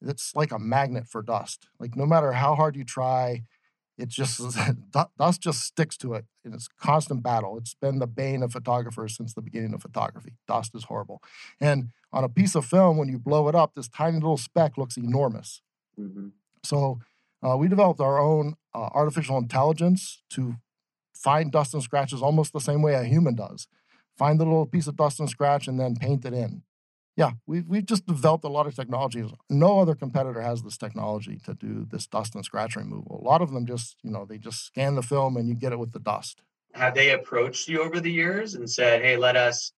It's 0.00 0.34
like 0.34 0.52
a 0.52 0.58
magnet 0.58 1.06
for 1.06 1.22
dust. 1.22 1.68
Like 1.78 1.96
no 1.96 2.06
matter 2.06 2.32
how 2.32 2.54
hard 2.54 2.76
you 2.76 2.84
try, 2.84 3.42
it 3.96 4.08
just 4.08 4.40
dust 5.18 5.40
just 5.40 5.62
sticks 5.62 5.96
to 5.98 6.14
it 6.14 6.24
and 6.44 6.54
it's 6.54 6.68
constant 6.80 7.22
battle 7.22 7.56
it's 7.56 7.74
been 7.74 7.98
the 7.98 8.06
bane 8.06 8.42
of 8.42 8.52
photographers 8.52 9.16
since 9.16 9.34
the 9.34 9.42
beginning 9.42 9.74
of 9.74 9.82
photography 9.82 10.32
dust 10.46 10.74
is 10.74 10.84
horrible 10.84 11.22
and 11.60 11.90
on 12.12 12.24
a 12.24 12.28
piece 12.28 12.54
of 12.54 12.64
film 12.64 12.96
when 12.96 13.08
you 13.08 13.18
blow 13.18 13.48
it 13.48 13.54
up 13.54 13.74
this 13.74 13.88
tiny 13.88 14.14
little 14.14 14.36
speck 14.36 14.76
looks 14.76 14.96
enormous 14.96 15.62
mm-hmm. 15.98 16.28
so 16.62 16.98
uh, 17.42 17.56
we 17.56 17.68
developed 17.68 18.00
our 18.00 18.18
own 18.18 18.54
uh, 18.74 18.88
artificial 18.92 19.36
intelligence 19.38 20.22
to 20.30 20.54
find 21.14 21.52
dust 21.52 21.74
and 21.74 21.82
scratches 21.82 22.22
almost 22.22 22.52
the 22.52 22.60
same 22.60 22.82
way 22.82 22.94
a 22.94 23.04
human 23.04 23.34
does. 23.34 23.68
Find 24.16 24.38
the 24.38 24.44
little 24.44 24.66
piece 24.66 24.86
of 24.86 24.96
dust 24.96 25.20
and 25.20 25.28
scratch 25.28 25.68
and 25.68 25.78
then 25.78 25.96
paint 25.96 26.24
it 26.24 26.32
in. 26.32 26.62
Yeah, 27.16 27.32
we've, 27.46 27.66
we've 27.66 27.86
just 27.86 28.06
developed 28.06 28.44
a 28.44 28.48
lot 28.48 28.66
of 28.66 28.74
technologies. 28.74 29.30
No 29.48 29.78
other 29.78 29.94
competitor 29.94 30.40
has 30.40 30.62
this 30.62 30.76
technology 30.76 31.40
to 31.44 31.54
do 31.54 31.86
this 31.88 32.06
dust 32.06 32.34
and 32.34 32.44
scratch 32.44 32.74
removal. 32.74 33.20
A 33.20 33.24
lot 33.24 33.40
of 33.40 33.52
them 33.52 33.66
just, 33.66 33.96
you 34.02 34.10
know, 34.10 34.24
they 34.24 34.38
just 34.38 34.64
scan 34.64 34.96
the 34.96 35.02
film 35.02 35.36
and 35.36 35.48
you 35.48 35.54
get 35.54 35.72
it 35.72 35.78
with 35.78 35.92
the 35.92 36.00
dust. 36.00 36.42
Have 36.72 36.94
they 36.94 37.10
approached 37.10 37.68
you 37.68 37.82
over 37.82 38.00
the 38.00 38.10
years 38.10 38.54
and 38.54 38.68
said, 38.68 39.02
hey, 39.02 39.16
let 39.16 39.36
us 39.36 39.72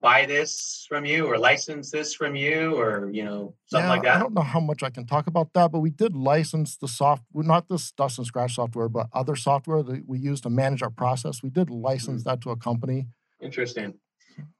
buy 0.00 0.26
this 0.26 0.84
from 0.88 1.04
you 1.04 1.26
or 1.26 1.38
license 1.38 1.90
this 1.90 2.14
from 2.14 2.36
you 2.36 2.78
or 2.78 3.10
you 3.10 3.24
know 3.24 3.54
something 3.66 3.86
yeah, 3.86 3.90
like 3.90 4.02
that? 4.02 4.16
i 4.16 4.18
don't 4.18 4.34
know 4.34 4.42
how 4.42 4.60
much 4.60 4.82
i 4.82 4.90
can 4.90 5.06
talk 5.06 5.26
about 5.26 5.52
that 5.54 5.72
but 5.72 5.80
we 5.80 5.90
did 5.90 6.14
license 6.14 6.76
the 6.76 6.86
soft 6.86 7.22
not 7.32 7.68
this 7.68 7.92
dust 7.92 8.18
and 8.18 8.26
scratch 8.26 8.54
software 8.54 8.88
but 8.88 9.08
other 9.12 9.34
software 9.34 9.82
that 9.82 10.02
we 10.06 10.18
use 10.18 10.40
to 10.40 10.50
manage 10.50 10.82
our 10.82 10.90
process. 10.90 11.42
We 11.42 11.50
did 11.50 11.70
license 11.70 12.22
mm-hmm. 12.22 12.30
that 12.30 12.40
to 12.42 12.50
a 12.50 12.56
company. 12.56 13.06
Interesting. 13.40 13.94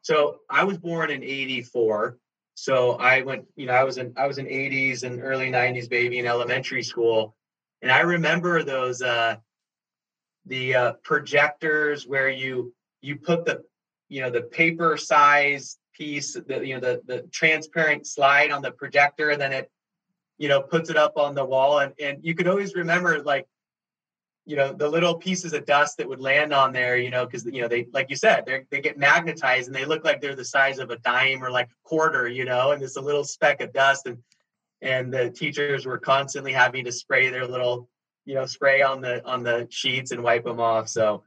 So 0.02 0.40
i 0.50 0.64
was 0.64 0.78
born 0.78 1.10
in 1.10 1.22
84 1.22 2.18
so 2.54 2.92
i 2.92 3.20
went 3.20 3.44
you 3.56 3.66
know 3.66 3.74
i 3.74 3.84
was 3.84 3.98
in 3.98 4.14
i 4.16 4.26
was 4.26 4.38
in 4.38 4.46
80s 4.46 5.02
and 5.02 5.20
early 5.22 5.50
90s 5.50 5.88
baby 5.88 6.18
in 6.18 6.26
elementary 6.26 6.82
school 6.82 7.36
and 7.82 7.92
i 7.92 8.00
remember 8.00 8.62
those 8.62 9.02
uh 9.02 9.36
the 10.46 10.74
uh, 10.74 10.92
projectors 11.02 12.06
where 12.06 12.30
you 12.30 12.72
you 13.02 13.16
put 13.16 13.44
the 13.44 13.62
you 14.08 14.20
know 14.20 14.30
the 14.30 14.42
paper 14.42 14.96
size 14.96 15.78
piece 15.94 16.34
the 16.34 16.66
you 16.66 16.74
know 16.74 16.80
the 16.80 17.00
the 17.06 17.22
transparent 17.32 18.06
slide 18.06 18.50
on 18.50 18.62
the 18.62 18.70
projector 18.70 19.30
and 19.30 19.40
then 19.40 19.52
it 19.52 19.70
you 20.38 20.48
know 20.48 20.60
puts 20.60 20.90
it 20.90 20.96
up 20.96 21.16
on 21.16 21.34
the 21.34 21.44
wall. 21.44 21.78
And 21.78 21.92
and 22.00 22.18
you 22.22 22.34
could 22.34 22.48
always 22.48 22.74
remember 22.74 23.22
like 23.22 23.46
you 24.44 24.56
know 24.56 24.72
the 24.72 24.88
little 24.88 25.14
pieces 25.16 25.52
of 25.52 25.66
dust 25.66 25.96
that 25.98 26.08
would 26.08 26.20
land 26.20 26.52
on 26.52 26.72
there 26.72 26.96
you 26.96 27.10
know 27.10 27.26
because 27.26 27.44
you 27.46 27.62
know 27.62 27.68
they 27.68 27.86
like 27.92 28.10
you 28.10 28.16
said 28.16 28.44
they 28.46 28.64
they 28.70 28.80
get 28.80 28.98
magnetized 28.98 29.66
and 29.66 29.74
they 29.74 29.84
look 29.84 30.04
like 30.04 30.20
they're 30.20 30.36
the 30.36 30.44
size 30.44 30.78
of 30.78 30.90
a 30.90 30.98
dime 30.98 31.42
or 31.42 31.50
like 31.50 31.68
a 31.68 31.88
quarter 31.88 32.28
you 32.28 32.44
know 32.44 32.72
and 32.72 32.82
it's 32.82 32.96
a 32.96 33.00
little 33.00 33.24
speck 33.24 33.60
of 33.60 33.72
dust. 33.72 34.06
And 34.06 34.18
and 34.82 35.12
the 35.12 35.30
teachers 35.30 35.86
were 35.86 35.98
constantly 35.98 36.52
having 36.52 36.84
to 36.84 36.92
spray 36.92 37.30
their 37.30 37.46
little 37.46 37.88
you 38.24 38.34
know 38.34 38.46
spray 38.46 38.82
on 38.82 39.00
the 39.00 39.24
on 39.26 39.42
the 39.42 39.66
sheets 39.70 40.10
and 40.10 40.22
wipe 40.22 40.44
them 40.44 40.60
off. 40.60 40.88
So 40.88 41.22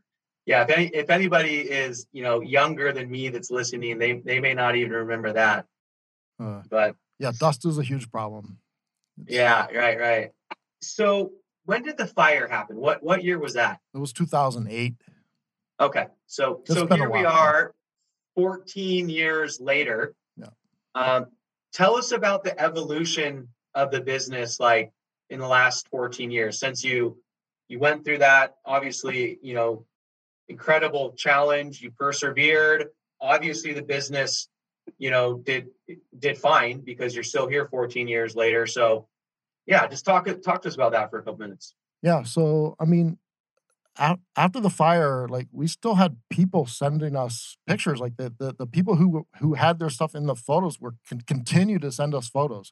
yeah, 0.50 0.64
if 0.64 0.70
any 0.72 0.88
if 0.88 1.12
anybody 1.12 1.60
is 1.60 2.08
you 2.12 2.24
know 2.24 2.42
younger 2.42 2.92
than 2.92 3.08
me 3.08 3.30
that's 3.30 3.52
listening, 3.52 4.00
they 4.00 4.14
they 4.14 4.40
may 4.40 4.56
not 4.56 4.76
even 4.76 4.94
remember 4.94 5.32
that. 5.34 5.68
Uh, 6.40 6.64
but 6.68 6.96
yeah, 7.20 7.32
dust 7.40 7.68
is 7.68 7.78
a 7.78 7.84
huge 7.84 8.10
problem. 8.10 8.58
It's, 9.22 9.36
yeah, 9.36 9.68
right, 9.68 10.00
right. 10.00 10.32
So 10.82 11.34
when 11.66 11.84
did 11.84 11.98
the 11.98 12.08
fire 12.08 12.48
happen? 12.48 12.78
What 12.78 13.04
what 13.04 13.24
year 13.24 13.38
was 13.38 13.54
that? 13.54 13.80
It 13.94 14.00
was 14.00 14.12
2008. 14.12 14.96
Okay, 15.80 16.08
so 16.26 16.62
it's 16.66 16.74
so 16.74 16.88
here 16.88 17.12
we 17.12 17.26
are, 17.26 17.76
14 18.36 19.08
years 19.08 19.62
later. 19.62 20.16
Yeah. 20.36 20.48
Um, 20.96 21.28
tell 21.74 21.96
us 21.96 22.12
about 22.12 22.44
the 22.44 22.60
evolution 22.60 23.50
of 23.76 23.92
the 23.92 24.02
business, 24.02 24.60
like 24.60 24.92
in 25.30 25.38
the 25.38 25.48
last 25.48 25.88
14 25.90 26.32
years 26.32 26.60
since 26.60 26.84
you 26.84 27.20
you 27.68 27.78
went 27.78 28.04
through 28.04 28.18
that. 28.18 28.56
Obviously, 28.66 29.38
you 29.44 29.54
know 29.54 29.86
incredible 30.50 31.14
challenge. 31.14 31.82
You 31.82 31.92
persevered. 31.92 32.88
Obviously, 33.22 33.74
the 33.74 33.82
business, 33.82 34.50
you 34.98 35.12
know, 35.12 35.36
did 35.38 35.68
did 36.18 36.38
fine 36.38 36.82
because 36.82 37.14
you're 37.14 37.24
still 37.24 37.48
here 37.48 37.68
14 37.68 38.08
years 38.08 38.36
later. 38.36 38.66
So, 38.66 39.08
yeah, 39.66 39.88
just 39.88 40.06
talk 40.06 40.28
talk 40.42 40.62
to 40.64 40.68
us 40.68 40.76
about 40.76 40.92
that 40.94 41.10
for 41.10 41.20
a 41.20 41.24
couple 41.24 41.40
minutes. 41.40 41.76
Yeah. 42.02 42.24
So, 42.24 42.76
I 42.80 42.86
mean, 42.86 43.18
after 44.36 44.60
the 44.60 44.70
fire, 44.70 45.28
like 45.28 45.48
we 45.52 45.68
still 45.68 45.96
had 45.96 46.18
people 46.30 46.66
sending 46.66 47.16
us 47.16 47.58
pictures. 47.68 48.00
Like 48.00 48.18
the 48.18 48.34
the, 48.38 48.56
the 48.58 48.68
people 48.68 48.96
who 48.96 49.28
who 49.40 49.54
had 49.56 49.80
their 49.80 49.90
stuff 49.90 50.16
in 50.16 50.26
the 50.26 50.36
photos 50.36 50.80
were 50.80 50.96
con- 51.08 51.22
continue 51.22 51.80
to 51.80 51.92
send 51.92 52.16
us 52.16 52.30
photos. 52.30 52.72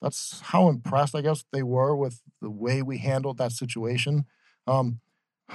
That's 0.00 0.40
how 0.40 0.68
impressed 0.68 1.14
I 1.14 1.20
guess 1.20 1.44
they 1.52 1.62
were 1.62 1.94
with 1.94 2.22
the 2.40 2.50
way 2.50 2.82
we 2.82 2.98
handled 2.98 3.38
that 3.38 3.52
situation. 3.52 4.24
Um, 4.66 5.00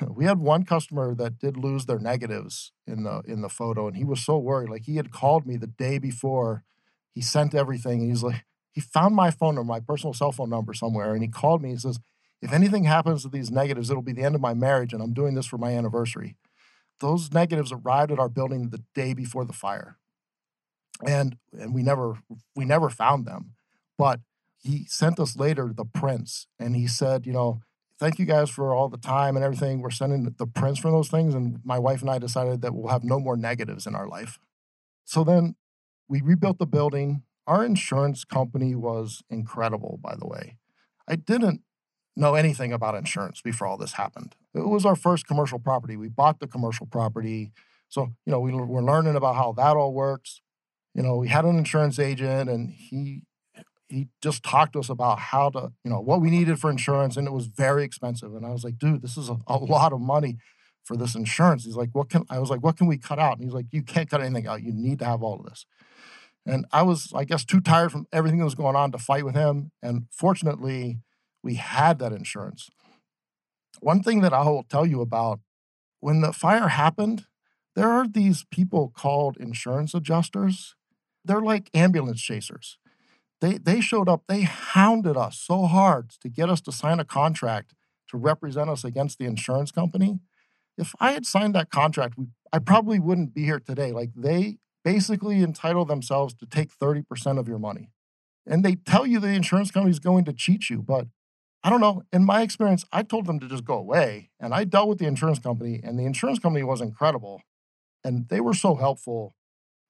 we 0.10 0.26
had 0.26 0.40
one 0.40 0.64
customer 0.64 1.16
that 1.16 1.40
did 1.40 1.58
lose 1.58 1.86
their 1.86 2.00
negatives 2.00 2.72
in 2.86 3.04
the 3.04 3.22
in 3.26 3.42
the 3.42 3.50
photo 3.50 3.88
and 3.88 3.98
he 3.98 4.04
was 4.04 4.24
so 4.24 4.38
worried 4.38 4.70
like 4.70 4.84
he 4.86 4.98
had 4.98 5.12
called 5.12 5.46
me 5.46 5.58
the 5.58 5.68
day 5.68 5.98
before 5.98 6.64
he 7.14 7.22
sent 7.22 7.56
everything 7.56 8.02
and 8.02 8.10
he's 8.10 8.24
like 8.24 8.46
he 8.72 8.82
found 8.82 9.16
my 9.16 9.32
phone 9.32 9.56
number 9.56 9.72
my 9.72 9.80
personal 9.80 10.14
cell 10.14 10.32
phone 10.32 10.50
number 10.50 10.74
somewhere 10.74 11.14
and 11.14 11.24
he 11.24 11.30
called 11.30 11.62
me 11.62 11.72
he 11.72 11.78
says 11.78 12.00
if 12.42 12.54
anything 12.54 12.84
happens 12.84 13.24
to 13.24 13.30
these 13.30 13.52
negatives 13.52 13.90
it'll 13.90 14.02
be 14.04 14.14
the 14.14 14.24
end 14.24 14.36
of 14.36 14.42
my 14.42 14.54
marriage 14.54 14.94
and 14.94 15.02
i'm 15.02 15.14
doing 15.14 15.36
this 15.36 15.48
for 15.48 15.58
my 15.58 15.72
anniversary. 15.72 16.36
Those 17.00 17.32
negatives 17.32 17.72
arrived 17.72 18.12
at 18.12 18.18
our 18.18 18.30
building 18.30 18.70
the 18.70 18.84
day 18.96 19.14
before 19.14 19.46
the 19.46 19.54
fire. 19.54 19.98
And 21.06 21.38
and 21.54 21.76
we 21.76 21.84
never 21.84 22.18
we 22.56 22.66
never 22.66 22.90
found 22.90 23.26
them 23.26 23.54
but 23.98 24.20
he 24.58 24.86
sent 24.86 25.20
us 25.20 25.38
later 25.38 25.72
the 25.74 25.86
prints 25.86 26.48
and 26.60 26.76
he 26.76 26.88
said 26.88 27.26
you 27.26 27.34
know 27.34 27.62
thank 28.00 28.20
you 28.20 28.26
guys 28.26 28.50
for 28.50 28.74
all 28.74 28.90
the 28.90 28.98
time 28.98 29.36
and 29.36 29.44
everything. 29.44 29.82
We're 29.82 29.90
sending 29.90 30.24
the 30.38 30.48
prints 30.48 30.80
from 30.80 30.92
those 30.92 31.10
things. 31.10 31.34
And 31.34 31.60
my 31.64 31.80
wife 31.80 32.02
and 32.02 32.10
I 32.10 32.20
decided 32.20 32.62
that 32.62 32.74
we'll 32.74 32.92
have 32.92 33.04
no 33.04 33.20
more 33.20 33.38
negatives 33.38 33.88
in 33.88 33.96
our 33.96 34.08
life. 34.08 34.40
So 35.06 35.24
then 35.24 35.56
we 36.08 36.22
rebuilt 36.22 36.60
the 36.60 36.66
building. 36.66 37.24
Our 37.46 37.64
insurance 37.66 38.26
company 38.26 38.76
was 38.76 39.24
incredible, 39.30 40.00
by 40.02 40.16
the 40.16 40.28
way. 40.28 40.58
I 41.08 41.16
didn't 41.16 41.62
know 42.16 42.36
anything 42.36 42.74
about 42.74 42.96
insurance 42.96 43.42
before 43.42 43.68
all 43.68 43.78
this 43.78 43.94
happened. 43.94 44.36
It 44.54 44.68
was 44.68 44.86
our 44.86 44.96
first 44.96 45.28
commercial 45.28 45.60
property. 45.60 45.96
We 45.96 46.10
bought 46.10 46.40
the 46.40 46.48
commercial 46.48 46.88
property. 46.88 47.52
So, 47.90 48.14
you 48.26 48.32
know, 48.32 48.40
we 48.40 48.52
were 48.52 48.84
learning 48.84 49.16
about 49.16 49.36
how 49.36 49.54
that 49.54 49.78
all 49.78 49.94
works. 49.94 50.42
You 50.94 51.04
know, 51.04 51.16
we 51.16 51.28
had 51.28 51.46
an 51.46 51.58
insurance 51.58 52.00
agent 52.00 52.50
and 52.50 52.72
he 52.72 53.22
he 53.90 54.08
just 54.22 54.44
talked 54.44 54.74
to 54.74 54.80
us 54.80 54.90
about 54.90 55.20
how 55.20 55.50
to, 55.52 55.72
you 55.84 55.92
know, 55.92 56.00
what 56.00 56.22
we 56.22 56.30
needed 56.30 56.60
for 56.60 56.70
insurance, 56.70 57.18
and 57.18 57.28
it 57.28 57.32
was 57.32 57.48
very 57.48 57.84
expensive. 57.84 58.34
And 58.34 58.46
I 58.46 58.52
was 58.52 58.64
like, 58.64 58.78
dude, 58.78 59.02
this 59.02 59.18
is 59.18 59.30
a, 59.30 59.38
a 59.48 59.58
lot 59.58 59.94
of 59.94 60.02
money 60.02 60.38
for 60.84 60.98
this 60.98 61.16
insurance. 61.16 61.66
He's 61.66 61.76
like, 61.76 61.90
what 61.94 62.10
can 62.10 62.24
I 62.30 62.40
was 62.40 62.50
like, 62.50 62.64
what 62.64 62.78
can 62.78 62.88
we 62.88 62.98
cut 62.98 63.20
out? 63.20 63.38
And 63.38 63.44
he's 63.44 63.54
like, 63.54 63.68
you 63.72 63.84
can't 63.84 64.10
cut 64.10 64.22
anything 64.22 64.48
out. 64.48 64.64
You 64.64 64.74
need 64.74 65.00
to 65.00 65.06
have 65.06 65.24
all 65.24 65.40
of 65.40 65.46
this. 65.46 65.66
And 66.46 66.66
I 66.72 66.82
was, 66.84 67.12
I 67.14 67.26
guess, 67.26 67.44
too 67.44 67.60
tired 67.60 67.92
from 67.92 68.08
everything 68.12 68.40
that 68.40 68.46
was 68.46 68.56
going 68.56 68.76
on 68.76 68.92
to 68.94 68.98
fight 68.98 69.26
with 69.26 69.36
him. 69.36 69.72
And 69.84 70.08
fortunately, 70.12 71.00
we 71.44 71.56
had 71.56 72.00
that 72.00 72.14
insurance. 72.14 72.70
One 73.82 74.02
thing 74.02 74.22
that 74.22 74.34
I 74.34 74.44
will 74.44 74.64
tell 74.64 74.86
you 74.86 75.02
about 75.02 75.40
when 76.00 76.22
the 76.22 76.32
fire 76.32 76.70
happened, 76.70 77.26
there 77.76 77.90
are 77.90 78.08
these 78.08 78.46
people 78.50 78.92
called 78.96 79.38
insurance 79.38 79.94
adjusters. 79.94 80.76
They're 81.24 81.42
like 81.42 81.70
ambulance 81.74 82.22
chasers. 82.22 82.78
They, 83.40 83.58
they 83.58 83.82
showed 83.82 84.10
up, 84.10 84.24
they 84.28 84.42
hounded 84.42 85.16
us 85.16 85.40
so 85.40 85.66
hard 85.66 86.10
to 86.22 86.30
get 86.30 86.50
us 86.50 86.62
to 86.62 86.72
sign 86.72 87.00
a 87.00 87.06
contract 87.06 87.74
to 88.10 88.18
represent 88.18 88.70
us 88.70 88.84
against 88.84 89.20
the 89.20 89.26
insurance 89.26 89.72
company 89.72 90.20
if 90.78 90.94
I 91.00 91.12
had 91.12 91.26
signed 91.26 91.56
that 91.56 91.72
contract, 91.72 92.18
we, 92.18 92.28
I 92.54 92.60
probably 92.60 93.00
wouldn't 93.00 93.34
be 93.34 93.44
here 93.44 93.60
today. 93.60 93.92
Like 93.92 94.12
they 94.16 94.58
basically 94.84 95.42
entitle 95.42 95.86
themselves 95.86 96.34
to 96.36 96.46
take 96.46 96.78
30% 96.78 97.40
of 97.40 97.48
your 97.48 97.60
money. 97.60 97.90
And 98.46 98.64
they 98.64 98.76
tell 98.76 99.06
you 99.06 99.20
the 99.20 99.30
insurance 99.30 99.72
company 99.72 99.92
is 99.92 100.00
going 100.00 100.24
to 100.26 100.34
cheat 100.34 100.70
you. 100.70 100.82
But 100.82 101.08
I 101.64 101.70
don't 101.70 101.82
know. 101.82 102.04
In 102.14 102.24
my 102.24 102.44
experience, 102.44 102.86
I 102.94 103.04
told 103.04 103.26
them 103.26 103.40
to 103.40 103.48
just 103.48 103.66
go 103.66 103.74
away. 103.74 104.30
And 104.40 104.54
I 104.54 104.64
dealt 104.64 104.88
with 104.88 105.00
the 105.00 105.08
insurance 105.08 105.40
company, 105.40 105.82
and 105.84 106.00
the 106.00 106.06
insurance 106.06 106.40
company 106.40 106.64
was 106.64 106.80
incredible. 106.80 107.42
And 108.04 108.30
they 108.30 108.40
were 108.40 108.54
so 108.54 108.76
helpful. 108.76 109.36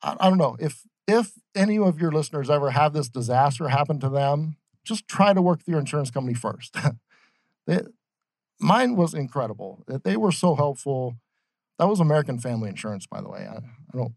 I, 0.02 0.30
don't 0.30 0.38
know. 0.38 0.58
If 0.60 0.84
if 1.08 1.32
any 1.56 1.78
of 1.78 2.00
your 2.00 2.12
listeners 2.12 2.50
ever 2.50 2.72
have 2.72 2.94
this 2.94 3.10
disaster 3.10 3.70
happen 3.70 4.00
to 4.02 4.10
them, 4.10 4.58
just 4.84 5.08
try 5.08 5.34
to 5.34 5.42
work 5.42 5.60
with 5.60 5.68
your 5.68 5.80
insurance 5.80 6.12
company 6.12 6.34
first. 6.34 6.76
they, 7.68 7.82
mine 8.60 8.96
was 8.96 9.14
incredible. 9.14 9.84
They 10.04 10.18
were 10.18 10.32
so 10.32 10.56
helpful. 10.56 11.16
That 11.80 11.88
was 11.88 12.00
American 12.00 12.40
Family 12.40 12.70
Insurance, 12.70 13.08
by 13.08 13.22
the 13.22 13.30
way. 13.30 13.48
I, 13.50 13.58
I 13.58 13.98
don't, 13.98 14.14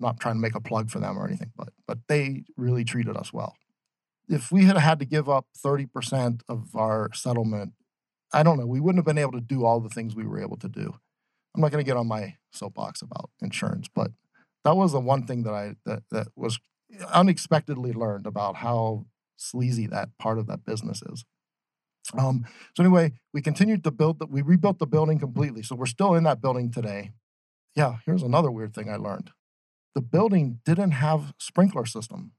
not 0.00 0.20
trying 0.20 0.34
to 0.34 0.40
make 0.40 0.54
a 0.54 0.60
plug 0.60 0.90
for 0.90 0.98
them 0.98 1.18
or 1.18 1.26
anything, 1.26 1.52
but 1.56 1.70
but 1.86 1.98
they 2.08 2.44
really 2.56 2.84
treated 2.84 3.16
us 3.16 3.32
well. 3.32 3.56
If 4.28 4.50
we 4.50 4.64
had 4.64 4.76
had 4.78 4.98
to 5.00 5.04
give 5.04 5.28
up 5.28 5.46
30% 5.62 6.40
of 6.48 6.74
our 6.74 7.10
settlement, 7.12 7.74
I 8.32 8.42
don't 8.42 8.58
know, 8.58 8.66
we 8.66 8.80
wouldn't 8.80 8.98
have 8.98 9.06
been 9.06 9.22
able 9.22 9.32
to 9.32 9.40
do 9.40 9.64
all 9.64 9.80
the 9.80 9.90
things 9.90 10.14
we 10.14 10.26
were 10.26 10.40
able 10.40 10.56
to 10.58 10.68
do. 10.68 10.94
I'm 11.54 11.60
not 11.60 11.70
going 11.70 11.84
to 11.84 11.88
get 11.88 11.96
on 11.96 12.08
my 12.08 12.36
soapbox 12.50 13.02
about 13.02 13.30
insurance, 13.42 13.88
but 13.94 14.10
that 14.64 14.76
was 14.76 14.92
the 14.92 15.00
one 15.00 15.26
thing 15.26 15.42
that 15.44 15.54
I 15.54 15.74
that 15.84 16.02
that 16.10 16.28
was 16.36 16.58
unexpectedly 17.12 17.92
learned 17.92 18.26
about 18.26 18.56
how 18.56 19.06
sleazy 19.36 19.86
that 19.86 20.10
part 20.18 20.38
of 20.38 20.46
that 20.46 20.64
business 20.64 21.02
is. 21.02 21.24
Um, 22.16 22.44
so 22.76 22.82
anyway, 22.82 23.12
we 23.32 23.40
continued 23.40 23.82
to 23.84 23.90
build 23.90 24.18
that. 24.18 24.30
We 24.30 24.42
rebuilt 24.42 24.78
the 24.78 24.86
building 24.86 25.18
completely. 25.18 25.62
So 25.62 25.74
we're 25.74 25.86
still 25.86 26.14
in 26.14 26.24
that 26.24 26.40
building 26.40 26.70
today. 26.70 27.12
Yeah, 27.74 27.96
here's 28.04 28.22
another 28.22 28.50
weird 28.50 28.74
thing 28.74 28.90
I 28.90 28.96
learned. 28.96 29.30
The 29.94 30.02
building 30.02 30.60
didn't 30.64 30.92
have 30.92 31.34
sprinkler 31.38 31.86
system. 31.86 32.32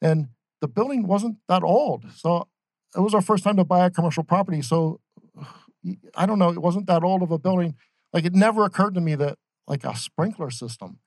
And 0.00 0.28
the 0.60 0.68
building 0.68 1.06
wasn't 1.06 1.38
that 1.48 1.62
old. 1.62 2.04
So 2.12 2.48
it 2.96 3.00
was 3.00 3.14
our 3.14 3.22
first 3.22 3.44
time 3.44 3.56
to 3.56 3.64
buy 3.64 3.84
a 3.84 3.90
commercial 3.90 4.22
property. 4.22 4.62
So 4.62 5.00
I 6.14 6.26
don't 6.26 6.38
know, 6.38 6.50
it 6.50 6.62
wasn't 6.62 6.86
that 6.86 7.02
old 7.02 7.22
of 7.22 7.30
a 7.30 7.38
building. 7.38 7.74
Like 8.12 8.24
it 8.24 8.34
never 8.34 8.64
occurred 8.64 8.94
to 8.94 9.00
me 9.00 9.16
that 9.16 9.38
like 9.66 9.84
a 9.84 9.96
sprinkler 9.96 10.50
system 10.50 10.98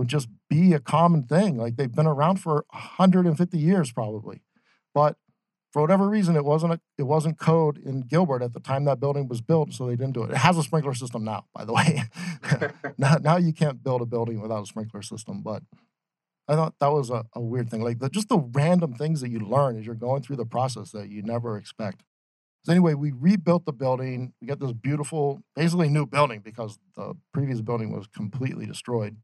would 0.00 0.08
just 0.08 0.28
be 0.48 0.72
a 0.72 0.80
common 0.80 1.24
thing. 1.24 1.58
Like 1.58 1.76
they've 1.76 1.94
been 1.94 2.06
around 2.06 2.38
for 2.38 2.64
150 2.70 3.58
years 3.58 3.92
probably. 3.92 4.40
But 4.94 5.16
for 5.74 5.82
whatever 5.82 6.08
reason, 6.08 6.36
it 6.36 6.44
wasn't 6.44 6.72
a, 6.72 6.80
it 6.96 7.02
wasn't 7.02 7.38
code 7.38 7.76
in 7.76 8.00
Gilbert 8.00 8.42
at 8.42 8.54
the 8.54 8.60
time 8.60 8.86
that 8.86 8.98
building 8.98 9.28
was 9.28 9.42
built, 9.42 9.74
so 9.74 9.86
they 9.86 9.96
didn't 9.96 10.14
do 10.14 10.24
it. 10.24 10.30
It 10.30 10.38
has 10.38 10.56
a 10.56 10.62
sprinkler 10.62 10.94
system 10.94 11.22
now, 11.22 11.44
by 11.54 11.66
the 11.66 11.74
way. 11.74 12.02
now, 12.98 13.18
now 13.20 13.36
you 13.36 13.52
can't 13.52 13.82
build 13.82 14.00
a 14.00 14.06
building 14.06 14.40
without 14.40 14.62
a 14.62 14.66
sprinkler 14.66 15.02
system, 15.02 15.42
but 15.42 15.62
I 16.48 16.54
thought 16.54 16.76
that 16.80 16.92
was 16.92 17.10
a, 17.10 17.26
a 17.34 17.40
weird 17.42 17.70
thing. 17.70 17.82
Like 17.82 17.98
the, 17.98 18.08
just 18.08 18.30
the 18.30 18.38
random 18.38 18.94
things 18.94 19.20
that 19.20 19.28
you 19.28 19.38
learn 19.38 19.78
as 19.78 19.84
you're 19.84 19.94
going 19.94 20.22
through 20.22 20.36
the 20.36 20.46
process 20.46 20.92
that 20.92 21.10
you 21.10 21.22
never 21.22 21.58
expect. 21.58 22.04
So 22.62 22.72
anyway, 22.72 22.94
we 22.94 23.12
rebuilt 23.12 23.66
the 23.66 23.72
building. 23.74 24.32
We 24.40 24.46
got 24.46 24.60
this 24.60 24.72
beautiful, 24.72 25.42
basically 25.54 25.90
new 25.90 26.06
building 26.06 26.40
because 26.40 26.78
the 26.96 27.14
previous 27.34 27.60
building 27.60 27.92
was 27.92 28.06
completely 28.06 28.64
destroyed 28.64 29.18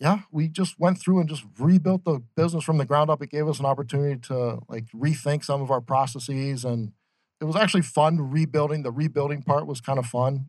yeah, 0.00 0.20
we 0.30 0.48
just 0.48 0.78
went 0.78 0.98
through 0.98 1.20
and 1.20 1.28
just 1.28 1.44
rebuilt 1.58 2.04
the 2.04 2.22
business 2.36 2.64
from 2.64 2.78
the 2.78 2.84
ground 2.84 3.10
up. 3.10 3.22
It 3.22 3.30
gave 3.30 3.48
us 3.48 3.58
an 3.58 3.66
opportunity 3.66 4.20
to 4.28 4.60
like 4.68 4.86
rethink 4.92 5.44
some 5.44 5.60
of 5.60 5.70
our 5.70 5.80
processes, 5.80 6.64
and 6.64 6.92
it 7.40 7.44
was 7.44 7.56
actually 7.56 7.82
fun 7.82 8.30
rebuilding. 8.30 8.82
The 8.82 8.92
rebuilding 8.92 9.42
part 9.42 9.66
was 9.66 9.80
kind 9.80 9.98
of 9.98 10.06
fun. 10.06 10.48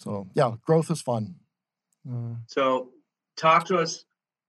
So 0.00 0.28
yeah, 0.34 0.52
growth 0.66 0.90
is 0.90 1.00
fun. 1.00 1.36
Uh, 2.08 2.36
so 2.46 2.90
talk 3.36 3.64
to 3.66 3.78
us 3.78 4.04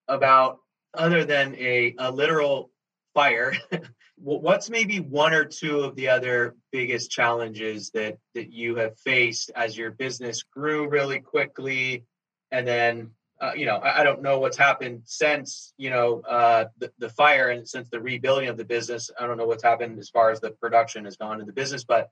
about 0.08 0.58
other 0.92 1.24
than 1.24 1.54
a, 1.56 1.94
a 1.98 2.10
literal 2.10 2.70
fire. 3.14 3.54
what's 4.18 4.70
maybe 4.70 5.00
one 5.00 5.34
or 5.34 5.44
two 5.44 5.80
of 5.80 5.94
the 5.94 6.08
other 6.08 6.56
biggest 6.72 7.10
challenges 7.10 7.90
that 7.90 8.16
that 8.34 8.50
you 8.50 8.76
have 8.76 8.98
faced 8.98 9.50
as 9.54 9.76
your 9.76 9.90
business 9.90 10.42
grew 10.42 10.88
really 10.88 11.20
quickly 11.20 12.04
and 12.50 12.66
then 12.66 13.10
uh, 13.40 13.52
you 13.54 13.66
know, 13.66 13.76
I, 13.76 14.00
I, 14.00 14.04
don't 14.04 14.22
know 14.22 14.38
what's 14.38 14.56
happened 14.56 15.02
since, 15.04 15.74
you 15.76 15.90
know, 15.90 16.22
uh, 16.22 16.66
the, 16.78 16.90
the 16.98 17.10
fire 17.10 17.50
and 17.50 17.68
since 17.68 17.90
the 17.90 18.00
rebuilding 18.00 18.48
of 18.48 18.56
the 18.56 18.64
business. 18.64 19.10
I 19.20 19.26
don't 19.26 19.36
know 19.36 19.46
what's 19.46 19.62
happened 19.62 19.98
as 19.98 20.08
far 20.08 20.30
as 20.30 20.40
the 20.40 20.52
production 20.52 21.04
has 21.04 21.16
gone 21.16 21.40
in 21.40 21.46
the 21.46 21.52
business, 21.52 21.84
but 21.84 22.10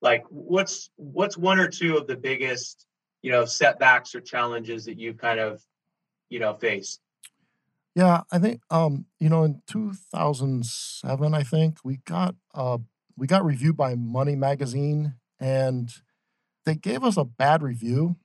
like 0.00 0.24
what's 0.30 0.90
what's 0.96 1.36
one 1.36 1.58
or 1.58 1.68
two 1.68 1.96
of 1.98 2.06
the 2.06 2.16
biggest, 2.16 2.86
you 3.22 3.30
know, 3.32 3.44
setbacks 3.44 4.14
or 4.14 4.20
challenges 4.20 4.86
that 4.86 4.98
you 4.98 5.12
kind 5.12 5.40
of, 5.40 5.62
you 6.30 6.38
know, 6.38 6.54
faced? 6.54 7.00
Yeah, 7.94 8.22
I 8.30 8.38
think 8.38 8.60
um, 8.70 9.06
you 9.20 9.28
know, 9.28 9.44
in 9.44 9.62
2007, 9.66 11.34
I 11.34 11.42
think 11.42 11.78
we 11.84 11.98
got 12.06 12.34
uh 12.54 12.78
we 13.16 13.26
got 13.26 13.44
reviewed 13.44 13.76
by 13.76 13.94
Money 13.94 14.36
Magazine 14.36 15.14
and 15.38 15.90
they 16.64 16.74
gave 16.74 17.04
us 17.04 17.16
a 17.16 17.24
bad 17.24 17.62
review 17.62 18.16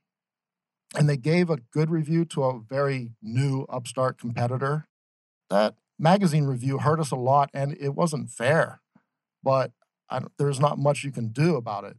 and 0.94 1.08
they 1.08 1.16
gave 1.16 1.50
a 1.50 1.58
good 1.72 1.90
review 1.90 2.24
to 2.26 2.44
a 2.44 2.60
very 2.60 3.10
new 3.22 3.64
upstart 3.68 4.18
competitor. 4.18 4.86
That 5.50 5.74
magazine 5.98 6.44
review 6.44 6.78
hurt 6.78 7.00
us 7.00 7.10
a 7.10 7.16
lot, 7.16 7.50
and 7.54 7.76
it 7.80 7.94
wasn't 7.94 8.30
fair, 8.30 8.80
but 9.42 9.72
there's 10.38 10.60
not 10.60 10.78
much 10.78 11.04
you 11.04 11.12
can 11.12 11.28
do 11.28 11.56
about 11.56 11.84
it. 11.84 11.96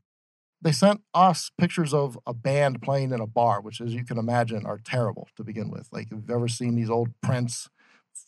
They 0.62 0.72
sent 0.72 1.02
us 1.14 1.52
pictures 1.58 1.94
of 1.94 2.18
a 2.26 2.34
band 2.34 2.82
playing 2.82 3.12
in 3.12 3.20
a 3.20 3.28
bar, 3.28 3.60
which, 3.60 3.82
as 3.82 3.94
you 3.94 4.06
can 4.06 4.18
imagine, 4.18 4.66
are 4.66 4.78
terrible 4.78 5.28
to 5.36 5.44
begin 5.44 5.70
with. 5.70 5.90
Like, 5.92 6.06
if 6.06 6.12
you've 6.14 6.30
ever 6.30 6.48
seen 6.48 6.76
these 6.76 6.90
old 6.90 7.10
prints, 7.22 7.70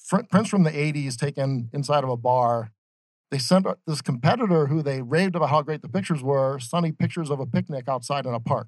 prints 0.10 0.50
from 0.50 0.64
the 0.64 0.72
80s 0.72 1.16
taken 1.16 1.70
inside 1.72 2.04
of 2.04 2.10
a 2.10 2.18
bar, 2.18 2.72
they 3.32 3.38
sent 3.38 3.66
this 3.88 4.02
competitor 4.02 4.68
who 4.68 4.82
they 4.82 5.02
raved 5.02 5.36
about 5.36 5.50
how 5.50 5.62
great 5.62 5.82
the 5.82 5.90
pictures 5.90 6.22
were, 6.22 6.60
sunny 6.60 6.92
pictures 6.92 7.30
of 7.30 7.40
a 7.40 7.46
picnic 7.46 7.88
outside 7.88 8.26
in 8.26 8.34
a 8.34 8.40
park. 8.40 8.68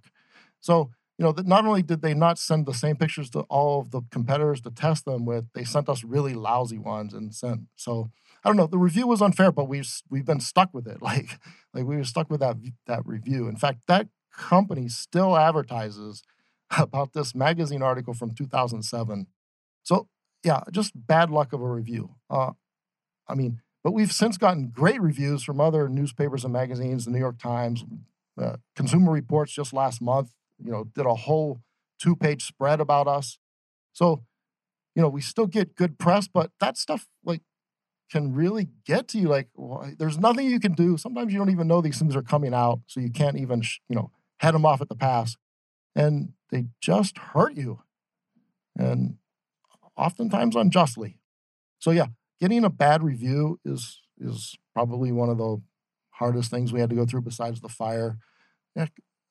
So 0.61 0.91
you 1.17 1.25
know, 1.25 1.31
that 1.31 1.47
not 1.47 1.65
only 1.65 1.81
did 1.81 2.01
they 2.01 2.13
not 2.13 2.37
send 2.37 2.65
the 2.65 2.73
same 2.73 2.95
pictures 2.95 3.29
to 3.31 3.39
all 3.41 3.81
of 3.81 3.89
the 3.91 4.01
competitors 4.11 4.61
to 4.61 4.69
test 4.69 5.05
them 5.05 5.25
with, 5.25 5.45
they 5.53 5.63
sent 5.63 5.89
us 5.89 6.03
really 6.03 6.35
lousy 6.35 6.77
ones 6.77 7.13
and 7.13 7.33
sent. 7.33 7.61
So 7.75 8.11
I 8.43 8.49
don't 8.49 8.57
know. 8.57 8.67
The 8.67 8.77
review 8.77 9.07
was 9.07 9.21
unfair, 9.21 9.51
but 9.51 9.67
we've 9.67 9.89
we've 10.09 10.25
been 10.25 10.39
stuck 10.39 10.73
with 10.73 10.87
it. 10.87 10.97
Like 11.07 11.39
like 11.73 11.85
we 11.85 11.95
were 11.95 12.03
stuck 12.03 12.29
with 12.29 12.41
that 12.41 12.57
that 12.85 13.05
review. 13.05 13.47
In 13.47 13.55
fact, 13.55 13.79
that 13.87 14.09
company 14.31 14.89
still 14.89 15.35
advertises 15.35 16.21
about 16.77 17.13
this 17.13 17.33
magazine 17.33 17.81
article 17.81 18.13
from 18.13 18.35
2007. 18.35 19.27
So 19.83 20.07
yeah, 20.43 20.61
just 20.71 20.91
bad 20.95 21.31
luck 21.31 21.51
of 21.51 21.61
a 21.61 21.67
review. 21.67 22.15
Uh, 22.29 22.51
I 23.27 23.33
mean, 23.33 23.61
but 23.83 23.93
we've 23.93 24.11
since 24.11 24.37
gotten 24.37 24.69
great 24.69 25.01
reviews 25.01 25.43
from 25.43 25.59
other 25.59 25.89
newspapers 25.89 26.43
and 26.43 26.53
magazines, 26.53 27.05
the 27.05 27.11
New 27.11 27.19
York 27.19 27.39
Times, 27.39 27.85
uh, 28.39 28.57
Consumer 28.75 29.11
Reports 29.11 29.51
just 29.51 29.73
last 29.73 29.99
month 29.99 30.31
you 30.63 30.71
know, 30.71 30.85
did 30.95 31.05
a 31.05 31.15
whole 31.15 31.61
two 32.01 32.15
page 32.15 32.45
spread 32.45 32.79
about 32.79 33.07
us. 33.07 33.37
So, 33.93 34.23
you 34.95 35.01
know, 35.01 35.09
we 35.09 35.21
still 35.21 35.47
get 35.47 35.75
good 35.75 35.97
press, 35.97 36.27
but 36.27 36.51
that 36.59 36.77
stuff 36.77 37.07
like 37.23 37.41
can 38.11 38.33
really 38.33 38.69
get 38.85 39.07
to 39.09 39.17
you. 39.17 39.27
Like, 39.27 39.49
well, 39.55 39.91
there's 39.97 40.17
nothing 40.17 40.47
you 40.47 40.59
can 40.59 40.73
do. 40.73 40.97
Sometimes 40.97 41.33
you 41.33 41.39
don't 41.39 41.49
even 41.49 41.67
know 41.67 41.81
these 41.81 41.99
things 41.99 42.15
are 42.15 42.21
coming 42.21 42.53
out, 42.53 42.81
so 42.87 42.99
you 42.99 43.09
can't 43.09 43.37
even, 43.37 43.63
you 43.89 43.95
know, 43.95 44.11
head 44.39 44.53
them 44.53 44.65
off 44.65 44.81
at 44.81 44.89
the 44.89 44.95
pass, 44.95 45.35
and 45.95 46.33
they 46.51 46.65
just 46.79 47.17
hurt 47.17 47.55
you, 47.55 47.81
and 48.77 49.17
oftentimes 49.97 50.55
unjustly. 50.55 51.19
So 51.79 51.91
yeah, 51.91 52.07
getting 52.39 52.63
a 52.63 52.69
bad 52.69 53.03
review 53.03 53.59
is 53.65 54.01
is 54.19 54.55
probably 54.73 55.11
one 55.11 55.29
of 55.29 55.37
the 55.37 55.61
hardest 56.11 56.49
things 56.49 56.73
we 56.73 56.79
had 56.79 56.89
to 56.89 56.95
go 56.95 57.05
through 57.05 57.21
besides 57.21 57.61
the 57.61 57.69
fire. 57.69 58.17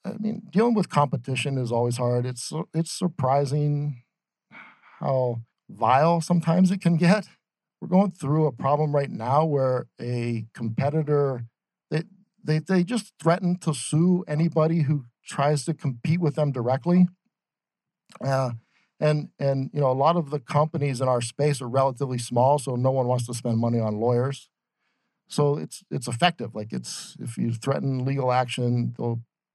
I 0.06 0.16
mean, 0.18 0.42
dealing 0.50 0.74
with 0.74 0.88
competition 0.88 1.58
is 1.58 1.72
always 1.72 1.96
hard. 1.96 2.26
It's 2.26 2.52
it's 2.72 2.92
surprising 2.92 4.02
how 5.00 5.42
vile 5.68 6.20
sometimes 6.20 6.70
it 6.70 6.80
can 6.80 6.96
get. 6.96 7.26
We're 7.80 7.88
going 7.88 8.12
through 8.12 8.46
a 8.46 8.52
problem 8.52 8.94
right 8.94 9.10
now 9.10 9.44
where 9.44 9.86
a 10.00 10.46
competitor 10.54 11.44
they 11.90 12.04
they 12.42 12.60
they 12.60 12.84
just 12.84 13.12
threaten 13.20 13.58
to 13.58 13.74
sue 13.74 14.24
anybody 14.28 14.82
who 14.82 15.04
tries 15.26 15.64
to 15.64 15.74
compete 15.74 16.20
with 16.20 16.36
them 16.36 16.52
directly. 16.52 17.08
Uh, 18.24 18.52
and 19.00 19.28
and 19.38 19.70
you 19.74 19.80
know 19.80 19.90
a 19.90 19.92
lot 19.92 20.16
of 20.16 20.30
the 20.30 20.40
companies 20.40 21.00
in 21.00 21.08
our 21.08 21.20
space 21.20 21.60
are 21.60 21.68
relatively 21.68 22.18
small, 22.18 22.58
so 22.58 22.76
no 22.76 22.90
one 22.90 23.06
wants 23.06 23.26
to 23.26 23.34
spend 23.34 23.58
money 23.58 23.80
on 23.80 24.00
lawyers. 24.00 24.48
So 25.28 25.58
it's 25.58 25.82
it's 25.90 26.08
effective. 26.08 26.54
Like 26.54 26.72
it's 26.72 27.16
if 27.20 27.36
you 27.36 27.52
threaten 27.52 28.04
legal 28.04 28.32
action, 28.32 28.94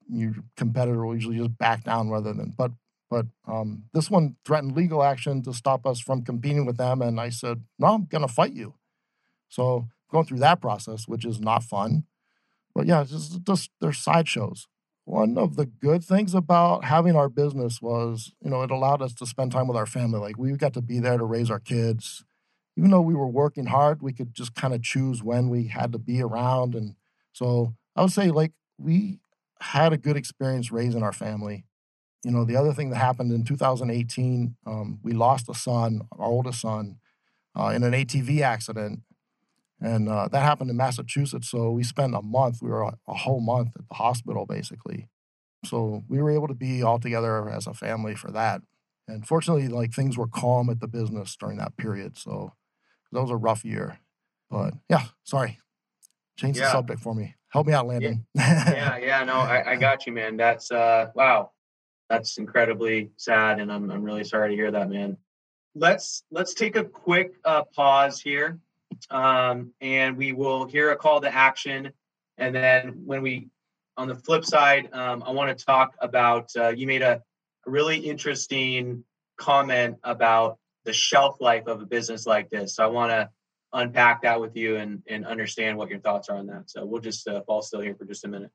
your 0.10 0.34
competitor 0.58 1.06
will 1.06 1.16
usually 1.16 1.38
just 1.38 1.58
back 1.58 1.84
down 1.84 2.10
rather 2.10 2.34
than. 2.34 2.54
But 2.58 2.72
but 3.10 3.26
um, 3.46 3.84
this 3.94 4.10
one 4.10 4.38
threatened 4.46 4.76
legal 4.76 5.04
action 5.04 5.42
to 5.44 5.54
stop 5.54 5.86
us 5.86 6.00
from 6.00 6.24
competing 6.24 6.66
with 6.66 6.78
them, 6.78 7.02
and 7.02 7.20
I 7.20 7.30
said, 7.30 7.64
no, 7.78 7.88
I'm 7.88 8.06
gonna 8.06 8.28
fight 8.28 8.54
you. 8.54 8.76
So 9.50 9.88
going 10.10 10.26
through 10.26 10.40
that 10.40 10.62
process, 10.62 11.08
which 11.08 11.26
is 11.26 11.40
not 11.40 11.64
fun. 11.64 12.06
But 12.74 12.86
yeah, 12.86 13.04
just, 13.04 13.44
just 13.44 13.70
they're 13.82 13.94
sideshows. 13.94 14.68
One 15.06 15.38
of 15.38 15.56
the 15.56 15.66
good 15.66 16.04
things 16.04 16.34
about 16.34 16.86
having 16.86 17.16
our 17.16 17.28
business 17.28 17.82
was, 17.82 18.32
you 18.42 18.50
know, 18.50 18.62
it 18.62 18.72
allowed 18.72 19.02
us 19.02 19.14
to 19.16 19.26
spend 19.26 19.52
time 19.52 19.68
with 19.68 19.76
our 19.76 19.86
family. 19.86 20.20
Like 20.20 20.38
we 20.38 20.52
got 20.54 20.74
to 20.74 20.82
be 20.82 21.00
there 21.00 21.18
to 21.18 21.26
raise 21.26 21.50
our 21.50 21.60
kids. 21.60 22.24
Even 22.78 22.92
though 22.92 23.02
we 23.02 23.16
were 23.16 23.28
working 23.28 23.66
hard, 23.66 24.02
we 24.02 24.14
could 24.14 24.34
just 24.34 24.56
kind 24.56 24.74
of 24.74 24.82
choose 24.82 25.22
when 25.22 25.50
we 25.50 25.68
had 25.68 25.92
to 25.92 25.98
be 25.98 26.22
around. 26.22 26.76
And 26.76 26.96
so 27.34 27.74
I 27.96 28.02
would 28.04 28.14
say, 28.14 28.32
like, 28.32 28.54
we 28.78 29.20
had 29.62 29.94
a 29.94 29.98
good 29.98 30.18
experience 30.18 30.72
raising 30.72 31.04
our 31.04 31.14
family. 31.14 31.66
You 32.24 32.32
know, 32.32 32.46
the 32.46 32.56
other 32.56 32.74
thing 32.74 32.90
that 32.90 32.98
happened 32.98 33.32
in 33.32 33.44
2018, 33.44 34.56
um, 34.66 35.00
we 35.04 35.14
lost 35.14 35.50
a 35.50 35.54
son, 35.54 36.02
our 36.18 36.26
oldest 36.26 36.62
son, 36.62 36.98
uh, 37.58 37.68
in 37.68 37.84
an 37.84 37.94
ATV 37.94 38.42
accident. 38.42 39.02
And 39.80 40.10
uh, 40.10 40.28
that 40.28 40.44
happened 40.44 40.70
in 40.70 40.78
Massachusetts. 40.78 41.50
So 41.50 41.72
we 41.72 41.84
spent 41.84 42.16
a 42.16 42.22
month, 42.22 42.62
we 42.62 42.70
were 42.70 42.84
a, 42.84 42.98
a, 43.08 43.14
whole 43.14 43.40
month 43.40 43.72
at 43.76 43.88
the 43.88 43.96
hospital 43.96 44.46
basically. 44.46 45.08
So 45.66 46.04
we 46.08 46.22
were 46.22 46.32
able 46.32 46.48
to 46.48 46.54
be 46.54 46.84
all 46.84 47.00
together 47.00 47.50
as 47.50 47.66
a 47.66 47.74
family 47.74 48.16
for 48.16 48.32
that. 48.32 48.62
And 49.08 49.28
fortunately, 49.28 49.68
like 49.68 49.94
things 49.94 50.18
were 50.18 50.28
calm 50.28 50.70
at 50.70 50.80
the 50.80 50.88
business 50.88 51.36
during 51.36 51.58
that 51.58 51.78
period. 51.78 52.18
So 52.18 52.54
that 53.12 53.22
was 53.22 53.32
a 53.32 53.36
rough 53.36 53.66
year. 53.66 54.00
But 54.50 54.76
yeah, 54.90 55.06
sorry. 55.24 55.60
Change 56.38 56.58
yeah. 56.58 56.66
the 56.66 56.72
subject 56.72 57.02
for 57.02 57.14
me. 57.14 57.36
Help 57.50 57.68
me 57.68 57.74
out, 57.74 57.88
Landon. 57.88 58.26
Yeah, 58.34 58.72
yeah, 58.72 58.98
yeah, 58.98 59.24
no, 59.24 59.34
I, 59.34 59.72
I 59.72 59.76
got 59.76 60.06
you, 60.06 60.14
man. 60.14 60.38
That's 60.38 60.72
uh 60.72 61.08
wow. 61.16 61.52
That's 62.10 62.38
incredibly 62.38 63.12
sad 63.18 63.60
and 63.60 63.72
I'm 63.72 63.90
I'm 63.92 64.04
really 64.04 64.24
sorry 64.24 64.50
to 64.50 64.56
hear 64.56 64.72
that, 64.72 64.90
man. 64.90 65.18
Let's 65.76 66.24
let's 66.32 66.54
take 66.54 66.76
a 66.76 66.84
quick 66.84 67.34
uh, 67.46 67.64
pause 67.74 68.20
here 68.20 68.60
um, 69.10 69.74
and 69.82 70.18
we 70.18 70.34
will 70.34 70.66
hear 70.66 70.92
a 70.92 70.96
call 70.96 71.22
to 71.22 71.34
action. 71.34 71.92
And 72.38 72.54
then 72.54 73.04
when 73.06 73.22
we, 73.22 73.50
on 73.98 74.08
the 74.08 74.16
flip 74.16 74.46
side, 74.46 74.90
um, 74.94 75.24
I 75.24 75.32
want 75.32 75.58
to 75.58 75.66
talk 75.66 75.96
about 76.00 76.50
uh, 76.58 76.70
you 76.70 76.88
made 76.88 77.02
a, 77.02 77.22
a 77.66 77.70
really 77.70 77.98
interesting 77.98 79.04
comment 79.38 79.98
about 80.04 80.58
the 80.86 80.94
shelf 80.94 81.40
life 81.40 81.68
of 81.68 81.82
a 81.82 81.86
business 81.86 82.26
like 82.26 82.50
this. 82.50 82.76
So 82.76 82.84
I 82.84 82.88
want 82.88 83.12
to 83.12 83.30
unpack 83.74 84.24
that 84.24 84.40
with 84.40 84.56
you 84.56 84.78
and, 84.78 85.02
and 85.08 85.26
understand 85.26 85.78
what 85.78 85.90
your 85.90 86.00
thoughts 86.00 86.30
are 86.30 86.38
on 86.38 86.48
that. 86.48 86.70
So 86.70 86.86
we'll 86.86 87.02
just 87.02 87.28
uh, 87.28 87.42
fall 87.42 87.62
still 87.62 87.82
here 87.82 87.96
for 87.96 88.06
just 88.06 88.26
a 88.26 88.28
minute. 88.28 88.52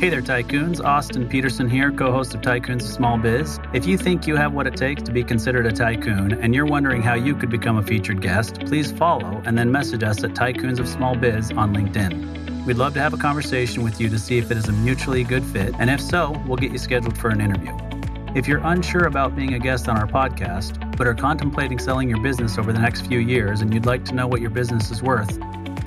Hey 0.00 0.08
there, 0.08 0.22
tycoons. 0.22 0.82
Austin 0.82 1.28
Peterson 1.28 1.68
here, 1.68 1.92
co 1.92 2.10
host 2.10 2.34
of 2.34 2.40
Tycoons 2.40 2.80
of 2.80 2.88
Small 2.88 3.18
Biz. 3.18 3.60
If 3.74 3.84
you 3.84 3.98
think 3.98 4.26
you 4.26 4.34
have 4.34 4.54
what 4.54 4.66
it 4.66 4.74
takes 4.74 5.02
to 5.02 5.12
be 5.12 5.22
considered 5.22 5.66
a 5.66 5.72
tycoon 5.72 6.32
and 6.32 6.54
you're 6.54 6.64
wondering 6.64 7.02
how 7.02 7.12
you 7.12 7.34
could 7.34 7.50
become 7.50 7.76
a 7.76 7.82
featured 7.82 8.22
guest, 8.22 8.60
please 8.60 8.90
follow 8.90 9.42
and 9.44 9.58
then 9.58 9.70
message 9.70 10.02
us 10.02 10.24
at 10.24 10.30
Tycoons 10.30 10.78
of 10.78 10.88
Small 10.88 11.16
Biz 11.16 11.52
on 11.52 11.74
LinkedIn. 11.74 12.64
We'd 12.64 12.78
love 12.78 12.94
to 12.94 13.00
have 13.00 13.12
a 13.12 13.18
conversation 13.18 13.82
with 13.82 14.00
you 14.00 14.08
to 14.08 14.18
see 14.18 14.38
if 14.38 14.50
it 14.50 14.56
is 14.56 14.68
a 14.68 14.72
mutually 14.72 15.22
good 15.22 15.44
fit, 15.44 15.74
and 15.78 15.90
if 15.90 16.00
so, 16.00 16.30
we'll 16.46 16.56
get 16.56 16.72
you 16.72 16.78
scheduled 16.78 17.18
for 17.18 17.28
an 17.28 17.42
interview. 17.42 17.89
If 18.34 18.46
you're 18.46 18.60
unsure 18.64 19.06
about 19.06 19.34
being 19.34 19.54
a 19.54 19.58
guest 19.58 19.88
on 19.88 19.96
our 19.98 20.06
podcast, 20.06 20.96
but 20.96 21.06
are 21.06 21.14
contemplating 21.14 21.78
selling 21.78 22.08
your 22.08 22.22
business 22.22 22.58
over 22.58 22.72
the 22.72 22.78
next 22.78 23.06
few 23.06 23.18
years 23.18 23.60
and 23.60 23.74
you'd 23.74 23.86
like 23.86 24.04
to 24.06 24.14
know 24.14 24.26
what 24.26 24.40
your 24.40 24.50
business 24.50 24.90
is 24.90 25.02
worth, 25.02 25.38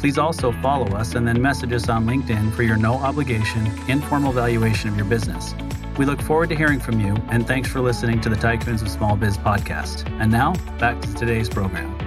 Please 0.03 0.17
also 0.17 0.51
follow 0.61 0.87
us 0.97 1.15
and 1.15 1.25
then 1.25 1.41
message 1.41 1.71
us 1.71 1.87
on 1.87 2.05
LinkedIn 2.05 2.53
for 2.55 2.63
your 2.63 2.75
no 2.75 2.95
obligation, 2.95 3.65
informal 3.87 4.33
valuation 4.33 4.89
of 4.89 4.97
your 4.97 5.05
business. 5.05 5.55
We 5.97 6.03
look 6.03 6.21
forward 6.21 6.49
to 6.49 6.57
hearing 6.57 6.81
from 6.81 6.99
you, 6.99 7.15
and 7.29 7.47
thanks 7.47 7.69
for 7.69 7.79
listening 7.79 8.19
to 8.19 8.27
the 8.27 8.35
Tycoons 8.35 8.81
of 8.81 8.89
Small 8.89 9.15
Biz 9.15 9.37
podcast. 9.37 10.05
And 10.19 10.29
now, 10.29 10.55
back 10.77 10.99
to 10.99 11.13
today's 11.13 11.47
program. 11.47 11.97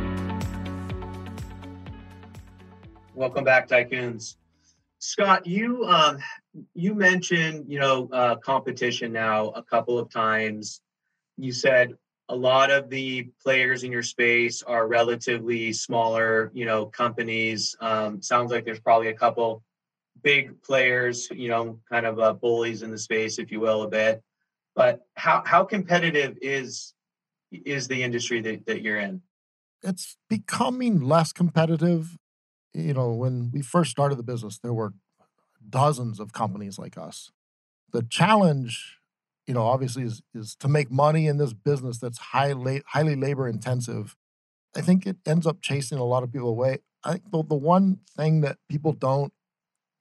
Welcome 3.15 3.45
back, 3.45 3.67
Tycoons. 3.67 4.37
Scott, 4.99 5.47
you 5.47 5.87
um, 5.87 6.19
you 6.75 6.95
mentioned 6.95 7.67
you 7.69 7.79
know 7.79 8.09
uh, 8.13 8.37
competition 8.37 9.13
now 9.13 9.49
a 9.51 9.63
couple 9.63 9.99
of 9.99 10.11
times. 10.11 10.81
You 11.37 11.53
said 11.53 11.95
a 12.29 12.37
lot 12.37 12.71
of 12.71 12.91
the 12.91 13.29
players 13.43 13.85
in 13.85 13.93
your 13.93 14.03
space 14.03 14.63
are 14.63 14.89
relatively 14.89 15.73
smaller, 15.73 16.51
you 16.55 16.65
know, 16.65 16.87
companies. 16.87 17.77
Um, 17.81 18.21
sounds 18.21 18.51
like 18.51 18.65
there's 18.65 18.81
probably 18.81 19.09
a 19.09 19.15
couple 19.15 19.63
big 20.23 20.61
players, 20.63 21.29
you 21.31 21.49
know, 21.49 21.79
kind 21.89 22.05
of 22.05 22.19
uh, 22.19 22.33
bullies 22.33 22.83
in 22.83 22.91
the 22.91 22.99
space, 22.99 23.39
if 23.39 23.53
you 23.53 23.61
will, 23.61 23.83
a 23.83 23.89
bit. 23.89 24.23
But 24.75 25.07
how 25.15 25.43
how 25.47 25.65
competitive 25.65 26.37
is 26.43 26.95
is 27.53 27.89
the 27.89 28.03
industry 28.03 28.41
that, 28.43 28.67
that 28.67 28.83
you're 28.83 28.99
in? 28.99 29.23
It's 29.83 30.17
becoming 30.29 31.01
less 31.01 31.33
competitive. 31.33 32.17
You 32.75 32.93
know, 32.93 33.13
when 33.13 33.51
we 33.53 33.63
first 33.63 33.91
started 33.91 34.17
the 34.17 34.23
business, 34.23 34.59
there 34.59 34.75
were 34.75 34.93
dozens 35.69 36.21
of 36.21 36.33
companies 36.33 36.79
like 36.79 36.97
us. 36.97 37.31
The 37.93 38.03
challenge 38.03 38.97
you 39.47 39.55
know, 39.55 39.63
obviously 39.63 40.03
is 40.03 40.23
is 40.35 40.57
to 40.57 40.69
make 40.69 40.91
money 40.91 41.27
in 41.27 41.39
this 41.39 41.53
business 41.53 41.99
that's 41.99 42.19
highly 42.19 42.83
highly 42.89 43.15
labor 43.15 43.49
intensive. 43.49 44.17
I 44.75 44.81
think 44.81 45.07
it 45.07 45.17
ends 45.25 45.47
up 45.47 45.63
chasing 45.63 45.99
a 45.99 46.05
lot 46.05 46.23
of 46.23 46.33
people 46.33 46.49
away. 46.49 46.79
I 47.05 47.13
think 47.13 47.31
the, 47.31 47.45
the 47.45 47.55
one 47.55 48.01
thing 48.17 48.41
that 48.43 48.59
people 48.69 48.93
don't 48.93 49.33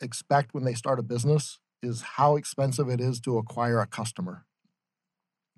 expect 0.02 0.54
when 0.54 0.64
they 0.64 0.74
start 0.74 1.00
a 1.00 1.04
business 1.04 1.60
is 1.82 2.02
how 2.02 2.36
expensive 2.36 2.90
it 2.90 3.00
is 3.00 3.20
to 3.22 3.38
acquire 3.38 3.80
a 3.80 3.88
customer. 3.88 4.46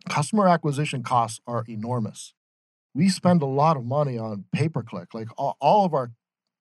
Customer 0.10 0.48
acquisition 0.48 1.02
costs 1.02 1.40
are 1.48 1.64
enormous. 1.68 2.34
We 2.94 3.10
spend 3.10 3.42
a 3.42 3.48
lot 3.48 3.78
of 3.78 3.86
money 3.86 4.18
on 4.18 4.46
pay 4.52 4.70
per 4.70 4.84
click. 4.84 5.14
Like 5.14 5.30
all, 5.38 5.56
all 5.60 5.86
of 5.86 5.94
our 5.94 6.12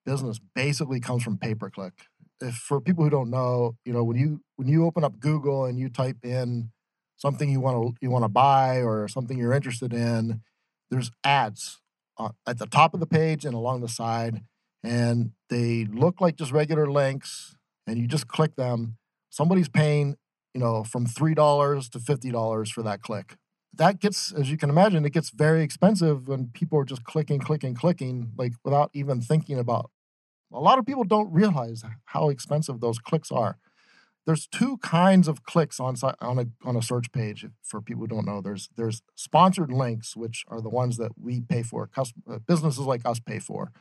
business 0.05 0.39
basically 0.55 0.99
comes 0.99 1.23
from 1.23 1.37
pay 1.37 1.53
per 1.53 1.69
click. 1.69 1.93
If 2.41 2.55
for 2.55 2.79
people 2.79 3.03
who 3.03 3.09
don't 3.09 3.29
know, 3.29 3.75
you 3.85 3.93
know, 3.93 4.03
when 4.03 4.17
you 4.17 4.41
when 4.57 4.67
you 4.67 4.85
open 4.85 5.03
up 5.03 5.19
Google 5.19 5.65
and 5.65 5.79
you 5.79 5.89
type 5.89 6.17
in 6.23 6.71
something 7.15 7.49
you 7.49 7.59
want 7.59 7.77
to 7.77 7.95
you 8.01 8.11
want 8.11 8.25
to 8.25 8.29
buy 8.29 8.81
or 8.81 9.07
something 9.07 9.37
you're 9.37 9.53
interested 9.53 9.93
in, 9.93 10.41
there's 10.91 11.11
ads 11.23 11.81
uh, 12.17 12.29
at 12.45 12.59
the 12.59 12.67
top 12.67 12.93
of 12.93 12.99
the 12.99 13.07
page 13.07 13.45
and 13.45 13.53
along 13.55 13.81
the 13.81 13.87
side, 13.87 14.41
and 14.83 15.31
they 15.49 15.85
look 15.85 16.21
like 16.21 16.35
just 16.35 16.51
regular 16.51 16.89
links, 16.89 17.55
and 17.85 17.97
you 17.97 18.07
just 18.07 18.27
click 18.27 18.55
them. 18.55 18.97
Somebody's 19.29 19.69
paying, 19.69 20.17
you 20.53 20.61
know, 20.61 20.83
from 20.83 21.05
three 21.05 21.33
dollars 21.33 21.89
to 21.89 21.99
fifty 21.99 22.31
dollars 22.31 22.69
for 22.71 22.83
that 22.83 23.01
click. 23.01 23.35
That 23.73 23.99
gets, 23.99 24.31
as 24.31 24.49
you 24.49 24.57
can 24.57 24.69
imagine, 24.69 25.05
it 25.05 25.13
gets 25.13 25.29
very 25.29 25.61
expensive 25.61 26.27
when 26.27 26.47
people 26.47 26.79
are 26.79 26.85
just 26.85 27.03
clicking, 27.03 27.39
clicking, 27.39 27.75
clicking, 27.75 28.31
like 28.37 28.53
without 28.63 28.89
even 28.93 29.21
thinking 29.21 29.59
about. 29.59 29.91
A 30.51 30.59
lot 30.59 30.79
of 30.79 30.85
people 30.85 31.03
don't 31.03 31.31
realize 31.31 31.83
how 32.05 32.29
expensive 32.29 32.79
those 32.79 32.99
clicks 32.99 33.31
are 33.31 33.57
there's 34.27 34.45
two 34.45 34.77
kinds 34.79 35.29
of 35.29 35.43
clicks 35.43 35.79
on 35.79 35.95
on 36.21 36.37
a 36.37 36.45
on 36.67 36.75
a 36.75 36.81
search 36.81 37.11
page 37.13 37.47
for 37.63 37.81
people 37.81 38.01
who 38.01 38.07
don't 38.07 38.25
know. 38.25 38.41
There's 38.41 38.69
there's 38.75 39.01
sponsored 39.15 39.71
links, 39.71 40.17
which 40.17 40.43
are 40.49 40.59
the 40.61 40.69
ones 40.69 40.97
that 40.97 41.13
we 41.19 41.39
pay 41.39 41.63
for, 41.63 41.89
uh, 41.97 42.39
businesses 42.45 42.85
like 42.85 43.05
us 43.05 43.21
pay 43.21 43.39
for, 43.39 43.71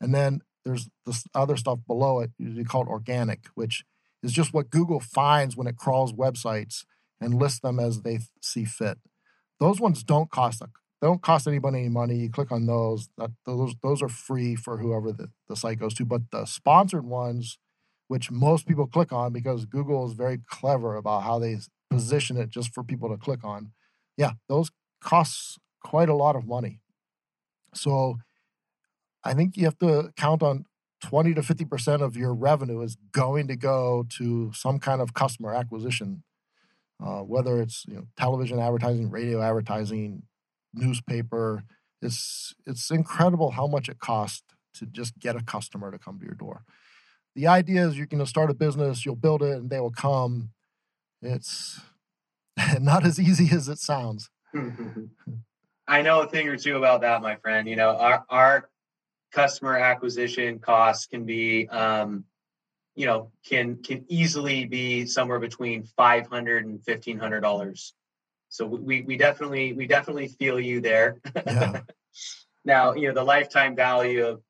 and 0.00 0.14
then 0.14 0.42
there's 0.62 0.90
this 1.06 1.24
other 1.34 1.56
stuff 1.56 1.78
below 1.86 2.20
it, 2.20 2.30
usually 2.38 2.64
called 2.64 2.86
organic, 2.86 3.46
which 3.54 3.82
is 4.22 4.32
just 4.32 4.52
what 4.52 4.68
Google 4.68 5.00
finds 5.00 5.56
when 5.56 5.66
it 5.66 5.76
crawls 5.76 6.12
websites 6.12 6.84
and 7.18 7.34
lists 7.34 7.60
them 7.60 7.80
as 7.80 8.02
they 8.02 8.18
see 8.42 8.66
fit. 8.66 8.98
Those 9.58 9.80
ones 9.80 10.04
don't 10.04 10.30
cost 10.30 10.60
a 10.60 10.68
don't 11.02 11.22
cost 11.22 11.46
anybody 11.46 11.80
any 11.80 11.88
money. 11.88 12.16
You 12.16 12.30
click 12.30 12.50
on 12.50 12.66
those. 12.66 13.08
That, 13.18 13.30
those 13.46 13.74
those 13.82 14.02
are 14.02 14.08
free 14.08 14.56
for 14.56 14.78
whoever 14.78 15.12
the, 15.12 15.30
the 15.48 15.56
site 15.56 15.78
goes 15.78 15.94
to. 15.94 16.04
But 16.04 16.30
the 16.30 16.46
sponsored 16.46 17.04
ones 17.04 17.58
which 18.08 18.30
most 18.30 18.66
people 18.66 18.86
click 18.86 19.12
on 19.12 19.32
because 19.32 19.64
Google 19.64 20.06
is 20.06 20.12
very 20.12 20.38
clever 20.48 20.96
about 20.96 21.22
how 21.22 21.38
they 21.38 21.58
position 21.90 22.36
it 22.36 22.50
just 22.50 22.72
for 22.74 22.82
people 22.82 23.08
to 23.08 23.16
click 23.16 23.44
on. 23.44 23.72
Yeah, 24.16 24.32
those 24.48 24.70
costs 25.00 25.58
quite 25.82 26.08
a 26.08 26.14
lot 26.14 26.36
of 26.36 26.46
money. 26.46 26.80
So 27.74 28.18
I 29.22 29.34
think 29.34 29.56
you 29.56 29.64
have 29.64 29.78
to 29.78 30.12
count 30.16 30.42
on 30.42 30.66
20 31.02 31.34
to 31.34 31.40
50% 31.42 32.02
of 32.02 32.16
your 32.16 32.34
revenue 32.34 32.80
is 32.80 32.96
going 33.12 33.48
to 33.48 33.56
go 33.56 34.06
to 34.10 34.52
some 34.54 34.78
kind 34.78 35.00
of 35.00 35.14
customer 35.14 35.54
acquisition, 35.54 36.22
uh, 37.04 37.20
whether 37.20 37.60
it's 37.60 37.84
you 37.86 37.94
know, 37.94 38.06
television 38.16 38.58
advertising, 38.58 39.10
radio 39.10 39.42
advertising, 39.42 40.22
newspaper. 40.74 41.64
It's, 42.02 42.54
it's 42.66 42.90
incredible 42.90 43.52
how 43.52 43.66
much 43.66 43.88
it 43.88 43.98
costs 43.98 44.42
to 44.74 44.86
just 44.86 45.18
get 45.18 45.36
a 45.36 45.42
customer 45.42 45.90
to 45.90 45.98
come 45.98 46.18
to 46.18 46.24
your 46.24 46.34
door 46.34 46.64
the 47.34 47.46
idea 47.48 47.86
is 47.86 47.96
you're 47.96 48.06
going 48.06 48.22
to 48.24 48.28
start 48.28 48.50
a 48.50 48.54
business, 48.54 49.04
you'll 49.04 49.16
build 49.16 49.42
it, 49.42 49.56
and 49.56 49.70
they 49.70 49.80
will 49.80 49.90
come. 49.90 50.50
It's 51.22 51.80
not 52.80 53.04
as 53.04 53.18
easy 53.18 53.54
as 53.54 53.68
it 53.68 53.78
sounds. 53.78 54.30
I 55.86 56.02
know 56.02 56.22
a 56.22 56.26
thing 56.26 56.48
or 56.48 56.56
two 56.56 56.76
about 56.76 57.02
that, 57.02 57.20
my 57.22 57.36
friend. 57.36 57.68
You 57.68 57.76
know, 57.76 57.96
our 57.96 58.24
our 58.28 58.70
customer 59.32 59.76
acquisition 59.76 60.58
costs 60.58 61.06
can 61.06 61.26
be, 61.26 61.68
um, 61.68 62.24
you 62.94 63.06
know, 63.06 63.30
can 63.46 63.82
can 63.82 64.04
easily 64.08 64.64
be 64.64 65.04
somewhere 65.04 65.40
between 65.40 65.84
five 65.96 66.26
hundred 66.26 66.66
and 66.66 66.82
fifteen 66.82 67.18
hundred 67.18 67.40
dollars. 67.40 67.94
So 68.54 68.66
we 68.66 69.02
we 69.02 69.16
definitely 69.16 69.72
we 69.72 69.88
definitely 69.88 70.28
feel 70.28 70.60
you 70.60 70.80
there. 70.80 71.18
Yeah. 71.34 71.80
now, 72.64 72.94
you 72.94 73.08
know, 73.08 73.14
the 73.14 73.24
lifetime 73.24 73.74
value 73.74 74.24
of 74.24 74.42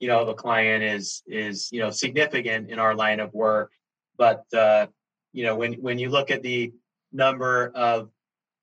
you 0.00 0.08
know 0.08 0.24
the 0.24 0.34
client 0.34 0.82
is 0.82 1.22
is 1.28 1.70
you 1.70 1.78
know 1.78 1.90
significant 1.92 2.70
in 2.70 2.80
our 2.80 2.96
line 2.96 3.20
of 3.20 3.32
work, 3.32 3.70
but 4.18 4.42
uh, 4.52 4.88
you 5.32 5.44
know 5.44 5.54
when 5.54 5.74
when 5.74 6.00
you 6.00 6.08
look 6.08 6.32
at 6.32 6.42
the 6.42 6.72
number 7.12 7.70
of 7.72 8.10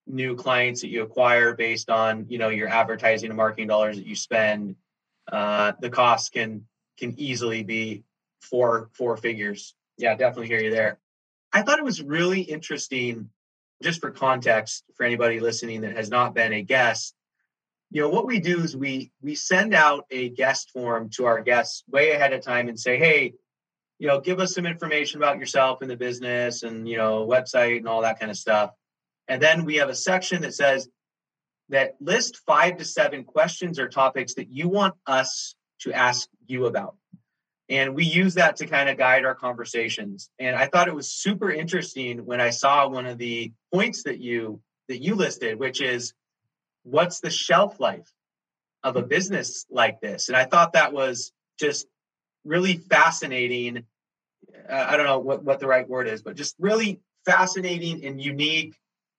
new 0.05 0.35
clients 0.35 0.81
that 0.81 0.89
you 0.89 1.03
acquire 1.03 1.55
based 1.55 1.89
on 1.89 2.25
you 2.27 2.37
know 2.37 2.49
your 2.49 2.67
advertising 2.67 3.29
and 3.29 3.37
marketing 3.37 3.67
dollars 3.67 3.95
that 3.95 4.05
you 4.05 4.17
spend 4.17 4.75
uh, 5.31 5.71
the 5.79 5.89
cost 5.89 6.33
can 6.33 6.67
can 6.99 7.17
easily 7.17 7.63
be 7.63 8.03
four 8.41 8.89
four 8.91 9.15
figures 9.15 9.75
yeah 9.97 10.13
definitely 10.13 10.47
hear 10.47 10.59
you 10.59 10.71
there 10.71 10.99
i 11.53 11.61
thought 11.61 11.79
it 11.79 11.85
was 11.85 12.01
really 12.01 12.41
interesting 12.41 13.29
just 13.83 14.01
for 14.01 14.11
context 14.11 14.83
for 14.95 15.05
anybody 15.05 15.39
listening 15.39 15.81
that 15.81 15.95
has 15.95 16.09
not 16.09 16.33
been 16.33 16.53
a 16.53 16.61
guest 16.61 17.13
you 17.91 18.01
know 18.01 18.09
what 18.09 18.25
we 18.25 18.39
do 18.39 18.61
is 18.61 18.75
we 18.75 19.11
we 19.21 19.35
send 19.35 19.73
out 19.73 20.05
a 20.09 20.29
guest 20.29 20.71
form 20.71 21.09
to 21.09 21.25
our 21.25 21.41
guests 21.41 21.83
way 21.91 22.11
ahead 22.11 22.33
of 22.33 22.41
time 22.41 22.67
and 22.67 22.79
say 22.79 22.97
hey 22.97 23.33
you 23.99 24.07
know 24.07 24.19
give 24.19 24.39
us 24.39 24.55
some 24.55 24.65
information 24.65 25.19
about 25.19 25.39
yourself 25.39 25.81
and 25.81 25.91
the 25.91 25.97
business 25.97 26.63
and 26.63 26.87
you 26.87 26.97
know 26.97 27.27
website 27.27 27.77
and 27.77 27.87
all 27.87 28.01
that 28.01 28.19
kind 28.19 28.31
of 28.31 28.37
stuff 28.37 28.71
and 29.27 29.41
then 29.41 29.65
we 29.65 29.75
have 29.75 29.89
a 29.89 29.95
section 29.95 30.41
that 30.41 30.53
says 30.53 30.89
that 31.69 31.95
list 31.99 32.37
five 32.45 32.77
to 32.77 32.85
seven 32.85 33.23
questions 33.23 33.79
or 33.79 33.87
topics 33.87 34.35
that 34.35 34.49
you 34.49 34.67
want 34.67 34.95
us 35.07 35.55
to 35.79 35.93
ask 35.93 36.29
you 36.45 36.65
about. 36.65 36.95
And 37.73 37.95
we 37.95 38.05
use 38.05 38.35
that 38.35 38.57
to 38.57 38.67
kind 38.67 38.87
of 38.87 38.99
guide 38.99 39.25
our 39.25 39.33
conversations. 39.33 40.29
And 40.37 40.55
I 40.55 40.67
thought 40.67 40.87
it 40.87 40.93
was 40.93 41.09
super 41.09 41.49
interesting 41.49 42.23
when 42.23 42.39
I 42.39 42.51
saw 42.51 42.87
one 42.87 43.07
of 43.07 43.17
the 43.17 43.51
points 43.73 44.03
that 44.03 44.19
you 44.19 44.61
that 44.89 45.01
you 45.01 45.15
listed, 45.15 45.57
which 45.57 45.81
is 45.81 46.13
what's 46.83 47.19
the 47.19 47.31
shelf 47.31 47.79
life 47.79 48.07
of 48.83 48.95
a 48.95 49.01
business 49.01 49.65
like 49.71 50.01
this? 50.01 50.27
And 50.27 50.37
I 50.37 50.45
thought 50.45 50.73
that 50.73 50.93
was 50.93 51.31
just 51.59 51.87
really 52.45 52.77
fascinating. 52.77 53.85
I 54.69 54.95
don't 54.95 55.07
know 55.07 55.17
what, 55.17 55.43
what 55.43 55.59
the 55.59 55.67
right 55.67 55.89
word 55.89 56.07
is, 56.07 56.21
but 56.21 56.35
just 56.35 56.55
really 56.59 56.99
fascinating 57.25 58.05
and 58.05 58.21
unique 58.21 58.75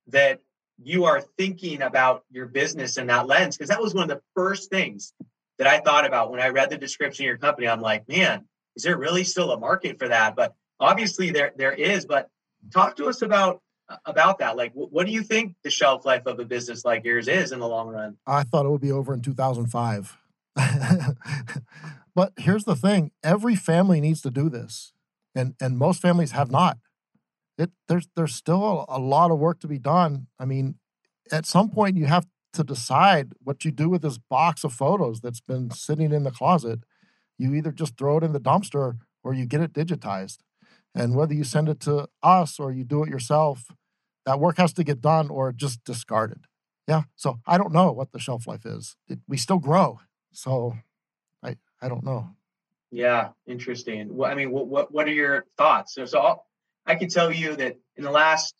that 0.09 0.39
you 0.81 1.07
are 1.07 1.23
thinking 1.39 1.83
about 1.83 2.23
your 2.31 2.47
business 2.47 2.99
in 2.99 3.09
that 3.09 3.27
lens 3.27 3.57
because 3.57 3.71
that 3.71 3.83
was 3.83 3.95
one 3.95 4.09
of 4.09 4.17
the 4.17 4.23
first 4.37 4.71
things 4.71 5.13
that 5.59 5.67
I 5.67 5.79
thought 5.81 6.07
about 6.07 6.31
when 6.31 6.41
I 6.41 6.49
read 6.49 6.71
the 6.71 6.79
description 6.79 7.25
of 7.25 7.29
your 7.29 7.39
company. 7.39 7.69
I'm 7.69 7.81
like, 7.81 8.09
man, 8.09 8.45
is 8.77 8.83
there 8.83 8.99
really 8.99 9.25
still 9.25 9.53
a 9.53 9.59
market 9.59 9.99
for 9.99 10.09
that? 10.09 10.37
But 10.37 10.55
obviously 10.81 11.31
there 11.31 11.53
there 11.57 11.73
is. 11.73 12.07
But 12.07 12.29
talk 12.73 12.97
to 12.97 13.07
us 13.07 13.23
about 13.23 13.61
about 14.05 14.39
that. 14.39 14.57
Like, 14.57 14.73
what 14.75 15.07
do 15.07 15.13
you 15.13 15.23
think 15.23 15.55
the 15.63 15.71
shelf 15.71 16.05
life 16.05 16.27
of 16.27 16.39
a 16.39 16.45
business 16.45 16.85
like 16.85 17.05
yours 17.05 17.29
is 17.29 17.53
in 17.53 17.61
the 17.61 17.69
long 17.69 17.89
run? 17.89 18.17
I 18.27 18.43
thought 18.43 18.67
it 18.67 18.71
would 18.71 18.81
be 18.81 18.93
over 18.93 19.15
in 19.15 19.21
2005. 19.21 20.19
but 22.15 22.33
here's 22.37 22.65
the 22.65 22.77
thing: 22.77 23.13
every 23.23 23.57
family 23.57 24.01
needs 24.01 24.23
to 24.23 24.31
do 24.31 24.49
this, 24.49 24.93
and 25.35 25.55
and 25.61 25.79
most 25.79 26.01
families 26.01 26.33
have 26.33 26.51
not 26.51 26.79
it 27.59 27.71
there's 27.89 28.09
there's 28.17 28.35
still 28.35 28.87
a, 28.89 28.97
a 28.97 28.99
lot 28.99 29.31
of 29.31 29.39
work 29.39 29.61
to 29.61 29.69
be 29.69 29.79
done. 29.79 30.27
I 30.39 30.45
mean, 30.45 30.77
at 31.31 31.47
some 31.47 31.71
point 31.71 31.97
you 31.97 32.07
have 32.07 32.27
to 32.55 32.65
decide 32.65 33.33
what 33.43 33.65
you 33.65 33.71
do 33.71 33.89
with 33.89 34.03
this 34.03 34.19
box 34.19 34.65
of 34.65 34.73
photos 34.73 35.21
that's 35.21 35.41
been 35.41 35.71
sitting 35.71 36.13
in 36.13 36.25
the 36.25 36.31
closet. 36.31 36.81
You 37.39 37.55
either 37.55 37.73
just 37.73 37.97
throw 37.97 38.19
it 38.19 38.25
in 38.25 38.33
the 38.33 38.41
dumpster 38.41 38.99
or 39.23 39.35
you 39.35 39.47
get 39.47 39.61
it 39.61 39.73
digitized. 39.73 40.39
And 40.95 41.15
whether 41.15 41.35
you 41.35 41.45
send 41.45 41.69
it 41.69 41.81
to 41.81 42.09
us 42.23 42.61
or 42.61 42.73
you 42.73 42.85
do 42.85 43.03
it 43.03 43.11
yourself, 43.11 43.67
that 44.27 44.41
work 44.41 44.59
has 44.59 44.73
to 44.75 44.85
get 44.85 45.01
done 45.01 45.29
or 45.29 45.53
just 45.53 45.85
discarded. 45.85 46.45
Yeah. 46.87 47.03
So 47.17 47.41
I 47.47 47.59
don't 47.59 47.73
know 47.73 47.93
what 47.93 48.13
the 48.13 48.19
shelf 48.19 48.47
life 48.47 48.65
is. 48.65 48.97
It, 49.09 49.19
we 49.27 49.37
still 49.37 49.59
grow. 49.59 50.01
So 50.33 50.75
I 51.43 51.57
I 51.81 51.89
don't 51.89 52.05
know. 52.05 52.31
Yeah, 52.91 53.31
interesting. 53.47 54.15
Well, 54.15 54.31
I 54.31 54.35
mean, 54.35 54.51
what 54.51 54.69
what 54.69 54.93
what 54.93 55.09
are 55.09 55.13
your 55.13 55.47
thoughts? 55.57 55.95
So, 55.95 56.05
so 56.05 56.21
I'll, 56.21 56.47
I 56.87 56.95
can 56.95 57.09
tell 57.09 57.33
you 57.33 57.57
that 57.57 57.77
in 57.97 58.05
the 58.05 58.11
last 58.11 58.55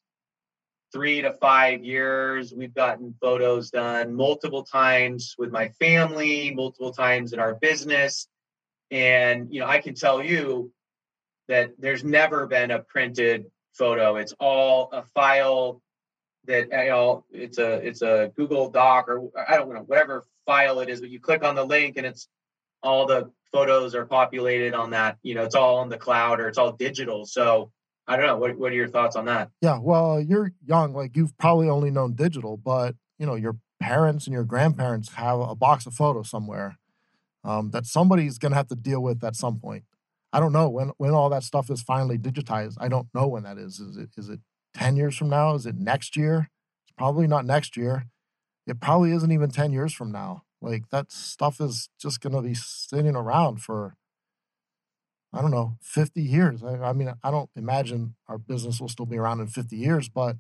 three 0.95 1.21
to 1.21 1.33
five 1.33 1.85
years, 1.85 2.55
we've 2.57 2.73
gotten 2.73 3.15
photos 3.21 3.71
done 3.71 4.15
multiple 4.15 4.63
times 4.63 5.35
with 5.37 5.51
my 5.51 5.69
family, 5.81 6.55
multiple 6.55 6.93
times 6.93 7.33
in 7.33 7.41
our 7.41 7.57
business. 7.57 8.29
And, 8.91 9.53
you 9.53 9.61
know, 9.61 9.67
I 9.67 9.81
can 9.81 9.95
tell 9.95 10.23
you 10.23 10.73
that 11.49 11.73
there's 11.79 12.05
never 12.05 12.47
been 12.47 12.71
a 12.71 12.79
printed 12.79 13.47
photo. 13.73 14.17
It's 14.17 14.35
all 14.39 14.89
a 14.93 15.03
file 15.03 15.83
that 16.47 16.69
you 16.71 16.91
know 16.91 17.25
it's 17.33 17.59
a 17.59 17.87
it's 17.87 18.03
a 18.03 18.31
Google 18.37 18.71
Doc 18.71 19.09
or 19.09 19.31
I 19.49 19.57
don't 19.57 19.73
know 19.73 19.81
whatever 19.81 20.25
file 20.47 20.81
it 20.81 20.89
is, 20.89 21.01
but 21.01 21.11
you 21.11 21.21
click 21.21 21.43
on 21.43 21.55
the 21.55 21.65
link 21.65 21.97
and 21.97 22.07
it's 22.07 22.29
all 22.83 23.07
the 23.07 23.31
photos 23.53 23.95
are 23.95 24.07
populated 24.07 24.75
on 24.75 24.91
that. 24.91 25.17
You 25.23 25.35
know, 25.35 25.45
it's 25.45 25.55
all 25.55 25.79
on 25.79 25.89
the 25.89 25.99
cloud 25.99 26.41
or 26.41 26.49
it's 26.49 26.59
all 26.59 26.73
digital. 26.73 27.25
So 27.25 27.73
I 28.07 28.17
don't 28.17 28.27
know. 28.27 28.37
What 28.37 28.59
What 28.59 28.73
are 28.73 28.77
your 28.77 28.89
thoughts 28.89 29.17
on 29.17 29.25
that? 29.27 29.51
Yeah, 29.61 29.79
well, 29.81 30.21
you're 30.21 30.53
young. 30.65 30.95
Like 30.95 31.17
you've 31.17 31.37
probably 31.39 31.69
only 31.69 31.91
known 31.91 32.15
digital, 32.15 32.57
but 32.57 32.95
you 33.19 33.27
know 33.27 33.35
your 33.35 33.57
parents 33.81 34.27
and 34.27 34.35
your 34.35 34.45
grandparents 34.45 35.15
have 35.15 35.41
a 35.41 35.55
box 35.55 35.87
of 35.87 35.95
photos 35.95 36.31
somewhere 36.31 36.79
um, 37.45 37.71
that 37.71 37.87
somebody's 37.87 38.39
going 38.39 38.53
to 38.53 38.57
have 38.57 38.69
to 38.69 38.75
deal 38.75 39.03
with 39.03 39.23
at 39.23 39.37
some 39.37 39.59
point. 39.59 39.85
I 40.33 40.41
don't 40.41 40.53
know 40.53 40.69
when 40.69 40.91
when 40.97 41.13
all 41.13 41.31
that 41.31 41.45
stuff 41.45 41.71
is 41.71 41.83
finally 41.83 42.19
digitized. 42.19 42.77
I 42.81 42.89
don't 42.89 43.09
know 43.15 43.29
when 43.29 43.45
that 43.45 43.57
is. 43.57 43.79
Is 43.79 43.97
it 43.97 44.11
is 44.17 44.29
it 44.29 44.41
ten 44.75 44.97
years 44.97 45.17
from 45.17 45.29
now? 45.29 45.55
Is 45.55 45.65
it 45.65 45.77
next 45.77 46.17
year? 46.17 46.51
It's 46.83 46.93
probably 46.97 47.27
not 47.27 47.45
next 47.45 47.77
year. 47.77 48.07
It 48.67 48.81
probably 48.81 49.13
isn't 49.13 49.31
even 49.31 49.51
ten 49.51 49.73
years 49.73 49.95
from 49.95 50.11
now. 50.11 50.43
Like 50.61 50.91
that 50.91 51.13
stuff 51.13 51.61
is 51.61 51.89
just 52.01 52.21
going 52.21 52.35
to 52.35 52.43
be 52.43 52.55
sitting 52.55 53.15
around 53.15 53.63
for 53.63 53.97
I 55.35 55.43
don't 55.43 55.51
know, 55.51 55.77
50 55.83 56.23
years. 56.23 56.63
I, 56.63 56.77
I, 56.77 56.93
mean, 56.93 57.13
I 57.23 57.31
don't 57.31 57.51
imagine 57.57 58.15
our 58.29 58.39
business 58.39 58.81
will 58.81 58.89
still 58.89 59.07
be 59.07 59.19
around 59.19 59.41
in 59.41 59.49
50 59.49 59.77
years, 59.77 60.09
but 60.09 60.37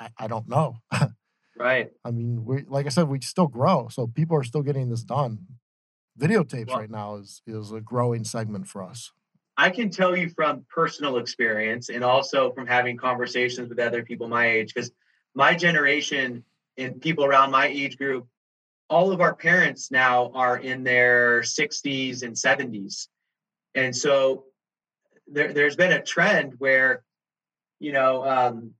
I, 0.00 0.08
I 0.18 0.26
don't 0.26 0.48
know. 0.48 0.78
right. 1.56 1.92
I 2.04 2.10
mean, 2.10 2.44
we 2.44 2.64
like 2.66 2.86
I 2.86 2.88
said, 2.88 3.08
we 3.08 3.20
still 3.20 3.46
grow. 3.46 3.88
So 3.88 4.08
people 4.08 4.36
are 4.36 4.42
still 4.42 4.62
getting 4.62 4.90
this 4.90 5.04
done. 5.04 5.46
Videotapes 6.18 6.68
well, 6.68 6.78
right 6.78 6.90
now 6.90 7.16
is 7.16 7.40
is 7.46 7.70
a 7.70 7.80
growing 7.80 8.24
segment 8.24 8.66
for 8.66 8.82
us. 8.82 9.12
I 9.56 9.70
can 9.70 9.90
tell 9.90 10.16
you 10.16 10.30
from 10.30 10.64
personal 10.74 11.18
experience 11.18 11.88
and 11.88 12.02
also 12.02 12.50
from 12.52 12.66
having 12.66 12.96
conversations 12.96 13.68
with 13.68 13.78
other 13.78 14.02
people 14.02 14.26
my 14.26 14.48
age, 14.48 14.74
because 14.74 14.90
my 15.34 15.54
generation 15.54 16.42
and 16.78 17.00
people 17.00 17.24
around 17.24 17.50
my 17.50 17.66
age 17.66 17.96
group, 17.96 18.26
all 18.88 19.12
of 19.12 19.20
our 19.20 19.34
parents 19.34 19.90
now 19.90 20.30
are 20.34 20.58
in 20.58 20.82
their 20.82 21.42
60s 21.42 22.22
and 22.22 22.34
70s 22.34 23.08
and 23.74 23.94
so 23.94 24.44
there, 25.26 25.52
there's 25.52 25.76
been 25.76 25.92
a 25.92 26.02
trend 26.02 26.54
where, 26.58 27.04
you 27.78 27.92
know, 27.92 28.24
um, 28.24 28.72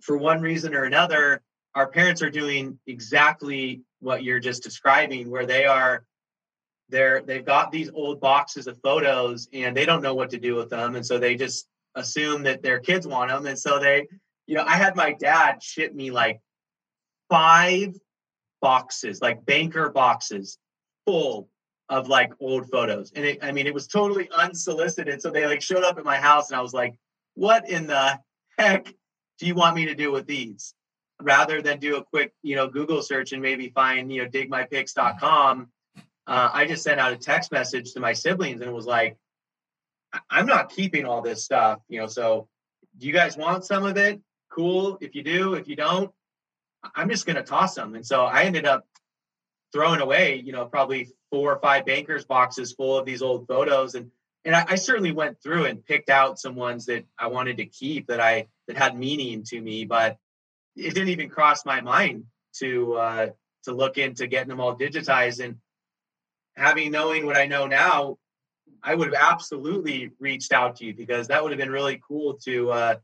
for 0.00 0.16
one 0.16 0.40
reason 0.40 0.74
or 0.74 0.84
another, 0.84 1.42
our 1.74 1.88
parents 1.88 2.22
are 2.22 2.30
doing 2.30 2.78
exactly 2.86 3.82
what 4.00 4.22
you're 4.22 4.40
just 4.40 4.62
describing, 4.62 5.30
where 5.30 5.46
they 5.46 5.64
are 5.64 6.04
they're 6.88 7.22
they've 7.22 7.44
got 7.44 7.72
these 7.72 7.90
old 7.94 8.20
boxes 8.20 8.66
of 8.66 8.78
photos 8.82 9.48
and 9.52 9.74
they 9.74 9.86
don't 9.86 10.02
know 10.02 10.14
what 10.14 10.30
to 10.30 10.38
do 10.38 10.54
with 10.54 10.68
them, 10.68 10.94
and 10.94 11.04
so 11.04 11.18
they 11.18 11.34
just 11.34 11.66
assume 11.94 12.42
that 12.42 12.62
their 12.62 12.78
kids 12.78 13.06
want 13.06 13.30
them, 13.30 13.46
and 13.46 13.58
so 13.58 13.78
they, 13.78 14.06
you 14.46 14.54
know, 14.54 14.64
I 14.64 14.76
had 14.76 14.94
my 14.94 15.12
dad 15.12 15.62
ship 15.62 15.94
me 15.94 16.10
like 16.10 16.40
five 17.30 17.94
boxes, 18.60 19.20
like 19.22 19.44
banker 19.44 19.88
boxes, 19.90 20.58
full 21.06 21.48
of 21.92 22.08
like 22.08 22.32
old 22.40 22.70
photos. 22.70 23.12
And 23.14 23.22
it, 23.22 23.44
I 23.44 23.52
mean, 23.52 23.66
it 23.66 23.74
was 23.74 23.86
totally 23.86 24.26
unsolicited. 24.34 25.20
So 25.20 25.30
they 25.30 25.46
like 25.46 25.60
showed 25.60 25.84
up 25.84 25.98
at 25.98 26.04
my 26.04 26.16
house 26.16 26.50
and 26.50 26.58
I 26.58 26.62
was 26.62 26.72
like, 26.72 26.94
what 27.34 27.68
in 27.68 27.86
the 27.86 28.18
heck 28.58 28.86
do 29.38 29.46
you 29.46 29.54
want 29.54 29.76
me 29.76 29.84
to 29.84 29.94
do 29.94 30.10
with 30.10 30.26
these? 30.26 30.72
Rather 31.20 31.60
than 31.60 31.78
do 31.80 31.96
a 31.96 32.02
quick, 32.04 32.32
you 32.42 32.56
know, 32.56 32.66
Google 32.66 33.02
search 33.02 33.32
and 33.32 33.42
maybe 33.42 33.68
find, 33.68 34.10
you 34.10 34.22
know, 34.22 34.30
digmypics.com, 34.30 35.68
uh, 36.26 36.50
I 36.50 36.66
just 36.66 36.82
sent 36.82 36.98
out 36.98 37.12
a 37.12 37.16
text 37.16 37.52
message 37.52 37.92
to 37.92 38.00
my 38.00 38.14
siblings 38.14 38.62
and 38.62 38.70
it 38.70 38.74
was 38.74 38.86
like, 38.86 39.18
I'm 40.30 40.46
not 40.46 40.70
keeping 40.70 41.04
all 41.04 41.20
this 41.20 41.44
stuff, 41.44 41.80
you 41.90 42.00
know, 42.00 42.06
so 42.06 42.48
do 42.96 43.06
you 43.06 43.12
guys 43.12 43.36
want 43.36 43.66
some 43.66 43.84
of 43.84 43.98
it? 43.98 44.18
Cool. 44.50 44.96
If 45.02 45.14
you 45.14 45.22
do, 45.22 45.54
if 45.54 45.68
you 45.68 45.76
don't, 45.76 46.10
I'm 46.96 47.10
just 47.10 47.26
going 47.26 47.36
to 47.36 47.42
toss 47.42 47.74
them. 47.74 47.94
And 47.94 48.06
so 48.06 48.24
I 48.24 48.44
ended 48.44 48.64
up 48.64 48.86
throwing 49.74 50.00
away, 50.00 50.36
you 50.36 50.52
know, 50.52 50.64
probably 50.64 51.10
four 51.32 51.50
or 51.50 51.58
five 51.58 51.86
bankers 51.86 52.26
boxes 52.26 52.72
full 52.72 52.96
of 52.96 53.06
these 53.06 53.22
old 53.22 53.48
photos. 53.48 53.96
And 53.96 54.12
and 54.44 54.54
I, 54.54 54.64
I, 54.70 54.74
certainly 54.74 55.12
went 55.12 55.40
through 55.40 55.66
and 55.66 55.84
picked 55.84 56.10
out 56.10 56.38
some 56.38 56.56
ones 56.56 56.86
that 56.86 57.06
I 57.18 57.28
wanted 57.28 57.56
to 57.58 57.64
keep 57.64 58.08
that 58.08 58.20
I 58.20 58.48
that 58.68 58.76
had 58.76 58.98
meaning 58.98 59.44
to 59.44 59.60
me, 59.60 59.84
but 59.84 60.18
it 60.76 60.94
didn't 60.94 61.08
even 61.08 61.30
cross 61.30 61.64
my 61.64 61.80
mind 61.80 62.24
to 62.58 62.94
uh, 62.94 63.26
to 63.64 63.72
look 63.72 63.98
into 63.98 64.26
getting 64.26 64.48
them 64.48 64.60
all 64.60 64.76
digitized. 64.76 65.42
And 65.42 65.56
having 66.56 66.90
knowing 66.90 67.24
what 67.24 67.36
I 67.36 67.46
know 67.46 67.66
now, 67.66 68.18
I 68.82 68.94
would 68.94 69.14
have 69.14 69.32
absolutely 69.32 70.10
reached 70.18 70.52
out 70.52 70.76
to 70.76 70.84
you 70.84 70.94
because 70.94 71.28
that 71.28 71.42
would 71.42 71.52
have 71.52 71.60
been 71.60 71.70
really 71.70 72.00
cool 72.06 72.34
to 72.44 72.70
uh, 72.72 72.94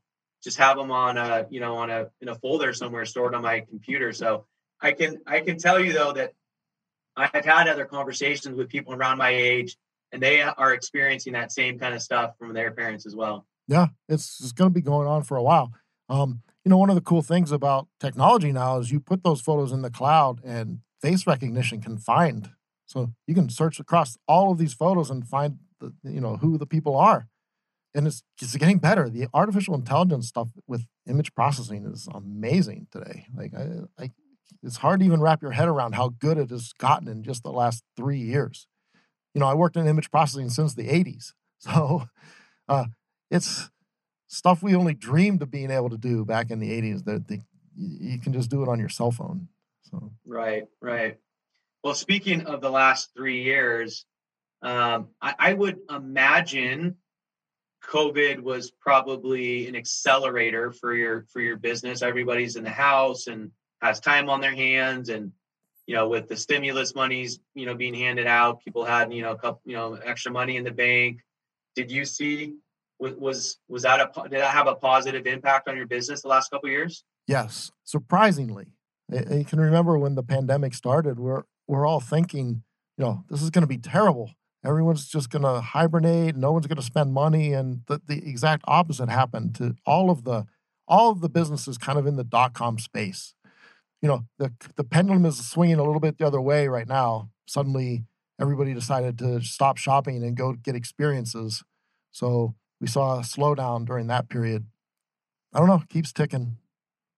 just 0.42 0.58
have 0.58 0.76
them 0.76 0.90
on 0.90 1.16
a 1.16 1.46
you 1.50 1.60
know 1.60 1.76
on 1.76 1.88
a 1.88 2.08
in 2.20 2.28
a 2.28 2.34
folder 2.34 2.74
somewhere 2.74 3.06
stored 3.06 3.34
on 3.34 3.42
my 3.42 3.60
computer. 3.60 4.12
So 4.12 4.44
I 4.80 4.92
can 4.92 5.18
I 5.26 5.40
can 5.40 5.56
tell 5.56 5.80
you 5.80 5.92
though 5.92 6.12
that 6.12 6.34
I've 7.18 7.44
had 7.44 7.68
other 7.68 7.84
conversations 7.84 8.56
with 8.56 8.68
people 8.68 8.94
around 8.94 9.18
my 9.18 9.30
age, 9.30 9.76
and 10.12 10.22
they 10.22 10.40
are 10.40 10.72
experiencing 10.72 11.32
that 11.34 11.52
same 11.52 11.78
kind 11.78 11.94
of 11.94 12.02
stuff 12.02 12.34
from 12.38 12.54
their 12.54 12.70
parents 12.70 13.06
as 13.06 13.14
well. 13.14 13.46
Yeah, 13.66 13.88
it's, 14.08 14.40
it's 14.40 14.52
going 14.52 14.70
to 14.70 14.74
be 14.74 14.80
going 14.80 15.06
on 15.06 15.22
for 15.24 15.36
a 15.36 15.42
while. 15.42 15.72
Um, 16.08 16.42
you 16.64 16.70
know, 16.70 16.78
one 16.78 16.90
of 16.90 16.96
the 16.96 17.02
cool 17.02 17.22
things 17.22 17.52
about 17.52 17.88
technology 18.00 18.52
now 18.52 18.78
is 18.78 18.90
you 18.90 19.00
put 19.00 19.22
those 19.22 19.40
photos 19.40 19.72
in 19.72 19.82
the 19.82 19.90
cloud, 19.90 20.40
and 20.44 20.80
face 21.02 21.26
recognition 21.26 21.80
can 21.80 21.98
find. 21.98 22.50
So 22.86 23.12
you 23.26 23.34
can 23.34 23.50
search 23.50 23.78
across 23.78 24.16
all 24.26 24.50
of 24.50 24.58
these 24.58 24.72
photos 24.72 25.10
and 25.10 25.26
find 25.26 25.58
the, 25.80 25.92
you 26.02 26.20
know 26.20 26.36
who 26.36 26.56
the 26.56 26.66
people 26.66 26.96
are, 26.96 27.28
and 27.94 28.06
it's 28.06 28.22
it's 28.40 28.56
getting 28.56 28.78
better. 28.78 29.10
The 29.10 29.28
artificial 29.34 29.74
intelligence 29.74 30.28
stuff 30.28 30.48
with 30.66 30.86
image 31.06 31.34
processing 31.34 31.84
is 31.86 32.08
amazing 32.12 32.86
today. 32.90 33.26
Like 33.34 33.52
I, 33.54 34.02
I 34.02 34.10
it's 34.62 34.78
hard 34.78 35.00
to 35.00 35.06
even 35.06 35.20
wrap 35.20 35.42
your 35.42 35.52
head 35.52 35.68
around 35.68 35.94
how 35.94 36.10
good 36.18 36.38
it 36.38 36.50
has 36.50 36.72
gotten 36.78 37.08
in 37.08 37.22
just 37.22 37.42
the 37.42 37.52
last 37.52 37.82
three 37.96 38.18
years. 38.18 38.66
You 39.34 39.40
know, 39.40 39.46
I 39.46 39.54
worked 39.54 39.76
in 39.76 39.86
image 39.86 40.10
processing 40.10 40.50
since 40.50 40.74
the 40.74 40.88
80s. 40.88 41.32
So 41.60 42.04
uh, 42.68 42.84
it's 43.32 43.68
stuff 44.28 44.62
we 44.62 44.76
only 44.76 44.94
dreamed 44.94 45.42
of 45.42 45.50
being 45.50 45.72
able 45.72 45.90
to 45.90 45.98
do 45.98 46.24
back 46.24 46.52
in 46.52 46.60
the 46.60 46.70
80s 46.70 47.04
that 47.06 47.26
the, 47.26 47.40
you 47.74 48.20
can 48.20 48.32
just 48.32 48.48
do 48.48 48.62
it 48.62 48.68
on 48.68 48.78
your 48.78 48.88
cell 48.88 49.10
phone. 49.10 49.48
So 49.90 50.12
Right, 50.24 50.66
right. 50.80 51.16
Well, 51.82 51.94
speaking 51.94 52.42
of 52.42 52.60
the 52.60 52.70
last 52.70 53.10
three 53.16 53.42
years, 53.42 54.04
um, 54.62 55.08
I, 55.20 55.34
I 55.36 55.52
would 55.54 55.78
imagine 55.90 56.96
COVID 57.84 58.40
was 58.40 58.70
probably 58.70 59.66
an 59.66 59.76
accelerator 59.76 60.72
for 60.72 60.94
your 60.94 61.24
for 61.32 61.40
your 61.40 61.56
business. 61.56 62.02
Everybody's 62.02 62.56
in 62.56 62.64
the 62.64 62.70
house 62.70 63.26
and 63.26 63.50
has 63.80 64.00
time 64.00 64.28
on 64.28 64.40
their 64.40 64.54
hands 64.54 65.08
and 65.08 65.32
you 65.86 65.94
know 65.94 66.08
with 66.08 66.28
the 66.28 66.36
stimulus 66.36 66.94
monies 66.94 67.40
you 67.54 67.66
know 67.66 67.74
being 67.74 67.94
handed 67.94 68.26
out 68.26 68.62
people 68.64 68.84
had 68.84 69.12
you 69.12 69.22
know 69.22 69.32
a 69.32 69.38
couple 69.38 69.60
you 69.64 69.74
know 69.74 69.94
extra 69.94 70.30
money 70.30 70.56
in 70.56 70.64
the 70.64 70.70
bank. 70.70 71.20
Did 71.74 71.90
you 71.90 72.04
see 72.04 72.54
was 72.98 73.58
was 73.68 73.82
that 73.82 74.00
a 74.00 74.22
did 74.24 74.40
that 74.40 74.50
have 74.50 74.66
a 74.66 74.74
positive 74.74 75.26
impact 75.26 75.68
on 75.68 75.76
your 75.76 75.86
business 75.86 76.22
the 76.22 76.28
last 76.28 76.50
couple 76.50 76.68
years? 76.68 77.04
Yes 77.26 77.70
surprisingly. 77.84 78.66
You 79.10 79.44
can 79.44 79.60
remember 79.60 79.98
when 79.98 80.14
the 80.14 80.22
pandemic 80.22 80.74
started 80.74 81.18
we're 81.18 81.44
we're 81.66 81.86
all 81.86 82.00
thinking 82.00 82.62
you 82.96 83.04
know 83.04 83.24
this 83.30 83.42
is 83.42 83.50
going 83.50 83.62
to 83.62 83.68
be 83.68 83.78
terrible. 83.78 84.32
Everyone's 84.64 85.06
just 85.06 85.30
going 85.30 85.44
to 85.44 85.60
hibernate 85.60 86.36
no 86.36 86.52
one's 86.52 86.66
going 86.66 86.76
to 86.76 86.82
spend 86.82 87.12
money 87.12 87.52
and 87.52 87.82
the, 87.86 88.02
the 88.06 88.28
exact 88.28 88.64
opposite 88.66 89.08
happened 89.08 89.54
to 89.54 89.76
all 89.86 90.10
of 90.10 90.24
the 90.24 90.46
all 90.88 91.10
of 91.10 91.20
the 91.20 91.28
businesses 91.28 91.78
kind 91.78 91.98
of 91.98 92.06
in 92.06 92.16
the 92.16 92.24
dot 92.24 92.54
com 92.54 92.78
space 92.78 93.34
you 94.02 94.08
know 94.08 94.24
the 94.38 94.52
the 94.76 94.84
pendulum 94.84 95.24
is 95.26 95.48
swinging 95.48 95.78
a 95.78 95.84
little 95.84 96.00
bit 96.00 96.18
the 96.18 96.26
other 96.26 96.40
way 96.40 96.68
right 96.68 96.88
now. 96.88 97.30
Suddenly, 97.46 98.04
everybody 98.40 98.74
decided 98.74 99.18
to 99.18 99.40
stop 99.40 99.76
shopping 99.76 100.22
and 100.22 100.36
go 100.36 100.52
get 100.52 100.76
experiences. 100.76 101.64
So 102.12 102.54
we 102.80 102.86
saw 102.86 103.18
a 103.18 103.22
slowdown 103.22 103.86
during 103.86 104.06
that 104.08 104.28
period. 104.28 104.66
I 105.52 105.58
don't 105.58 105.68
know, 105.68 105.82
keeps 105.88 106.12
ticking. 106.12 106.58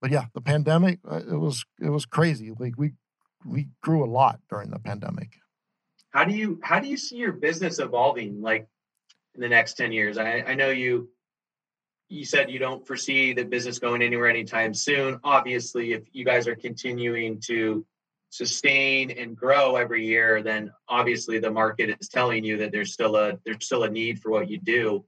But 0.00 0.10
yeah, 0.10 0.26
the 0.34 0.40
pandemic 0.40 1.00
uh, 1.10 1.16
it 1.16 1.38
was 1.38 1.64
it 1.80 1.90
was 1.90 2.06
crazy. 2.06 2.52
Like 2.58 2.74
we 2.78 2.92
we 3.44 3.68
grew 3.82 4.04
a 4.04 4.10
lot 4.10 4.40
during 4.48 4.70
the 4.70 4.78
pandemic. 4.78 5.36
How 6.10 6.24
do 6.24 6.34
you 6.34 6.58
how 6.62 6.80
do 6.80 6.88
you 6.88 6.96
see 6.96 7.16
your 7.16 7.32
business 7.32 7.78
evolving 7.78 8.40
like 8.40 8.66
in 9.34 9.40
the 9.40 9.48
next 9.48 9.74
10 9.74 9.92
years? 9.92 10.18
I, 10.18 10.44
I 10.46 10.54
know 10.54 10.70
you 10.70 11.10
you 12.10 12.24
said 12.24 12.50
you 12.50 12.58
don't 12.58 12.84
foresee 12.84 13.32
the 13.32 13.44
business 13.44 13.78
going 13.78 14.02
anywhere 14.02 14.28
anytime 14.28 14.74
soon. 14.74 15.20
Obviously, 15.22 15.92
if 15.92 16.02
you 16.12 16.24
guys 16.24 16.48
are 16.48 16.56
continuing 16.56 17.40
to 17.46 17.86
sustain 18.30 19.12
and 19.12 19.36
grow 19.36 19.76
every 19.76 20.04
year, 20.04 20.42
then 20.42 20.72
obviously 20.88 21.38
the 21.38 21.50
market 21.50 21.96
is 22.00 22.08
telling 22.08 22.44
you 22.44 22.58
that 22.58 22.72
there's 22.72 22.92
still 22.92 23.14
a 23.16 23.38
there's 23.44 23.64
still 23.64 23.84
a 23.84 23.90
need 23.90 24.20
for 24.20 24.30
what 24.30 24.50
you 24.50 24.58
do. 24.58 25.04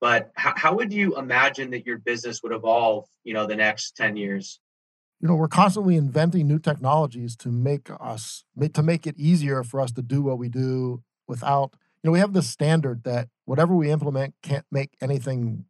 But 0.00 0.30
how, 0.34 0.52
how 0.54 0.74
would 0.74 0.92
you 0.92 1.16
imagine 1.16 1.70
that 1.70 1.86
your 1.86 1.98
business 1.98 2.42
would 2.42 2.52
evolve, 2.52 3.06
you 3.24 3.32
know, 3.32 3.46
the 3.46 3.56
next 3.56 3.96
10 3.96 4.16
years? 4.16 4.60
You 5.20 5.28
know, 5.28 5.36
we're 5.36 5.48
constantly 5.48 5.96
inventing 5.96 6.48
new 6.48 6.58
technologies 6.58 7.34
to 7.36 7.48
make 7.48 7.88
us 7.98 8.44
to 8.74 8.82
make 8.82 9.06
it 9.06 9.16
easier 9.16 9.62
for 9.64 9.80
us 9.80 9.92
to 9.92 10.02
do 10.02 10.20
what 10.20 10.38
we 10.38 10.50
do 10.50 11.02
without, 11.26 11.76
you 12.02 12.08
know, 12.08 12.12
we 12.12 12.18
have 12.18 12.34
this 12.34 12.50
standard 12.50 13.04
that 13.04 13.28
whatever 13.46 13.74
we 13.74 13.90
implement 13.90 14.34
can't 14.42 14.66
make 14.70 14.90
anything 15.00 15.64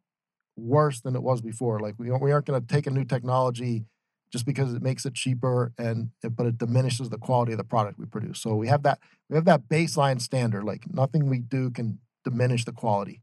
worse 0.55 1.01
than 1.01 1.15
it 1.15 1.23
was 1.23 1.41
before. 1.41 1.79
Like 1.79 1.95
we, 1.97 2.11
we 2.11 2.31
aren't 2.31 2.45
going 2.45 2.61
to 2.61 2.67
take 2.67 2.87
a 2.87 2.91
new 2.91 3.05
technology 3.05 3.85
just 4.31 4.45
because 4.45 4.73
it 4.73 4.81
makes 4.81 5.05
it 5.05 5.13
cheaper 5.13 5.71
and 5.77 6.09
eh, 6.23 6.29
but 6.29 6.47
it 6.47 6.57
diminishes 6.57 7.09
the 7.09 7.17
quality 7.17 7.51
of 7.51 7.57
the 7.57 7.63
product 7.63 7.99
we 7.99 8.05
produce. 8.05 8.39
So 8.39 8.55
we 8.55 8.67
have 8.67 8.83
that 8.83 8.99
we 9.29 9.35
have 9.35 9.45
that 9.45 9.69
baseline 9.69 10.19
standard. 10.19 10.63
Like 10.63 10.91
nothing 10.91 11.29
we 11.29 11.39
do 11.39 11.69
can 11.69 11.99
diminish 12.23 12.65
the 12.65 12.71
quality. 12.71 13.21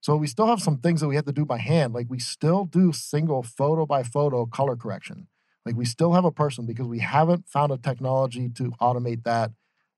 So 0.00 0.16
we 0.16 0.26
still 0.26 0.46
have 0.46 0.60
some 0.60 0.78
things 0.78 1.00
that 1.00 1.08
we 1.08 1.16
have 1.16 1.24
to 1.24 1.32
do 1.32 1.44
by 1.44 1.58
hand. 1.58 1.94
Like 1.94 2.06
we 2.10 2.18
still 2.18 2.66
do 2.66 2.92
single 2.92 3.42
photo 3.42 3.86
by 3.86 4.02
photo 4.02 4.46
color 4.46 4.76
correction. 4.76 5.28
Like 5.64 5.76
we 5.76 5.86
still 5.86 6.12
have 6.12 6.24
a 6.24 6.30
person 6.30 6.66
because 6.66 6.86
we 6.86 6.98
haven't 6.98 7.48
found 7.48 7.72
a 7.72 7.78
technology 7.78 8.48
to 8.50 8.72
automate 8.80 9.24
that 9.24 9.50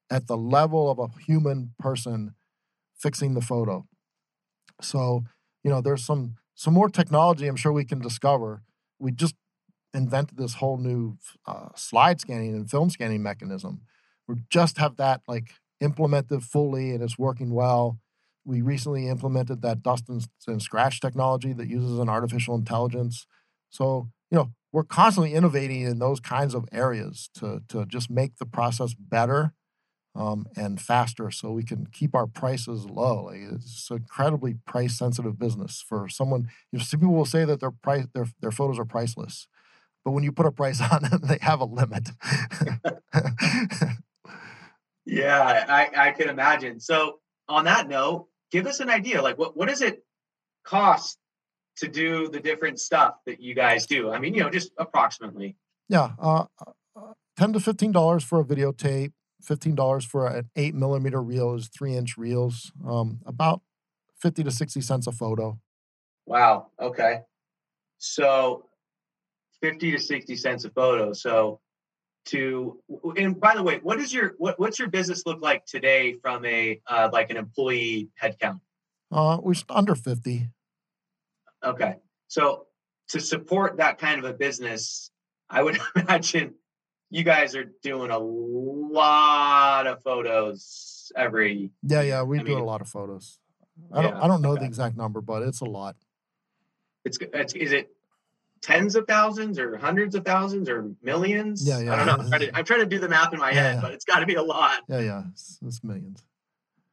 at 0.09 0.29
the 0.29 0.37
level 0.37 0.91
of 0.91 0.99
a 0.99 1.09
human 1.27 1.73
person 1.79 2.35
fixing 2.97 3.35
the 3.35 3.41
photo. 3.41 3.85
So, 4.81 5.25
you 5.65 5.71
know, 5.71 5.81
there's 5.81 6.05
some 6.05 6.37
some 6.57 6.75
more 6.75 6.89
technology 6.89 7.47
I'm 7.47 7.57
sure 7.57 7.71
we 7.71 7.85
can 7.85 8.01
discover. 8.01 8.63
We 8.99 9.13
just 9.13 9.37
invented 9.95 10.39
this 10.39 10.55
whole 10.55 10.79
new 10.79 11.19
uh, 11.47 11.69
slide 11.77 12.21
scanning 12.21 12.55
and 12.55 12.69
film 12.69 12.91
scanning 12.91 13.23
mechanism. 13.23 13.83
We 14.27 14.37
just 14.51 14.79
have 14.79 14.97
that 14.97 15.21
like 15.29 15.53
implemented 15.81 16.43
fully 16.43 16.91
and 16.91 17.03
it's 17.03 17.19
working 17.19 17.53
well. 17.53 17.99
We 18.45 18.63
recently 18.63 19.09
implemented 19.09 19.63
that 19.63 19.83
dust 19.83 20.09
and, 20.09 20.27
and 20.47 20.63
scratch 20.63 21.01
technology 21.01 21.53
that 21.53 21.69
uses 21.69 21.99
an 21.99 22.09
artificial 22.09 22.55
intelligence. 22.55 23.27
So, 23.71 24.09
you 24.31 24.37
know, 24.39 24.51
we're 24.73 24.85
constantly 24.85 25.35
innovating 25.35 25.83
in 25.83 25.99
those 25.99 26.21
kinds 26.21 26.55
of 26.55 26.67
areas 26.73 27.29
to, 27.35 27.63
to 27.69 27.85
just 27.87 28.11
make 28.11 28.37
the 28.37 28.47
process 28.47 28.95
better 28.95 29.53
um, 30.17 30.47
and 30.57 30.81
faster 30.81 31.31
so 31.31 31.53
we 31.53 31.63
can 31.63 31.87
keep 31.93 32.15
our 32.15 32.27
prices 32.27 32.87
low. 32.87 33.25
Like 33.25 33.41
it's 33.53 33.91
an 33.91 33.99
incredibly 33.99 34.55
price 34.67 34.99
sensitive 34.99 35.39
business 35.39 35.85
for 35.87 36.09
someone. 36.09 36.49
You 36.73 36.79
know, 36.79 36.85
some 36.85 37.01
people 37.01 37.15
will 37.15 37.27
say 37.27 37.45
that 37.45 37.61
their 37.61 37.71
price 37.71 38.07
their 38.15 38.27
their 38.41 38.51
photos 38.51 38.79
are 38.79 38.85
priceless, 38.85 39.47
but 40.05 40.13
when 40.13 40.25
you 40.25 40.33
put 40.33 40.47
a 40.47 40.53
price 40.53 40.81
on 40.93 41.03
them, 41.03 41.21
they 41.23 41.39
have 41.43 41.61
a 41.61 41.67
limit. 41.67 42.09
yeah, 45.05 45.67
I, 45.69 46.09
I 46.09 46.11
can 46.13 46.31
imagine. 46.31 46.81
So 46.81 47.21
on 47.49 47.65
that 47.67 47.89
note, 47.89 48.29
give 48.51 48.67
us 48.67 48.81
an 48.81 48.89
idea. 48.89 49.21
Like 49.21 49.39
what 49.39 49.57
what 49.57 49.69
does 49.69 49.83
it 49.83 50.03
cost 50.65 51.19
to 51.77 51.89
do 51.89 52.29
the 52.29 52.41
different 52.41 52.81
stuff 52.81 53.17
that 53.27 53.41
you 53.41 53.55
guys 53.55 53.87
do? 53.87 54.11
I 54.11 54.19
mean, 54.19 54.35
you 54.35 54.43
know, 54.43 54.51
just 54.51 54.73
approximately. 54.79 55.57
Yeah, 55.89 56.13
uh, 56.19 56.47
uh, 56.97 57.13
ten 57.39 57.53
to 57.53 57.61
fifteen 57.61 57.93
dollars 57.93 58.25
for 58.25 58.41
a 58.41 58.45
videotape 58.45 59.13
$15 59.45 60.05
for 60.05 60.27
an 60.27 60.51
eight 60.57 60.75
millimeter 60.75 61.23
reel 61.23 61.55
is 61.55 61.69
three 61.69 61.95
inch 61.95 62.17
reels, 62.17 62.73
um, 62.87 63.21
about 63.27 63.61
50 64.21 64.45
to 64.45 64.51
60 64.51 64.81
cents 64.81 65.07
a 65.07 65.13
photo. 65.13 65.59
Wow. 66.27 66.69
Okay. 66.81 67.21
So 67.99 68.67
50 69.63 69.93
to 69.93 69.99
60 69.99 70.37
cents 70.37 70.65
a 70.65 70.71
photo. 70.71 71.13
So 71.13 71.61
to, 72.27 72.79
and 73.17 73.39
by 73.39 73.55
the 73.55 73.63
way, 73.63 73.79
what 73.83 74.01
is 74.01 74.13
your, 74.13 74.35
what, 74.39 74.59
what's 74.59 74.79
your 74.79 74.89
business 74.89 75.25
look 75.27 75.41
like 75.41 75.65
today 75.67 76.15
from 76.15 76.45
a, 76.45 76.81
uh, 76.89 77.09
like 77.13 77.31
an 77.31 77.37
employee 77.37 78.09
headcount? 78.21 78.61
Uh, 79.13 79.39
we're 79.41 79.55
under 79.69 79.95
50. 79.95 80.49
Okay. 81.65 81.97
So 82.29 82.67
to 83.09 83.21
support 83.21 83.77
that 83.77 83.99
kind 83.99 84.19
of 84.19 84.25
a 84.25 84.35
business, 84.35 85.11
I 85.49 85.63
would 85.63 85.79
imagine 85.97 86.55
you 87.11 87.23
guys 87.23 87.55
are 87.55 87.71
doing 87.83 88.11
a 88.11 88.19
lot 88.19 89.87
of 89.87 90.03
photos 90.03 91.13
every. 91.17 91.71
Yeah, 91.83 92.03
yeah, 92.03 92.23
we 92.23 92.39
I 92.39 92.43
do 92.43 92.49
mean, 92.51 92.59
a 92.59 92.65
lot 92.65 92.81
of 92.81 92.89
photos. 92.89 93.39
I 93.93 94.03
don't, 94.03 94.15
I 94.15 94.27
don't 94.27 94.43
know 94.43 94.53
okay. 94.53 94.61
the 94.61 94.67
exact 94.67 94.97
number, 94.97 95.21
but 95.21 95.43
it's 95.43 95.61
a 95.61 95.67
lot. 95.67 95.97
It's, 97.05 97.19
it's 97.21 97.55
is 97.55 97.73
it 97.73 97.91
tens 98.63 98.97
of 98.97 99.07
thousands 99.07 99.59
or 99.59 99.77
hundreds 99.77 100.15
of 100.15 100.25
thousands 100.25 100.69
or 100.69 100.91
millions? 101.03 101.67
Yeah, 101.67 101.79
yeah. 101.79 101.93
I 101.93 101.97
don't 101.97 102.07
know. 102.07 102.13
I'm 102.25 102.29
trying 102.29 102.41
to, 102.41 102.57
I'm 102.57 102.65
trying 102.65 102.81
to 102.81 102.87
do 102.87 102.99
the 102.99 103.09
math 103.09 103.33
in 103.33 103.39
my 103.39 103.51
yeah, 103.51 103.63
head, 103.63 103.75
yeah. 103.77 103.81
but 103.81 103.93
it's 103.93 104.05
got 104.05 104.21
to 104.21 104.27
be 104.27 104.35
a 104.35 104.43
lot. 104.43 104.81
Yeah, 104.89 105.01
yeah, 105.01 105.23
it's, 105.31 105.59
it's 105.65 105.85
millions. 105.85 106.25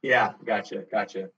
Yeah, 0.02 0.34
gotcha, 0.46 0.84
gotcha. 0.92 1.30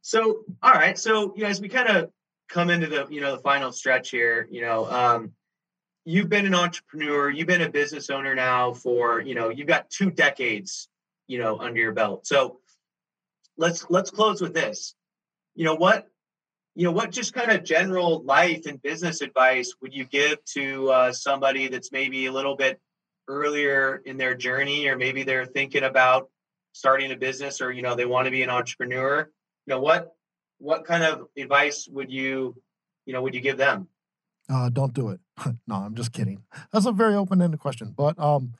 So, 0.00 0.44
all 0.62 0.72
right. 0.72 0.98
So, 0.98 1.34
you 1.36 1.44
guys, 1.44 1.60
we 1.60 1.68
kind 1.68 1.88
of 1.88 2.10
come 2.48 2.70
into 2.70 2.86
the, 2.86 3.06
you 3.10 3.20
know, 3.20 3.36
the 3.36 3.42
final 3.42 3.70
stretch 3.70 4.10
here, 4.10 4.48
you 4.50 4.62
know, 4.62 4.90
um, 4.90 5.32
you've 6.08 6.30
been 6.30 6.46
an 6.46 6.54
entrepreneur, 6.54 7.28
you've 7.28 7.46
been 7.46 7.60
a 7.60 7.68
business 7.68 8.08
owner 8.08 8.34
now 8.34 8.72
for, 8.72 9.20
you 9.20 9.34
know, 9.34 9.50
you've 9.50 9.66
got 9.66 9.90
two 9.90 10.10
decades, 10.10 10.88
you 11.26 11.38
know, 11.38 11.58
under 11.58 11.78
your 11.78 11.92
belt. 11.92 12.26
So 12.26 12.60
let's 13.58 13.84
let's 13.90 14.10
close 14.10 14.40
with 14.40 14.54
this. 14.54 14.94
You 15.54 15.66
know, 15.66 15.74
what 15.74 16.08
you 16.74 16.84
know, 16.84 16.92
what 16.92 17.10
just 17.10 17.34
kind 17.34 17.50
of 17.50 17.62
general 17.62 18.22
life 18.22 18.64
and 18.64 18.80
business 18.80 19.20
advice 19.20 19.74
would 19.82 19.92
you 19.92 20.06
give 20.06 20.42
to 20.54 20.90
uh, 20.90 21.12
somebody 21.12 21.68
that's 21.68 21.92
maybe 21.92 22.24
a 22.24 22.32
little 22.32 22.56
bit 22.56 22.80
earlier 23.28 24.00
in 24.06 24.16
their 24.16 24.34
journey, 24.34 24.86
or 24.86 24.96
maybe 24.96 25.24
they're 25.24 25.44
thinking 25.44 25.84
about 25.84 26.30
starting 26.72 27.12
a 27.12 27.16
business, 27.16 27.60
or 27.60 27.70
you 27.70 27.82
know, 27.82 27.96
they 27.96 28.06
want 28.06 28.24
to 28.24 28.30
be 28.30 28.42
an 28.42 28.48
entrepreneur? 28.48 29.30
You 29.66 29.74
know, 29.74 29.80
what 29.80 30.10
what 30.56 30.86
kind 30.86 31.04
of 31.04 31.28
advice 31.36 31.86
would 31.86 32.10
you, 32.10 32.56
you 33.04 33.12
know, 33.12 33.20
would 33.20 33.34
you 33.34 33.42
give 33.42 33.58
them? 33.58 33.88
Uh, 34.50 34.70
don't 34.70 34.94
do 34.94 35.10
it. 35.10 35.20
no, 35.66 35.74
I'm 35.74 35.94
just 35.94 36.12
kidding. 36.12 36.42
That's 36.72 36.86
a 36.86 36.92
very 36.92 37.14
open-ended 37.14 37.60
question, 37.60 37.92
but 37.96 38.18
um, 38.18 38.54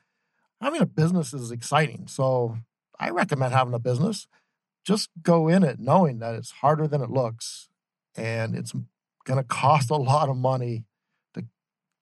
having 0.61 0.81
a 0.81 0.85
business 0.85 1.33
is 1.33 1.51
exciting. 1.51 2.07
So 2.07 2.57
I 2.99 3.09
recommend 3.09 3.53
having 3.53 3.73
a 3.73 3.79
business. 3.79 4.27
Just 4.85 5.09
go 5.21 5.47
in 5.47 5.63
it 5.63 5.79
knowing 5.79 6.19
that 6.19 6.35
it's 6.35 6.51
harder 6.51 6.87
than 6.87 7.01
it 7.01 7.09
looks 7.09 7.69
and 8.15 8.55
it's 8.55 8.73
going 9.25 9.37
to 9.37 9.43
cost 9.43 9.89
a 9.89 9.95
lot 9.95 10.29
of 10.29 10.37
money 10.37 10.85
to 11.33 11.45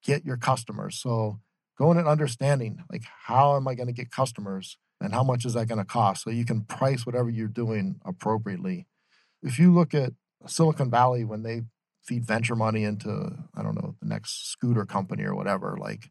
get 0.04 0.26
your 0.26 0.38
customers. 0.38 0.98
So 0.98 1.40
going 1.78 1.98
and 1.98 2.08
understanding 2.08 2.84
like 2.92 3.04
how 3.26 3.56
am 3.56 3.68
I 3.68 3.76
going 3.76 3.88
to 3.88 3.94
get 3.94 4.12
customers 4.12 4.78
and 5.00 5.14
how 5.14 5.24
much 5.24 5.46
is 5.46 5.54
that 5.54 5.68
going 5.68 5.80
to 5.80 5.86
cost 5.86 6.24
so 6.24 6.30
you 6.30 6.46
can 6.46 6.62
price 6.62 7.06
whatever 7.06 7.30
you're 7.30 7.48
doing 7.48 8.00
appropriately. 8.06 8.88
If 9.44 9.60
you 9.60 9.74
look 9.74 9.94
at 9.94 10.14
Silicon 10.48 10.90
Valley 10.90 11.24
when 11.24 11.44
they 11.44 11.64
feed 12.08 12.26
venture 12.26 12.56
money 12.56 12.84
into 12.84 13.32
I 13.56 13.62
don't 13.62 13.76
know 13.76 13.96
the 14.02 14.08
next 14.08 14.50
scooter 14.50 14.86
company 14.86 15.24
or 15.24 15.36
whatever 15.36 15.78
like 15.80 16.10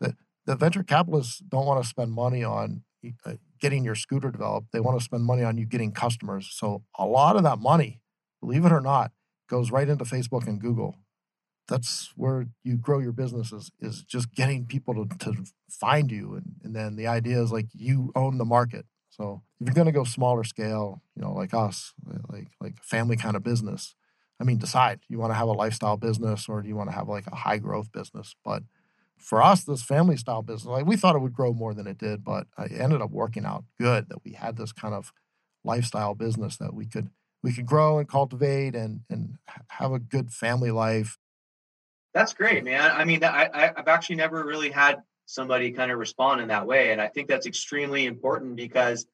the 0.00 0.14
the 0.46 0.56
venture 0.56 0.82
capitalists 0.82 1.38
don't 1.38 1.66
want 1.66 1.82
to 1.82 1.88
spend 1.88 2.12
money 2.12 2.44
on 2.44 2.82
uh, 3.24 3.34
getting 3.60 3.84
your 3.84 3.94
scooter 3.94 4.30
developed. 4.30 4.68
They 4.72 4.80
want 4.80 4.98
to 4.98 5.04
spend 5.04 5.24
money 5.24 5.42
on 5.42 5.56
you 5.58 5.66
getting 5.66 5.92
customers. 5.92 6.50
So 6.52 6.82
a 6.98 7.06
lot 7.06 7.36
of 7.36 7.42
that 7.44 7.58
money, 7.58 8.00
believe 8.40 8.64
it 8.64 8.72
or 8.72 8.80
not, 8.80 9.12
goes 9.48 9.70
right 9.70 9.88
into 9.88 10.04
Facebook 10.04 10.46
and 10.46 10.60
Google. 10.60 10.96
That's 11.68 12.12
where 12.16 12.46
you 12.64 12.76
grow 12.76 12.98
your 12.98 13.12
businesses 13.12 13.70
is 13.80 14.02
just 14.02 14.34
getting 14.34 14.66
people 14.66 15.06
to, 15.06 15.18
to 15.18 15.44
find 15.70 16.10
you. 16.10 16.34
And, 16.34 16.56
and 16.64 16.74
then 16.74 16.96
the 16.96 17.06
idea 17.06 17.40
is 17.40 17.52
like 17.52 17.66
you 17.72 18.10
own 18.14 18.38
the 18.38 18.44
market. 18.44 18.86
So 19.10 19.42
if 19.60 19.66
you're 19.66 19.74
going 19.74 19.86
to 19.86 19.92
go 19.92 20.04
smaller 20.04 20.44
scale, 20.44 21.02
you 21.14 21.22
know, 21.22 21.32
like 21.32 21.54
us, 21.54 21.92
like 22.28 22.48
like 22.60 22.82
family 22.82 23.16
kind 23.16 23.36
of 23.36 23.44
business, 23.44 23.94
I 24.40 24.44
mean, 24.44 24.58
decide 24.58 25.00
you 25.08 25.18
want 25.18 25.30
to 25.30 25.36
have 25.36 25.48
a 25.48 25.52
lifestyle 25.52 25.98
business 25.98 26.48
or 26.48 26.62
do 26.62 26.68
you 26.68 26.76
want 26.76 26.88
to 26.88 26.96
have 26.96 27.08
like 27.08 27.26
a 27.26 27.34
high 27.34 27.58
growth 27.58 27.92
business. 27.92 28.34
But 28.44 28.62
for 29.18 29.42
us, 29.42 29.64
this 29.64 29.82
family 29.82 30.16
style 30.16 30.42
business, 30.42 30.66
like 30.66 30.86
we 30.86 30.96
thought 30.96 31.14
it 31.14 31.20
would 31.20 31.34
grow 31.34 31.52
more 31.52 31.74
than 31.74 31.86
it 31.86 31.98
did, 31.98 32.24
but 32.24 32.46
it 32.58 32.80
ended 32.80 33.02
up 33.02 33.10
working 33.10 33.44
out 33.44 33.64
good 33.78 34.08
that 34.08 34.24
we 34.24 34.32
had 34.32 34.56
this 34.56 34.72
kind 34.72 34.94
of 34.94 35.12
lifestyle 35.62 36.14
business 36.14 36.56
that 36.56 36.72
we 36.72 36.86
could 36.86 37.10
we 37.42 37.52
could 37.52 37.66
grow 37.66 37.98
and 37.98 38.08
cultivate 38.08 38.74
and 38.74 39.00
and 39.10 39.36
have 39.68 39.92
a 39.92 39.98
good 39.98 40.32
family 40.32 40.70
life. 40.70 41.18
That's 42.14 42.32
great, 42.32 42.64
man. 42.64 42.90
I 42.92 43.04
mean, 43.04 43.22
I, 43.22 43.72
I've 43.76 43.88
actually 43.88 44.16
never 44.16 44.44
really 44.44 44.70
had 44.70 45.02
somebody 45.26 45.70
kind 45.70 45.92
of 45.92 45.98
respond 45.98 46.40
in 46.40 46.48
that 46.48 46.66
way, 46.66 46.92
and 46.92 47.00
I 47.00 47.08
think 47.08 47.28
that's 47.28 47.46
extremely 47.46 48.06
important 48.06 48.56
because 48.56 49.06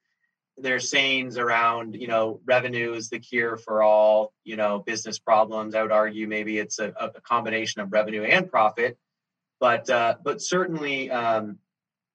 there's 0.59 0.91
sayings 0.91 1.39
around, 1.39 1.95
you 1.95 2.09
know, 2.09 2.41
revenue 2.45 2.95
is 2.95 3.11
the 3.11 3.19
cure 3.19 3.57
for 3.57 3.83
all, 3.83 4.33
you 4.45 4.57
know, 4.57 4.79
business 4.79 5.19
problems. 5.19 5.75
I 5.75 5.83
would 5.83 5.93
argue 5.93 6.27
maybe 6.27 6.59
it's 6.59 6.79
a, 6.79 6.93
a 6.99 7.21
combination 7.21 7.83
of 7.83 7.93
revenue 7.93 8.23
and 8.23 8.51
profit, 8.51 8.97
but 9.61 9.89
uh, 9.91 10.17
but 10.23 10.41
certainly 10.41 11.11
um, 11.11 11.59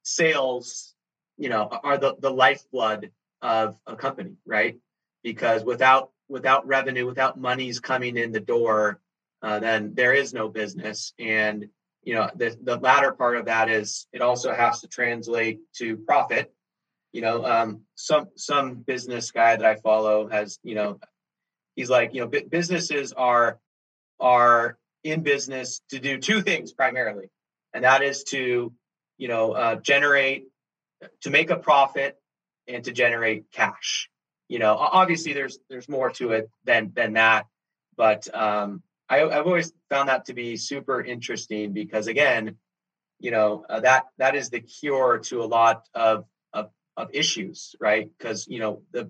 sales, 0.04 0.96
you 1.38 1.50
know, 1.50 1.70
are 1.84 1.98
the 1.98 2.16
the 2.20 2.32
lifeblood 2.32 3.12
of 3.42 3.78
a 3.86 3.96
company, 3.96 4.38
right? 4.46 4.78
because 5.24 5.64
without 5.64 6.12
without 6.28 6.66
revenue, 6.68 7.06
without 7.06 7.40
monies 7.40 7.80
coming 7.80 8.18
in 8.18 8.32
the 8.32 8.40
door, 8.40 9.00
uh, 9.42 9.60
then 9.60 9.94
there 9.94 10.14
is 10.14 10.34
no 10.34 10.48
business. 10.48 11.14
And 11.20 11.68
you 12.04 12.16
know, 12.16 12.30
the 12.36 12.58
the 12.62 12.78
latter 12.78 13.12
part 13.12 13.38
of 13.38 13.46
that 13.46 13.70
is 13.70 14.08
it 14.12 14.22
also 14.22 14.54
has 14.54 14.82
to 14.82 14.88
translate 14.88 15.60
to 15.76 15.98
profit. 15.98 16.54
You 17.12 17.22
know, 17.22 17.46
um, 17.46 17.82
some 17.96 18.28
some 18.36 18.76
business 18.76 19.32
guy 19.32 19.56
that 19.56 19.66
I 19.66 19.76
follow 19.76 20.30
has 20.30 20.60
you 20.64 20.76
know, 20.76 21.00
he's 21.76 21.90
like 21.90 22.14
you 22.14 22.22
know, 22.22 22.28
b- 22.28 22.46
businesses 22.50 23.14
are 23.14 23.60
are 24.20 24.78
in 25.04 25.22
business 25.22 25.82
to 25.90 26.00
do 26.00 26.18
two 26.18 26.42
things 26.42 26.72
primarily, 26.72 27.30
and 27.74 27.84
that 27.84 28.02
is 28.02 28.24
to 28.26 28.74
you 29.18 29.28
know 29.28 29.52
uh, 29.52 29.76
generate 29.76 30.46
to 31.22 31.30
make 31.30 31.50
a 31.50 31.58
profit 31.58 32.18
and 32.68 32.84
to 32.86 32.92
generate 32.92 33.52
cash. 33.52 34.10
You 34.48 34.60
know 34.60 34.76
obviously 34.76 35.32
there's 35.32 35.60
there's 35.70 35.88
more 35.88 36.10
to 36.12 36.32
it 36.32 36.50
than 36.66 36.92
than 36.94 37.14
that 37.14 37.46
but 37.96 38.28
um 38.36 38.82
I, 39.08 39.20
have 39.20 39.46
always 39.46 39.72
found 39.90 40.10
that 40.10 40.26
to 40.26 40.34
be 40.34 40.58
super 40.58 41.02
interesting 41.02 41.72
because 41.72 42.08
again 42.08 42.58
you 43.20 43.32
know 43.32 43.66
uh, 43.70 43.80
that 43.82 44.06
that 44.18 44.36
is 44.36 44.50
the 44.50 44.60
cure 44.60 45.20
to 45.20 45.42
a 45.42 45.46
lot 45.46 45.84
of 45.94 46.26
of, 46.98 47.10
issues 47.14 47.76
right 47.80 48.10
because 48.18 48.48
you 48.48 48.60
know 48.60 48.82
the 48.92 49.10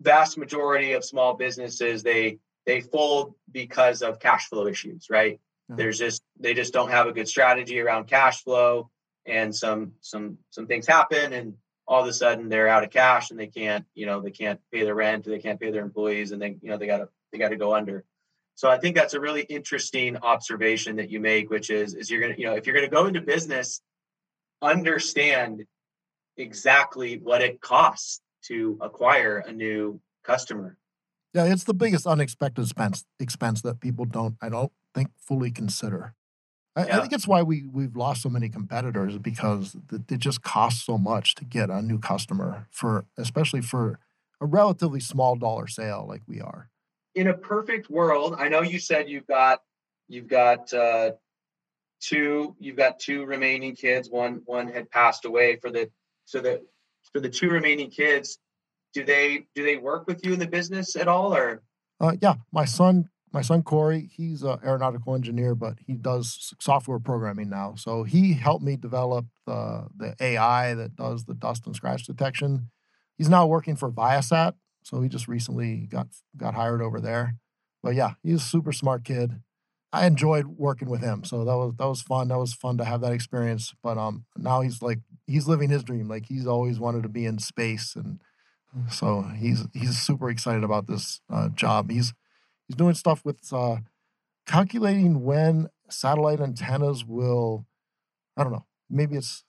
vast 0.00 0.36
majority 0.36 0.92
of 0.92 1.04
small 1.04 1.34
businesses 1.34 2.02
they 2.02 2.38
they 2.66 2.80
fold 2.80 3.34
because 3.50 4.02
of 4.02 4.18
cash 4.18 4.48
flow 4.48 4.66
issues 4.66 5.08
right 5.10 5.34
mm-hmm. 5.34 5.76
there's 5.76 5.98
just 5.98 6.22
they 6.40 6.54
just 6.54 6.72
don't 6.72 6.90
have 6.90 7.06
a 7.06 7.12
good 7.12 7.28
strategy 7.28 7.80
around 7.80 8.06
cash 8.06 8.42
flow 8.42 8.90
and 9.26 9.54
some 9.54 9.92
some 10.00 10.38
some 10.50 10.66
things 10.66 10.86
happen 10.86 11.32
and 11.32 11.54
all 11.86 12.02
of 12.02 12.08
a 12.08 12.12
sudden 12.12 12.48
they're 12.48 12.68
out 12.68 12.84
of 12.84 12.90
cash 12.90 13.30
and 13.30 13.38
they 13.38 13.48
can't, 13.48 13.84
you 13.94 14.06
know, 14.06 14.20
they 14.20 14.30
can't 14.30 14.60
pay 14.72 14.84
their 14.84 14.94
rent, 14.94 15.24
they 15.24 15.38
can't 15.38 15.60
pay 15.60 15.70
their 15.70 15.82
employees, 15.82 16.32
and 16.32 16.40
then 16.40 16.58
you 16.62 16.70
know 16.70 16.78
they 16.78 16.86
gotta 16.86 17.08
they 17.32 17.38
gotta 17.38 17.56
go 17.56 17.74
under. 17.74 18.04
So 18.54 18.68
I 18.68 18.78
think 18.78 18.96
that's 18.96 19.14
a 19.14 19.20
really 19.20 19.42
interesting 19.42 20.16
observation 20.18 20.96
that 20.96 21.10
you 21.10 21.20
make, 21.20 21.50
which 21.50 21.70
is 21.70 21.94
is 21.94 22.10
you're 22.10 22.20
gonna, 22.20 22.34
you 22.38 22.46
know, 22.46 22.54
if 22.54 22.66
you're 22.66 22.74
gonna 22.74 22.88
go 22.88 23.06
into 23.06 23.20
business, 23.20 23.80
understand 24.60 25.64
exactly 26.36 27.18
what 27.18 27.42
it 27.42 27.60
costs 27.60 28.20
to 28.44 28.78
acquire 28.80 29.38
a 29.46 29.52
new 29.52 30.00
customer. 30.24 30.76
Yeah, 31.34 31.44
it's 31.44 31.64
the 31.64 31.74
biggest 31.74 32.06
unexpected 32.06 32.62
expense 32.62 33.04
expense 33.18 33.62
that 33.62 33.80
people 33.80 34.04
don't, 34.04 34.36
I 34.42 34.48
don't 34.48 34.72
think, 34.94 35.10
fully 35.16 35.50
consider. 35.50 36.14
I, 36.76 36.86
yeah. 36.86 36.96
I, 36.96 37.00
think 37.00 37.12
it's 37.12 37.28
why 37.28 37.42
we 37.42 37.64
we've 37.70 37.96
lost 37.96 38.22
so 38.22 38.28
many 38.28 38.48
competitors 38.48 39.18
because 39.18 39.76
it 39.92 40.18
just 40.18 40.42
costs 40.42 40.84
so 40.84 40.98
much 40.98 41.34
to 41.36 41.44
get 41.44 41.70
a 41.70 41.82
new 41.82 41.98
customer 41.98 42.66
for 42.70 43.04
especially 43.18 43.60
for 43.60 43.98
a 44.40 44.46
relatively 44.46 45.00
small 45.00 45.36
dollar 45.36 45.66
sale 45.66 46.06
like 46.08 46.22
we 46.26 46.40
are. 46.40 46.70
In 47.14 47.28
a 47.28 47.34
perfect 47.34 47.90
world, 47.90 48.36
I 48.38 48.48
know 48.48 48.62
you 48.62 48.78
said 48.78 49.08
you've 49.08 49.26
got 49.26 49.60
you've 50.08 50.28
got 50.28 50.72
uh, 50.72 51.12
two 52.00 52.56
you've 52.58 52.76
got 52.76 52.98
two 52.98 53.24
remaining 53.24 53.76
kids. 53.76 54.08
One 54.10 54.42
one 54.46 54.68
had 54.68 54.90
passed 54.90 55.24
away 55.26 55.56
for 55.56 55.70
the 55.70 55.90
so 56.24 56.40
that 56.40 56.62
for 57.12 57.20
the 57.20 57.28
two 57.28 57.48
remaining 57.48 57.90
kids. 57.90 58.38
Do 58.94 59.04
they 59.04 59.46
do 59.54 59.64
they 59.64 59.76
work 59.76 60.06
with 60.06 60.24
you 60.24 60.34
in 60.34 60.38
the 60.38 60.46
business 60.46 60.96
at 60.96 61.08
all 61.08 61.34
or? 61.34 61.62
Uh, 61.98 62.12
yeah, 62.20 62.34
my 62.52 62.66
son 62.66 63.08
my 63.32 63.40
son 63.40 63.62
Corey, 63.62 64.10
he's 64.14 64.42
an 64.42 64.58
aeronautical 64.64 65.14
engineer, 65.14 65.54
but 65.54 65.78
he 65.86 65.94
does 65.94 66.52
software 66.60 66.98
programming 66.98 67.48
now. 67.48 67.74
So 67.76 68.04
he 68.04 68.34
helped 68.34 68.62
me 68.62 68.76
develop 68.76 69.24
the, 69.46 69.86
the 69.96 70.14
AI 70.20 70.74
that 70.74 70.96
does 70.96 71.24
the 71.24 71.34
dust 71.34 71.66
and 71.66 71.74
scratch 71.74 72.04
detection. 72.04 72.70
He's 73.16 73.30
now 73.30 73.46
working 73.46 73.76
for 73.76 73.90
Viasat. 73.90 74.52
So 74.84 75.00
he 75.00 75.08
just 75.08 75.28
recently 75.28 75.86
got 75.90 76.08
got 76.36 76.54
hired 76.54 76.82
over 76.82 77.00
there. 77.00 77.36
But 77.82 77.94
yeah, 77.94 78.14
he's 78.22 78.36
a 78.36 78.40
super 78.40 78.72
smart 78.72 79.04
kid. 79.04 79.40
I 79.92 80.06
enjoyed 80.06 80.46
working 80.46 80.90
with 80.90 81.02
him. 81.02 81.24
So 81.24 81.44
that 81.44 81.56
was 81.56 81.74
that 81.78 81.88
was 81.88 82.02
fun. 82.02 82.28
That 82.28 82.38
was 82.38 82.52
fun 82.52 82.78
to 82.78 82.84
have 82.84 83.00
that 83.02 83.12
experience. 83.12 83.72
But 83.82 83.96
um 83.96 84.24
now 84.36 84.60
he's 84.60 84.82
like 84.82 84.98
he's 85.32 85.48
living 85.48 85.70
his 85.70 85.82
dream. 85.82 86.08
Like 86.08 86.26
he's 86.26 86.46
always 86.46 86.78
wanted 86.78 87.02
to 87.02 87.08
be 87.08 87.24
in 87.24 87.38
space 87.38 87.96
and 87.96 88.20
so 88.90 89.22
he's 89.36 89.66
he's 89.74 90.00
super 90.00 90.30
excited 90.30 90.64
about 90.64 90.86
this 90.86 91.20
uh, 91.30 91.50
job. 91.50 91.90
He's 91.90 92.14
He's 92.72 92.76
doing 92.76 92.94
stuff 92.94 93.22
with 93.22 93.52
uh, 93.52 93.76
calculating 94.46 95.24
when 95.24 95.68
satellite 95.90 96.40
antennas 96.40 97.04
will, 97.04 97.66
I 98.34 98.42
don't 98.44 98.52
know, 98.52 98.64
maybe 98.88 99.16
it's 99.16 99.44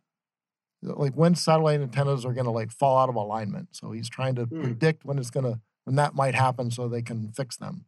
like 0.82 1.14
when 1.14 1.36
satellite 1.36 1.80
antennas 1.80 2.26
are 2.26 2.34
going 2.34 2.44
to 2.44 2.52
like 2.52 2.70
fall 2.70 2.98
out 2.98 3.08
of 3.08 3.16
alignment. 3.16 3.70
So 3.72 3.94
he's 3.94 4.10
trying 4.10 4.36
to 4.36 4.46
mm. 4.46 4.62
predict 4.62 5.06
when 5.06 5.18
it's 5.18 5.30
going 5.30 5.46
to, 5.46 5.62
when 5.86 5.96
that 5.96 6.16
might 6.16 6.36
happen 6.36 6.70
so 6.70 6.90
they 6.90 7.02
can 7.02 7.32
fix 7.32 7.56
them. 7.56 7.86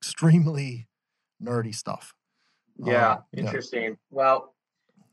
Extremely 0.00 0.88
nerdy 1.40 1.72
stuff. 1.72 2.14
Yeah, 2.84 3.08
uh, 3.08 3.20
interesting. 3.32 3.82
Yeah. 3.82 3.94
Well, 4.10 4.54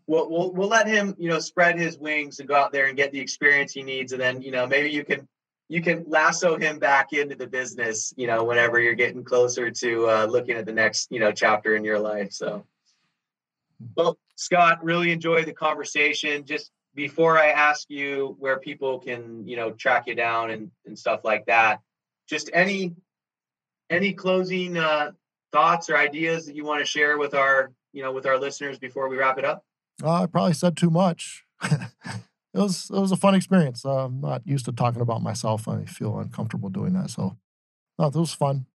we'll, 0.08 0.30
we'll 0.30 0.54
we'll 0.54 0.68
let 0.68 0.88
him, 0.88 1.16
you 1.18 1.30
know, 1.30 1.40
spread 1.40 1.78
his 1.78 1.98
wings 1.98 2.40
and 2.40 2.48
go 2.48 2.56
out 2.56 2.72
there 2.72 2.88
and 2.88 2.98
get 2.98 3.12
the 3.12 3.20
experience 3.20 3.74
he 3.74 3.84
needs, 3.84 4.12
and 4.12 4.22
then 4.22 4.42
you 4.42 4.52
know 4.52 4.68
maybe 4.68 4.90
you 4.90 5.04
can 5.04 5.28
you 5.68 5.82
can 5.82 6.06
lasso 6.08 6.58
him 6.58 6.78
back 6.80 7.14
into 7.14 7.36
the 7.36 7.48
business, 7.48 8.14
you 8.18 8.28
know, 8.28 8.44
whenever 8.44 8.80
you're 8.80 8.94
getting 8.94 9.24
closer 9.24 9.72
to 9.72 10.10
uh, 10.10 10.26
looking 10.26 10.56
at 10.56 10.66
the 10.66 10.72
next, 10.72 11.12
you 11.12 11.20
know, 11.20 11.32
chapter 11.32 11.76
in 11.76 11.84
your 11.84 11.98
life. 11.98 12.32
So, 12.32 12.66
well, 13.96 14.18
Scott, 14.36 14.84
really 14.84 15.12
enjoyed 15.12 15.48
the 15.48 15.54
conversation. 15.54 16.46
Just 16.46 16.72
before 16.94 17.40
I 17.40 17.48
ask 17.48 17.90
you 17.90 18.36
where 18.40 18.60
people 18.60 19.00
can, 19.00 19.48
you 19.48 19.56
know, 19.56 19.72
track 19.72 20.06
you 20.06 20.14
down 20.14 20.52
and, 20.52 20.72
and 20.86 20.98
stuff 20.98 21.22
like 21.24 21.48
that, 21.48 21.80
just 22.30 22.50
any 22.54 22.94
any 23.90 24.14
closing 24.14 24.78
uh, 24.78 25.12
thoughts 25.52 25.90
or 25.90 25.98
ideas 25.98 26.46
that 26.46 26.56
you 26.56 26.64
want 26.64 26.82
to 26.82 26.86
share 26.86 27.18
with 27.18 27.34
our, 27.34 27.72
you 27.92 28.04
know, 28.04 28.12
with 28.12 28.28
our 28.28 28.40
listeners 28.40 28.78
before 28.78 29.10
we 29.10 29.18
wrap 29.18 29.40
it 29.40 29.46
up? 29.46 29.65
Uh, 30.04 30.24
I 30.24 30.26
probably 30.26 30.54
said 30.54 30.76
too 30.78 30.90
much. 30.90 31.44
it 31.64 31.80
was 32.54 32.90
it 32.90 33.00
was 33.00 33.12
a 33.12 33.18
fun 33.18 33.36
experience. 33.36 33.86
Uh, 33.86 34.06
I'm 34.06 34.22
not 34.22 34.46
used 34.46 34.66
to 34.66 34.72
talking 34.72 35.02
about 35.02 35.24
myself. 35.24 35.68
I 35.68 35.86
feel 35.86 36.18
uncomfortable 36.20 36.70
doing 36.70 36.94
that. 36.94 37.10
So, 37.10 37.38
no, 37.98 38.08
it 38.08 38.16
was 38.16 38.34
fun. 38.34 38.66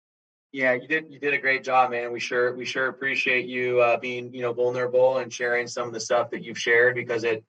Yeah, 0.52 0.72
you 0.74 0.88
did. 0.88 1.12
You 1.12 1.20
did 1.20 1.34
a 1.34 1.38
great 1.38 1.62
job, 1.62 1.90
man. 1.90 2.12
We 2.12 2.20
sure 2.20 2.54
we 2.54 2.64
sure 2.64 2.88
appreciate 2.88 3.46
you 3.46 3.80
uh, 3.80 3.98
being 3.98 4.34
you 4.34 4.42
know 4.42 4.52
vulnerable 4.52 5.18
and 5.18 5.32
sharing 5.32 5.66
some 5.66 5.86
of 5.86 5.94
the 5.94 6.00
stuff 6.00 6.30
that 6.30 6.42
you've 6.42 6.58
shared 6.58 6.94
because 6.94 7.24
it 7.24 7.44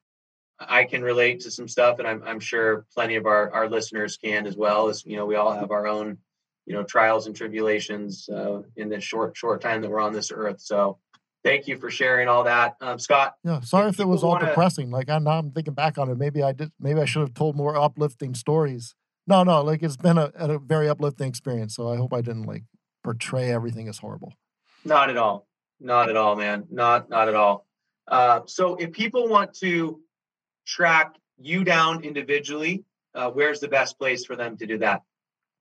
I 0.59 0.83
can 0.83 1.01
relate 1.01 1.39
to 1.41 1.51
some 1.51 1.67
stuff, 1.67 1.99
and 1.99 2.07
I'm 2.07 2.21
I'm 2.23 2.39
sure 2.39 2.85
plenty 2.93 3.15
of 3.15 3.25
our 3.25 3.51
our 3.51 3.69
listeners 3.69 4.17
can 4.17 4.45
as 4.45 4.55
well. 4.55 4.89
As 4.89 5.05
you 5.05 5.15
know, 5.15 5.25
we 5.25 5.35
all 5.35 5.51
have 5.51 5.71
our 5.71 5.87
own 5.87 6.17
you 6.65 6.73
know 6.73 6.83
trials 6.83 7.27
and 7.27 7.35
tribulations 7.35 8.29
uh, 8.29 8.61
in 8.75 8.89
this 8.89 9.03
short 9.03 9.35
short 9.35 9.61
time 9.61 9.81
that 9.81 9.89
we're 9.89 9.99
on 9.99 10.13
this 10.13 10.31
earth. 10.31 10.61
So 10.61 10.99
thank 11.43 11.67
you 11.67 11.77
for 11.77 11.89
sharing 11.89 12.27
all 12.27 12.43
that, 12.43 12.75
um, 12.81 12.99
Scott. 12.99 13.35
Yeah, 13.43 13.61
sorry 13.61 13.89
if, 13.89 13.95
if 13.95 14.01
it 14.01 14.07
was 14.07 14.23
all 14.23 14.31
wanna... 14.31 14.47
depressing. 14.47 14.89
Like 14.91 15.09
I 15.09 15.19
now 15.19 15.39
I'm 15.39 15.51
thinking 15.51 15.73
back 15.73 15.97
on 15.97 16.09
it. 16.09 16.17
Maybe 16.17 16.43
I 16.43 16.51
did. 16.51 16.71
Maybe 16.79 16.99
I 16.99 17.05
should 17.05 17.21
have 17.21 17.33
told 17.33 17.55
more 17.55 17.75
uplifting 17.75 18.33
stories. 18.33 18.95
No, 19.27 19.43
no, 19.43 19.61
like 19.61 19.83
it's 19.83 19.97
been 19.97 20.17
a, 20.17 20.31
a 20.35 20.59
very 20.59 20.89
uplifting 20.89 21.27
experience. 21.27 21.75
So 21.75 21.89
I 21.89 21.97
hope 21.97 22.13
I 22.13 22.21
didn't 22.21 22.43
like 22.43 22.63
portray 23.03 23.51
everything 23.51 23.87
as 23.87 23.97
horrible. 23.97 24.33
Not 24.83 25.09
at 25.09 25.17
all. 25.17 25.47
Not 25.79 26.09
at 26.09 26.17
all, 26.17 26.35
man. 26.35 26.65
Not 26.69 27.09
not 27.09 27.27
at 27.27 27.35
all. 27.35 27.65
Uh, 28.07 28.41
so 28.45 28.75
if 28.75 28.91
people 28.91 29.27
want 29.27 29.53
to 29.55 30.01
track 30.65 31.15
you 31.37 31.63
down 31.63 32.03
individually, 32.03 32.83
uh, 33.15 33.29
where's 33.29 33.59
the 33.59 33.67
best 33.67 33.97
place 33.97 34.25
for 34.25 34.35
them 34.35 34.57
to 34.57 34.65
do 34.65 34.77
that? 34.79 35.01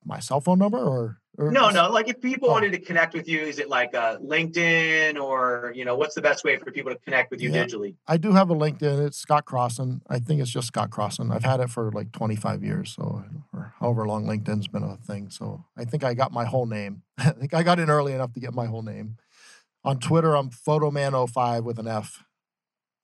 My 0.05 0.19
cell 0.19 0.41
phone 0.41 0.59
number 0.59 0.79
or, 0.79 1.19
or 1.37 1.51
no, 1.51 1.71
no. 1.71 1.91
Like 1.91 2.09
if 2.09 2.21
people 2.21 2.49
oh. 2.49 2.53
wanted 2.53 2.73
to 2.73 2.79
connect 2.79 3.15
with 3.15 3.29
you, 3.29 3.41
is 3.41 3.59
it 3.59 3.69
like 3.69 3.95
a 3.95 4.19
LinkedIn 4.23 5.21
or 5.21 5.73
you 5.75 5.85
know 5.85 5.97
what's 5.97 6.15
the 6.15 6.23
best 6.23 6.45
way 6.45 6.57
for 6.57 6.71
people 6.71 6.93
to 6.93 6.99
connect 6.99 7.31
with 7.31 7.41
you 7.41 7.51
yeah, 7.51 7.65
digitally? 7.65 7.95
I 8.07 8.17
do 8.17 8.33
have 8.33 8.51
a 8.51 8.55
LinkedIn. 8.55 9.07
It's 9.07 9.19
Scott 9.19 9.45
Crossen. 9.45 10.01
I 10.09 10.19
think 10.19 10.41
it's 10.41 10.51
just 10.51 10.69
Scott 10.69 10.91
Crossen. 10.91 11.33
I've 11.35 11.45
had 11.45 11.61
it 11.61 11.71
for 11.71 11.93
like 11.93 12.13
25 12.13 12.65
years, 12.65 12.95
so 12.95 13.25
or 13.53 13.75
however 13.79 14.07
long 14.07 14.25
LinkedIn's 14.25 14.69
been 14.69 14.83
a 14.83 14.97
thing. 14.97 15.31
So 15.31 15.65
I 15.77 15.85
think 15.85 16.03
I 16.03 16.15
got 16.15 16.33
my 16.33 16.45
whole 16.45 16.67
name. 16.67 17.03
I 17.19 17.31
think 17.31 17.53
I 17.55 17.63
got 17.63 17.79
in 17.79 17.91
early 17.91 18.15
enough 18.15 18.33
to 18.35 18.41
get 18.41 18.55
my 18.55 18.67
whole 18.67 18.83
name. 18.83 19.17
On 19.85 19.99
Twitter, 19.99 20.35
I'm 20.35 20.51
Photoman05 20.51 21.65
with 21.65 21.79
an 21.79 21.89
F. 21.89 22.25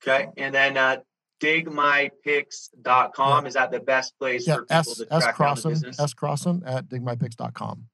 Okay, 0.03 0.28
and 0.36 0.55
then 0.55 0.76
uh, 0.76 0.99
digmypics.com. 1.41 3.45
Yeah. 3.45 3.49
Is 3.49 3.55
that 3.55 3.70
the 3.70 3.80
best 3.80 4.18
place 4.18 4.47
yeah, 4.47 4.57
for 4.57 4.62
people 4.62 4.76
S, 4.76 4.97
to 4.97 5.07
track 5.07 5.22
S 5.22 5.37
Crossen, 5.37 5.39
down 5.39 5.57
the 5.57 5.68
business? 5.68 6.01
S 6.01 6.14
Crossen 6.14 6.62
at 6.66 6.89
digmypics.com. 6.89 7.87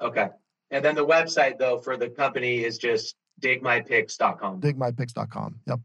Okay. 0.00 0.28
And 0.70 0.84
then 0.84 0.94
the 0.94 1.06
website 1.06 1.58
though 1.58 1.78
for 1.78 1.96
the 1.96 2.08
company 2.08 2.64
is 2.64 2.78
just 2.78 3.16
digmypics.com. 3.40 4.60
Digmypics.com. 4.60 5.60
Yep. 5.66 5.80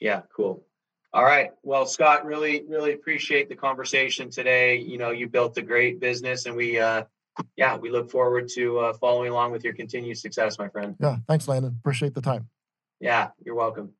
Yeah, 0.00 0.22
cool. 0.34 0.64
All 1.12 1.24
right. 1.24 1.50
Well, 1.62 1.86
Scott, 1.86 2.26
really, 2.26 2.64
really 2.68 2.92
appreciate 2.92 3.48
the 3.48 3.56
conversation 3.56 4.30
today. 4.30 4.78
You 4.78 4.98
know, 4.98 5.10
you 5.10 5.28
built 5.28 5.56
a 5.58 5.62
great 5.62 6.00
business 6.00 6.46
and 6.46 6.56
we 6.56 6.78
uh 6.78 7.04
yeah, 7.56 7.76
we 7.76 7.90
look 7.90 8.10
forward 8.10 8.48
to 8.54 8.78
uh, 8.78 8.92
following 8.94 9.30
along 9.30 9.52
with 9.52 9.62
your 9.62 9.74
continued 9.74 10.16
success, 10.16 10.58
my 10.58 10.68
friend. 10.68 10.96
Yeah, 10.98 11.16
thanks, 11.28 11.46
Landon. 11.46 11.76
Appreciate 11.78 12.14
the 12.14 12.22
time. 12.22 12.48
Yeah, 12.98 13.28
you're 13.44 13.54
welcome. 13.54 13.92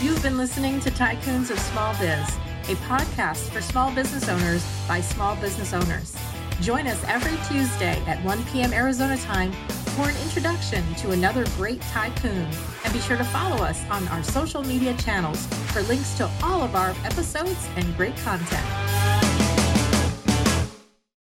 You've 0.00 0.22
been 0.22 0.38
listening 0.38 0.80
to 0.80 0.90
Tycoons 0.90 1.50
of 1.50 1.58
Small 1.58 1.92
Biz, 1.98 2.26
a 2.70 2.74
podcast 2.86 3.50
for 3.50 3.60
small 3.60 3.94
business 3.94 4.30
owners 4.30 4.64
by 4.88 4.98
small 5.02 5.36
business 5.36 5.74
owners. 5.74 6.16
Join 6.62 6.86
us 6.86 7.04
every 7.04 7.36
Tuesday 7.46 8.02
at 8.06 8.24
1 8.24 8.44
p.m. 8.44 8.72
Arizona 8.72 9.18
time 9.18 9.52
for 9.94 10.08
an 10.08 10.16
introduction 10.22 10.82
to 10.94 11.10
another 11.10 11.44
great 11.56 11.82
tycoon. 11.82 12.48
And 12.82 12.92
be 12.94 13.00
sure 13.00 13.18
to 13.18 13.24
follow 13.24 13.62
us 13.62 13.84
on 13.90 14.08
our 14.08 14.22
social 14.22 14.62
media 14.62 14.96
channels 14.96 15.44
for 15.70 15.82
links 15.82 16.14
to 16.14 16.30
all 16.42 16.62
of 16.62 16.74
our 16.74 16.94
episodes 17.04 17.68
and 17.76 17.94
great 17.98 18.16
content. 18.16 19.29